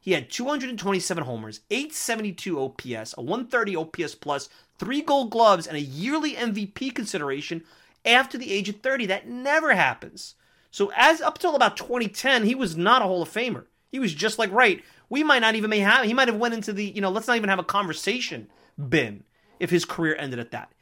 He 0.00 0.12
had 0.12 0.30
227 0.30 1.24
homers, 1.24 1.60
872 1.70 2.58
OPS, 2.58 3.14
a 3.18 3.22
130 3.22 3.76
OPS 3.76 4.14
plus, 4.14 4.48
three 4.78 5.02
gold 5.02 5.30
gloves, 5.30 5.66
and 5.66 5.76
a 5.76 5.80
yearly 5.80 6.34
MVP 6.34 6.94
consideration 6.94 7.62
after 8.04 8.38
the 8.38 8.50
age 8.50 8.68
of 8.70 8.80
30. 8.80 9.06
That 9.06 9.28
never 9.28 9.74
happens. 9.74 10.34
So 10.70 10.92
as 10.96 11.20
up 11.20 11.38
till 11.38 11.56
about 11.56 11.76
2010, 11.76 12.44
he 12.44 12.54
was 12.54 12.76
not 12.76 13.02
a 13.02 13.04
Hall 13.04 13.22
of 13.22 13.28
Famer. 13.28 13.64
He 13.90 13.98
was 13.98 14.14
just 14.14 14.38
like 14.38 14.52
Wright. 14.52 14.82
We 15.08 15.24
might 15.24 15.40
not 15.40 15.56
even 15.56 15.70
may 15.70 15.80
have 15.80 16.04
he 16.04 16.14
might 16.14 16.28
have 16.28 16.36
went 16.36 16.54
into 16.54 16.72
the, 16.72 16.84
you 16.84 17.00
know, 17.00 17.10
let's 17.10 17.26
not 17.26 17.36
even 17.36 17.48
have 17.48 17.58
a 17.58 17.64
conversation 17.64 18.48
bin 18.88 19.24
if 19.58 19.70
his 19.70 19.84
career 19.84 20.14
ended 20.18 20.38
at 20.38 20.52
that. 20.52 20.72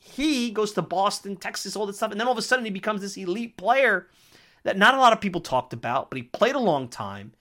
He 0.00 0.50
goes 0.50 0.72
to 0.72 0.82
Boston, 0.82 1.36
Texas, 1.36 1.74
all 1.74 1.86
this 1.86 1.96
stuff, 1.96 2.12
and 2.12 2.20
then 2.20 2.26
all 2.26 2.32
of 2.32 2.38
a 2.38 2.42
sudden 2.42 2.64
he 2.64 2.70
becomes 2.70 3.00
this 3.00 3.16
elite 3.16 3.56
player 3.56 4.06
that 4.62 4.78
not 4.78 4.94
a 4.94 4.98
lot 4.98 5.12
of 5.12 5.20
people 5.20 5.40
talked 5.40 5.72
about, 5.72 6.10
but 6.10 6.16
he 6.16 6.22
played 6.22 6.54
a 6.54 6.60
long 6.60 6.88
time. 6.88 7.32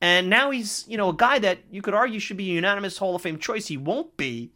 And 0.00 0.30
now 0.30 0.50
he's, 0.50 0.84
you 0.88 0.96
know, 0.96 1.08
a 1.08 1.14
guy 1.14 1.38
that 1.40 1.58
you 1.70 1.82
could 1.82 1.94
argue 1.94 2.20
should 2.20 2.36
be 2.36 2.50
a 2.50 2.54
unanimous 2.54 2.98
Hall 2.98 3.16
of 3.16 3.22
Fame 3.22 3.38
choice. 3.38 3.66
He 3.66 3.76
won't 3.76 4.16
be. 4.16 4.52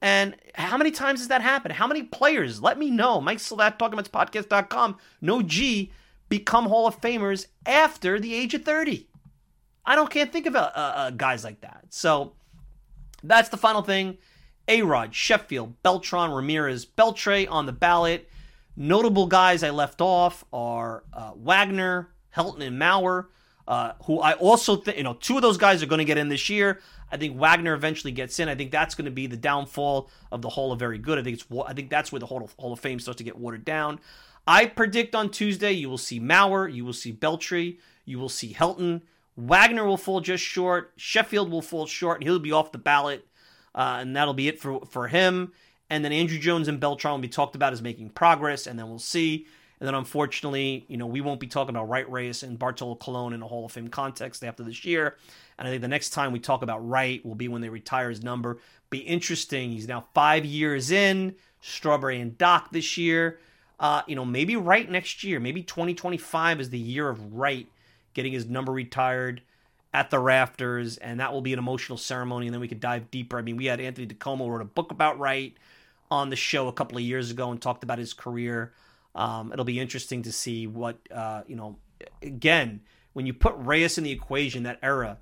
And 0.00 0.36
how 0.54 0.76
many 0.76 0.90
times 0.90 1.20
has 1.20 1.28
that 1.28 1.42
happened? 1.42 1.74
How 1.74 1.86
many 1.86 2.04
players? 2.04 2.62
Let 2.62 2.78
me 2.78 2.90
know. 2.90 3.20
Mike 3.20 3.40
Silva 3.40 3.64
at, 3.64 3.78
talkaboutspodcast.com. 3.78 4.96
No 5.20 5.42
G 5.42 5.92
become 6.28 6.66
Hall 6.66 6.86
of 6.86 7.00
Famers 7.00 7.46
after 7.66 8.20
the 8.20 8.34
age 8.34 8.54
of 8.54 8.64
30. 8.64 9.08
I 9.84 9.96
don't 9.96 10.10
can't 10.10 10.32
think 10.32 10.46
of 10.46 11.16
guys 11.16 11.44
like 11.44 11.62
that. 11.62 11.86
So 11.88 12.34
that's 13.22 13.48
the 13.48 13.56
final 13.56 13.82
thing. 13.82 14.18
A 14.68 14.82
Rod, 14.82 15.14
Sheffield, 15.14 15.82
Beltran, 15.82 16.30
Ramirez, 16.30 16.84
Beltre 16.84 17.50
on 17.50 17.66
the 17.66 17.72
ballot. 17.72 18.28
Notable 18.76 19.26
guys 19.26 19.62
I 19.62 19.70
left 19.70 20.00
off 20.00 20.44
are 20.52 21.04
uh, 21.12 21.32
Wagner, 21.34 22.10
Helton, 22.36 22.62
and 22.62 22.78
Mauer, 22.78 23.26
uh, 23.68 23.92
who 24.06 24.18
I 24.18 24.32
also 24.32 24.76
think, 24.76 24.96
you 24.96 25.04
know, 25.04 25.12
two 25.12 25.36
of 25.36 25.42
those 25.42 25.58
guys 25.58 25.82
are 25.82 25.86
going 25.86 25.98
to 25.98 26.04
get 26.06 26.16
in 26.16 26.30
this 26.30 26.48
year. 26.48 26.80
I 27.12 27.18
think 27.18 27.36
Wagner 27.36 27.74
eventually 27.74 28.12
gets 28.12 28.40
in. 28.40 28.48
I 28.48 28.54
think 28.54 28.70
that's 28.70 28.94
going 28.94 29.04
to 29.04 29.10
be 29.10 29.26
the 29.26 29.36
downfall 29.36 30.10
of 30.32 30.40
the 30.40 30.48
Hall 30.48 30.72
of 30.72 30.78
Very 30.78 30.96
Good. 30.98 31.18
I 31.18 31.22
think 31.22 31.34
it's 31.36 31.46
I 31.66 31.74
think 31.74 31.90
that's 31.90 32.10
where 32.10 32.18
the 32.18 32.26
Hall 32.26 32.42
of, 32.42 32.54
Hall 32.58 32.72
of 32.72 32.80
Fame 32.80 32.98
starts 32.98 33.18
to 33.18 33.24
get 33.24 33.36
watered 33.36 33.66
down. 33.66 34.00
I 34.46 34.64
predict 34.64 35.14
on 35.14 35.30
Tuesday 35.30 35.72
you 35.72 35.90
will 35.90 35.98
see 35.98 36.18
Mauer, 36.18 36.72
you 36.72 36.82
will 36.82 36.94
see 36.94 37.12
Beltre, 37.12 37.76
you 38.06 38.18
will 38.18 38.30
see 38.30 38.54
Helton. 38.54 39.02
Wagner 39.36 39.84
will 39.84 39.98
fall 39.98 40.22
just 40.22 40.42
short. 40.42 40.94
Sheffield 40.96 41.50
will 41.50 41.62
fall 41.62 41.84
short, 41.84 42.18
and 42.18 42.24
he'll 42.26 42.38
be 42.38 42.52
off 42.52 42.72
the 42.72 42.78
ballot, 42.78 43.26
uh, 43.74 43.98
and 44.00 44.16
that'll 44.16 44.32
be 44.32 44.48
it 44.48 44.58
for 44.58 44.80
for 44.86 45.08
him. 45.08 45.52
And 45.90 46.02
then 46.02 46.12
Andruw 46.12 46.40
Jones 46.40 46.68
and 46.68 46.80
Beltran 46.80 47.12
will 47.12 47.18
be 47.18 47.28
talked 47.28 47.54
about 47.54 47.74
as 47.74 47.82
making 47.82 48.10
progress, 48.10 48.66
and 48.66 48.78
then 48.78 48.88
we'll 48.88 48.98
see. 48.98 49.46
And 49.80 49.86
then 49.86 49.94
unfortunately, 49.94 50.84
you 50.88 50.96
know, 50.96 51.06
we 51.06 51.20
won't 51.20 51.40
be 51.40 51.46
talking 51.46 51.74
about 51.74 51.88
Wright 51.88 52.10
Reyes 52.10 52.42
and 52.42 52.58
Bartolo 52.58 52.96
Colon 52.96 53.32
in 53.32 53.42
a 53.42 53.46
Hall 53.46 53.64
of 53.64 53.72
Fame 53.72 53.88
context 53.88 54.42
after 54.42 54.64
this 54.64 54.84
year. 54.84 55.16
And 55.58 55.68
I 55.68 55.70
think 55.70 55.82
the 55.82 55.88
next 55.88 56.10
time 56.10 56.32
we 56.32 56.40
talk 56.40 56.62
about 56.62 56.86
Wright 56.86 57.24
will 57.24 57.34
be 57.34 57.48
when 57.48 57.62
they 57.62 57.68
retire 57.68 58.10
his 58.10 58.22
number. 58.22 58.58
Be 58.90 58.98
interesting. 58.98 59.70
He's 59.70 59.88
now 59.88 60.04
five 60.14 60.44
years 60.44 60.90
in. 60.90 61.34
Strawberry 61.60 62.20
and 62.20 62.38
Doc 62.38 62.70
this 62.72 62.96
year. 62.96 63.38
Uh, 63.80 64.02
you 64.06 64.16
know, 64.16 64.24
maybe 64.24 64.56
Wright 64.56 64.90
next 64.90 65.22
year. 65.22 65.38
Maybe 65.38 65.62
2025 65.62 66.60
is 66.60 66.70
the 66.70 66.78
year 66.78 67.08
of 67.08 67.34
Wright 67.34 67.68
getting 68.14 68.32
his 68.32 68.46
number 68.46 68.72
retired 68.72 69.42
at 69.94 70.10
the 70.10 70.18
rafters, 70.18 70.96
and 70.98 71.20
that 71.20 71.32
will 71.32 71.40
be 71.40 71.52
an 71.52 71.58
emotional 71.58 71.96
ceremony. 71.96 72.46
And 72.46 72.54
then 72.54 72.60
we 72.60 72.68
could 72.68 72.80
dive 72.80 73.10
deeper. 73.10 73.38
I 73.38 73.42
mean, 73.42 73.56
we 73.56 73.66
had 73.66 73.80
Anthony 73.80 74.06
DiComo 74.06 74.50
wrote 74.50 74.60
a 74.60 74.66
book 74.66 74.90
about 74.90 75.18
Wright 75.18 75.54
on 76.10 76.30
the 76.30 76.36
show 76.36 76.68
a 76.68 76.72
couple 76.72 76.98
of 76.98 77.04
years 77.04 77.30
ago 77.30 77.50
and 77.50 77.60
talked 77.60 77.84
about 77.84 77.98
his 77.98 78.12
career. 78.12 78.72
Um, 79.14 79.52
it'll 79.52 79.64
be 79.64 79.80
interesting 79.80 80.22
to 80.22 80.32
see 80.32 80.66
what 80.66 80.98
uh, 81.10 81.42
you 81.46 81.56
know. 81.56 81.78
Again, 82.22 82.80
when 83.12 83.26
you 83.26 83.34
put 83.34 83.54
Reyes 83.56 83.98
in 83.98 84.04
the 84.04 84.12
equation, 84.12 84.62
that 84.62 84.78
era 84.82 85.18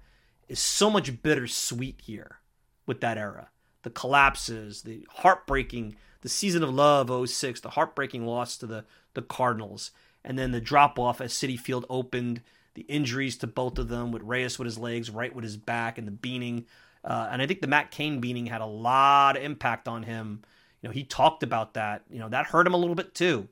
is 0.49 0.59
so 0.59 0.91
much 0.91 1.23
bittersweet 1.23 2.01
here 2.03 2.39
with 2.87 3.01
that 3.01 3.19
era. 3.19 3.49
The 3.83 3.91
collapses, 3.91 4.83
the 4.83 5.07
heartbreaking, 5.11 5.97
the 6.21 6.29
season 6.29 6.63
of 6.63 6.75
love 6.75 7.29
06, 7.29 7.61
the 7.61 7.71
heartbreaking 7.71 8.27
loss 8.27 8.57
to 8.59 8.67
the, 8.67 8.85
the 9.15 9.23
Cardinals, 9.23 9.93
and 10.25 10.39
then 10.39 10.51
the 10.51 10.61
drop 10.61 10.99
off 10.99 11.21
as 11.21 11.33
Citi 11.33 11.59
Field 11.59 11.87
opened, 11.89 12.43
the 12.75 12.83
injuries 12.83 13.37
to 13.39 13.47
both 13.47 13.79
of 13.79 13.89
them 13.89 14.13
with 14.13 14.23
Reyes 14.23 14.59
with 14.59 14.67
his 14.67 14.79
legs, 14.79 15.11
Wright 15.11 15.35
with 15.35 15.45
his 15.45 15.57
back, 15.57 15.99
and 15.99 16.07
the 16.07 16.13
beaning. 16.13 16.67
Uh, 17.05 17.29
and 17.31 17.41
I 17.41 17.47
think 17.47 17.61
the 17.61 17.69
Matt 17.69 17.91
Cain 17.91 18.21
beaning 18.21 18.47
had 18.47 18.61
a 18.61 18.67
lot 18.67 19.37
of 19.37 19.43
impact 19.43 19.89
on 19.89 20.03
him. 20.03 20.43
You 20.83 20.89
know, 20.89 20.93
he 20.93 21.05
talked 21.05 21.43
about 21.43 21.75
that. 21.75 22.03
You 22.11 22.19
know, 22.19 22.29
that 22.29 22.47
hurt 22.47 22.67
him 22.67 22.75
a 22.75 22.77
little 22.77 22.95
bit 22.95 23.15
too. 23.15 23.49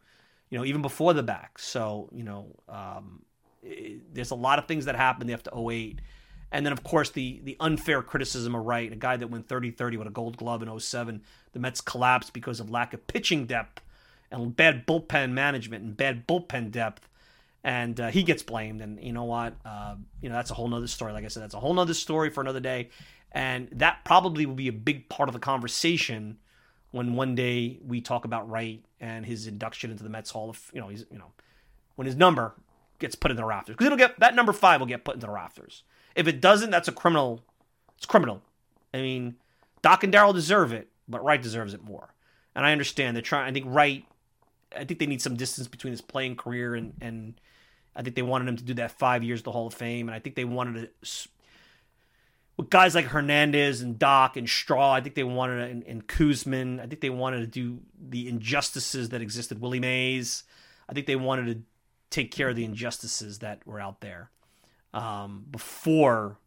You 0.51 0.59
know, 0.59 0.65
even 0.65 0.83
before 0.83 1.15
the 1.15 1.23
back. 1.23 1.59
So, 1.59 2.09
you 2.13 2.23
know, 2.23 2.55
um, 2.69 3.23
it, 3.63 4.15
there's 4.15 4.31
a 4.31 4.37
lot 4.37 4.59
of 4.59 4.67
things 4.67 4.85
that 4.85 4.95
happened 4.95 5.31
after 5.31 5.51
08 5.57 6.01
and 6.55 6.65
then, 6.65 6.73
of 6.73 6.85
course, 6.85 7.11
the 7.11 7.41
the 7.43 7.57
unfair 7.59 8.01
criticism 8.01 8.55
of 8.55 8.65
Wright, 8.65 8.93
a 8.93 8.97
guy 8.97 9.17
that 9.17 9.29
went 9.29 9.49
30 9.49 9.73
30 9.73 9.97
with 9.97 10.07
a 10.07 10.11
gold 10.11 10.37
glove 10.37 10.63
in 10.63 10.79
07. 10.79 11.21
The 11.53 11.59
Mets 11.59 11.81
collapsed 11.81 12.33
because 12.33 12.61
of 12.61 12.71
lack 12.71 12.95
of 12.95 13.05
pitching 13.09 13.47
depth 13.47 13.83
and 14.31 14.55
bad 14.55 14.87
bullpen 14.87 15.33
management 15.33 15.83
and 15.83 15.97
bad 15.97 16.29
bullpen 16.29 16.71
depth. 16.71 17.09
And 17.65 17.99
uh, 17.99 18.09
he 18.09 18.23
gets 18.23 18.45
blamed. 18.45 18.83
And 18.83 19.03
you 19.03 19.13
know 19.13 19.25
what? 19.25 19.55
Uh, 19.65 19.97
you 20.21 20.29
know, 20.29 20.37
that's 20.37 20.53
a 20.53 20.55
whole 20.55 20.69
nother 20.69 20.87
story. 20.87 21.13
Like 21.13 21.25
I 21.25 21.29
said, 21.29 21.43
that's 21.43 21.55
a 21.55 21.61
whole 21.61 21.75
nother 21.75 21.93
story 21.93 22.31
for 22.31 22.41
another 22.41 22.61
day. 22.61 22.91
And 23.33 23.69
that 23.73 24.05
probably 24.05 24.47
will 24.47 24.55
be 24.55 24.69
a 24.69 24.73
big 24.73 25.09
part 25.09 25.29
of 25.29 25.33
the 25.33 25.41
conversation 25.41 26.39
when 26.93 27.17
one 27.17 27.35
day 27.35 27.81
we 27.85 28.01
talk 28.01 28.25
about 28.25 28.49
Wright 28.49 28.85
and 29.05 29.27
his 29.27 29.47
induction 29.47 29.91
into 29.91 30.03
the 30.03 30.09
Mets 30.09 30.31
Hall 30.31 30.49
of, 30.49 30.71
you 30.73 30.81
know, 30.81 30.89
he's, 30.89 31.05
you 31.11 31.19
know, 31.19 31.33
when 31.97 32.07
his 32.07 32.17
number 32.17 32.55
gets 32.99 33.15
put 33.15 33.31
in 33.31 33.37
the 33.37 33.45
rafters. 33.45 33.75
Because 33.75 33.87
it'll 33.87 33.99
get, 33.99 34.19
that 34.21 34.35
number 34.35 34.55
five 34.55 34.81
will 34.81 34.87
get 34.87 35.05
put 35.05 35.17
into 35.17 35.27
the 35.27 35.33
rafters. 35.33 35.83
If 36.15 36.27
it 36.27 36.41
doesn't, 36.41 36.71
that's 36.71 36.89
a 36.89 36.93
criminal. 36.93 37.43
It's 37.99 38.07
criminal. 38.07 38.41
I 38.95 39.03
mean, 39.03 39.37
Doc 39.83 40.05
and 40.05 40.13
Darryl 40.13 40.33
deserve 40.33 40.73
it, 40.73 40.89
but 41.07 41.23
Wright 41.23 41.43
deserves 41.43 41.75
it 41.75 41.85
more. 41.85 42.15
And 42.55 42.65
I 42.65 42.73
understand 42.73 43.15
they're 43.15 43.23
trying. 43.23 43.51
I 43.51 43.53
think 43.53 43.67
Wright. 43.69 44.07
I 44.75 44.85
think 44.85 44.99
they 44.99 45.07
need 45.07 45.21
some 45.21 45.37
distance 45.37 45.69
between 45.69 45.93
his 45.93 46.01
playing 46.01 46.37
career 46.37 46.75
and 46.75 46.95
and 47.01 47.35
I 47.95 48.03
think 48.03 48.17
they 48.17 48.23
wanted 48.23 48.49
him 48.49 48.57
to 48.57 48.65
do 48.65 48.75
that 48.75 48.93
five 48.93 49.23
years 49.23 49.43
the 49.43 49.53
Hall 49.53 49.67
of 49.67 49.75
Fame, 49.75 50.09
and 50.09 50.15
I 50.15 50.19
think 50.19 50.37
they 50.37 50.45
wanted 50.45 50.91
to. 51.03 51.29
With 52.57 52.71
guys 52.71 52.95
like 52.95 53.07
Hernandez 53.07 53.81
and 53.81 53.99
Doc 53.99 54.37
and 54.37 54.49
Straw, 54.49 54.93
I 54.93 55.01
think 55.01 55.17
they 55.17 55.25
wanted 55.25 55.71
and, 55.71 55.83
and 55.85 56.07
Koosman, 56.07 56.81
I 56.81 56.87
think 56.87 57.01
they 57.01 57.11
wanted 57.11 57.41
to 57.41 57.47
do 57.47 57.81
the 58.01 58.29
injustices 58.29 59.09
that 59.09 59.21
existed. 59.21 59.61
Willie 59.61 59.81
Mays, 59.81 60.45
I 60.89 60.93
think 60.93 61.07
they 61.07 61.17
wanted 61.17 61.47
to 61.47 61.63
take 62.11 62.31
care 62.31 62.49
of 62.49 62.57
the 62.57 62.65
injustices 62.65 63.41
that 63.41 63.67
were 63.67 63.81
out 63.81 64.01
there 64.01 64.31
um, 64.93 65.45
before 65.51 66.39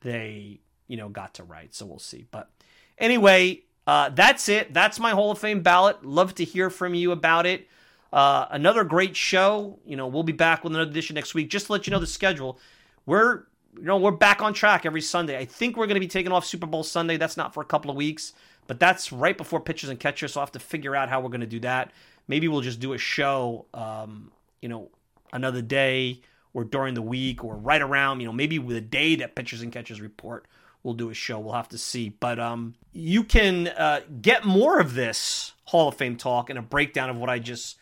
they, 0.00 0.60
you 0.88 0.96
know, 0.96 1.08
got 1.08 1.34
to 1.34 1.44
Wright. 1.44 1.72
So 1.72 1.86
we'll 1.86 2.00
see. 2.00 2.26
But 2.30 2.50
anyway, 2.98 3.62
uh, 3.86 4.08
that's 4.10 4.48
it. 4.48 4.74
That's 4.74 4.98
my 4.98 5.12
Hall 5.12 5.30
of 5.30 5.38
Fame 5.38 5.62
ballot. 5.62 6.04
Love 6.04 6.34
to 6.36 6.44
hear 6.44 6.70
from 6.70 6.94
you 6.94 7.12
about 7.12 7.46
it. 7.46 7.68
Uh, 8.12 8.46
another 8.50 8.82
great 8.82 9.14
show. 9.14 9.78
You 9.84 9.96
know, 9.96 10.08
we'll 10.08 10.22
be 10.24 10.32
back 10.32 10.64
with 10.64 10.74
another 10.74 10.90
edition 10.90 11.14
next 11.14 11.34
week. 11.34 11.50
Just 11.50 11.66
to 11.66 11.72
let 11.72 11.86
you 11.86 11.92
know 11.92 12.00
the 12.00 12.06
schedule. 12.06 12.58
We're 13.04 13.44
you 13.76 13.84
know 13.84 13.96
we're 13.96 14.10
back 14.10 14.42
on 14.42 14.54
track 14.54 14.86
every 14.86 15.00
Sunday. 15.00 15.38
I 15.38 15.44
think 15.44 15.76
we're 15.76 15.86
going 15.86 15.96
to 15.96 16.00
be 16.00 16.08
taking 16.08 16.32
off 16.32 16.44
Super 16.44 16.66
Bowl 16.66 16.82
Sunday. 16.82 17.16
That's 17.16 17.36
not 17.36 17.54
for 17.54 17.62
a 17.62 17.66
couple 17.66 17.90
of 17.90 17.96
weeks, 17.96 18.32
but 18.66 18.80
that's 18.80 19.12
right 19.12 19.36
before 19.36 19.60
pitchers 19.60 19.90
and 19.90 19.98
catchers. 19.98 20.32
So 20.32 20.40
I 20.40 20.42
have 20.42 20.52
to 20.52 20.58
figure 20.58 20.96
out 20.96 21.08
how 21.08 21.20
we're 21.20 21.28
going 21.28 21.40
to 21.40 21.46
do 21.46 21.60
that. 21.60 21.92
Maybe 22.28 22.48
we'll 22.48 22.60
just 22.60 22.80
do 22.80 22.92
a 22.92 22.98
show. 22.98 23.66
Um, 23.74 24.32
you 24.60 24.68
know, 24.68 24.90
another 25.32 25.62
day 25.62 26.20
or 26.54 26.64
during 26.64 26.94
the 26.94 27.02
week 27.02 27.44
or 27.44 27.56
right 27.56 27.82
around, 27.82 28.20
you 28.20 28.26
know, 28.26 28.32
maybe 28.32 28.58
the 28.58 28.80
day 28.80 29.16
that 29.16 29.34
pitchers 29.34 29.62
and 29.62 29.70
catchers 29.70 30.00
report, 30.00 30.46
we'll 30.82 30.94
do 30.94 31.10
a 31.10 31.14
show. 31.14 31.38
We'll 31.38 31.54
have 31.54 31.68
to 31.68 31.78
see. 31.78 32.08
But 32.08 32.38
um, 32.38 32.74
you 32.92 33.22
can 33.22 33.68
uh, 33.68 34.00
get 34.22 34.44
more 34.44 34.80
of 34.80 34.94
this 34.94 35.52
Hall 35.66 35.88
of 35.88 35.96
Fame 35.96 36.16
talk 36.16 36.48
and 36.48 36.58
a 36.58 36.62
breakdown 36.62 37.10
of 37.10 37.16
what 37.16 37.28
I 37.28 37.38
just 37.38 37.76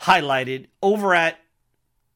highlighted 0.00 0.66
over 0.82 1.14
at 1.14 1.38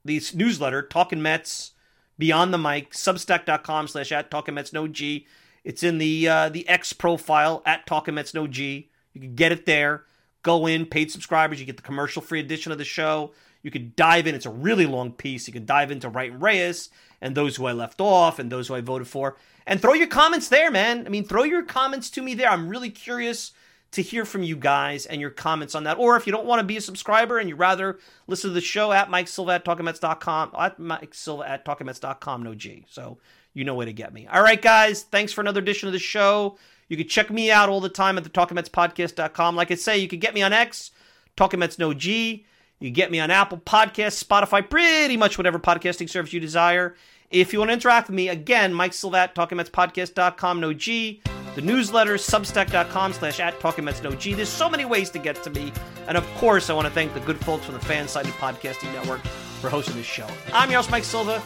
the 0.04 0.22
newsletter, 0.34 0.82
Talking 0.82 1.20
Mets, 1.20 1.72
Beyond 2.18 2.52
the 2.52 2.58
Mic, 2.58 2.92
Substack.com 2.92 3.88
slash 3.88 4.12
at 4.12 4.30
Talking 4.30 4.54
Mets 4.54 4.72
No 4.72 4.88
G. 4.88 5.26
It's 5.64 5.82
in 5.82 5.98
the 5.98 6.28
uh, 6.28 6.48
the 6.48 6.68
X 6.68 6.92
profile 6.92 7.62
at 7.64 7.86
Talking 7.86 8.14
Mets 8.14 8.34
No 8.34 8.46
G. 8.46 8.90
You 9.12 9.20
can 9.20 9.34
get 9.34 9.52
it 9.52 9.66
there. 9.66 10.04
Go 10.42 10.66
in, 10.66 10.86
paid 10.86 11.10
subscribers. 11.10 11.60
You 11.60 11.66
get 11.66 11.76
the 11.76 11.82
commercial 11.82 12.22
free 12.22 12.40
edition 12.40 12.72
of 12.72 12.78
the 12.78 12.84
show. 12.84 13.32
You 13.62 13.70
can 13.70 13.92
dive 13.96 14.26
in. 14.26 14.34
It's 14.34 14.46
a 14.46 14.50
really 14.50 14.86
long 14.86 15.12
piece. 15.12 15.46
You 15.46 15.52
can 15.52 15.66
dive 15.66 15.90
into 15.90 16.08
Wright 16.08 16.30
and 16.30 16.40
Reyes 16.40 16.90
and 17.20 17.34
those 17.34 17.56
who 17.56 17.66
I 17.66 17.72
left 17.72 18.00
off 18.00 18.38
and 18.38 18.50
those 18.50 18.68
who 18.68 18.74
I 18.74 18.80
voted 18.80 19.08
for. 19.08 19.36
And 19.66 19.80
throw 19.80 19.92
your 19.92 20.06
comments 20.06 20.48
there, 20.48 20.70
man. 20.70 21.06
I 21.06 21.10
mean, 21.10 21.24
throw 21.24 21.42
your 21.42 21.64
comments 21.64 22.08
to 22.10 22.22
me 22.22 22.34
there. 22.34 22.48
I'm 22.48 22.68
really 22.68 22.90
curious 22.90 23.52
to 23.92 24.02
hear 24.02 24.24
from 24.24 24.42
you 24.42 24.56
guys 24.56 25.06
and 25.06 25.20
your 25.20 25.30
comments 25.30 25.74
on 25.74 25.84
that. 25.84 25.98
Or 25.98 26.16
if 26.16 26.26
you 26.26 26.32
don't 26.32 26.46
want 26.46 26.60
to 26.60 26.64
be 26.64 26.76
a 26.76 26.80
subscriber 26.80 27.38
and 27.38 27.48
you'd 27.48 27.58
rather 27.58 27.98
listen 28.26 28.50
to 28.50 28.54
the 28.54 28.60
show 28.60 28.92
at 28.92 29.10
Mike 29.10 29.28
Silva 29.28 29.52
at 29.52 29.64
TalkingMets.com, 29.64 30.52
at 30.58 30.78
Mike 30.78 31.14
Silva 31.14 31.48
at 31.48 31.64
TalkingMets.com, 31.64 32.42
no 32.42 32.54
G. 32.54 32.84
So 32.88 33.18
you 33.54 33.64
know 33.64 33.74
where 33.74 33.86
to 33.86 33.92
get 33.92 34.12
me. 34.12 34.26
All 34.26 34.42
right, 34.42 34.60
guys. 34.60 35.02
Thanks 35.04 35.32
for 35.32 35.40
another 35.40 35.60
edition 35.60 35.88
of 35.88 35.92
the 35.92 35.98
show. 35.98 36.58
You 36.88 36.96
can 36.96 37.08
check 37.08 37.30
me 37.30 37.50
out 37.50 37.68
all 37.68 37.80
the 37.80 37.88
time 37.88 38.18
at 38.18 38.24
the 38.24 38.30
TalkingMetsPodcast.com. 38.30 39.56
Like 39.56 39.70
I 39.70 39.74
say, 39.74 39.98
you 39.98 40.08
can 40.08 40.18
get 40.18 40.34
me 40.34 40.42
on 40.42 40.52
X, 40.52 40.90
Talking 41.36 41.60
Mets 41.60 41.78
No 41.78 41.94
G. 41.94 42.46
You 42.80 42.90
get 42.90 43.10
me 43.10 43.18
on 43.18 43.30
Apple 43.30 43.58
Podcasts, 43.58 44.22
Spotify, 44.22 44.68
pretty 44.68 45.16
much 45.16 45.36
whatever 45.36 45.58
podcasting 45.58 46.08
service 46.08 46.32
you 46.32 46.40
desire. 46.40 46.94
If 47.30 47.52
you 47.52 47.58
want 47.58 47.70
to 47.70 47.74
interact 47.74 48.08
with 48.08 48.14
me, 48.14 48.28
again, 48.28 48.72
Mike 48.72 48.92
Silva 48.92 49.18
at 49.18 49.34
TalkingMetsPodcast.com, 49.34 50.60
no 50.60 50.72
G. 50.72 51.20
The 51.54 51.62
newsletter, 51.62 52.14
substack.com 52.14 53.12
slash 53.14 53.40
at 53.40 53.58
Talking 53.58 53.84
Mets, 53.84 54.02
no 54.02 54.12
G. 54.12 54.34
There's 54.34 54.48
so 54.48 54.68
many 54.68 54.84
ways 54.84 55.10
to 55.10 55.18
get 55.18 55.42
to 55.42 55.50
me. 55.50 55.72
And 56.06 56.16
of 56.16 56.24
course, 56.34 56.70
I 56.70 56.74
want 56.74 56.86
to 56.86 56.92
thank 56.92 57.14
the 57.14 57.20
good 57.20 57.38
folks 57.44 57.64
from 57.64 57.74
the 57.74 57.80
Fansided 57.80 58.32
Podcasting 58.38 58.92
Network 58.92 59.20
for 59.60 59.68
hosting 59.68 59.96
this 59.96 60.06
show. 60.06 60.26
I'm 60.52 60.70
your 60.70 60.78
host, 60.78 60.90
Mike 60.90 61.04
Silva. 61.04 61.42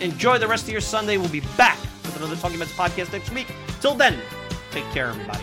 Enjoy 0.00 0.38
the 0.38 0.46
rest 0.46 0.64
of 0.64 0.70
your 0.70 0.80
Sunday. 0.80 1.16
We'll 1.16 1.28
be 1.28 1.42
back 1.56 1.80
with 2.02 2.16
another 2.16 2.36
Talking 2.36 2.58
Mets 2.58 2.72
podcast 2.72 3.12
next 3.12 3.32
week. 3.32 3.48
Till 3.80 3.94
then, 3.94 4.18
take 4.70 4.84
care, 4.92 5.08
everybody. 5.08 5.42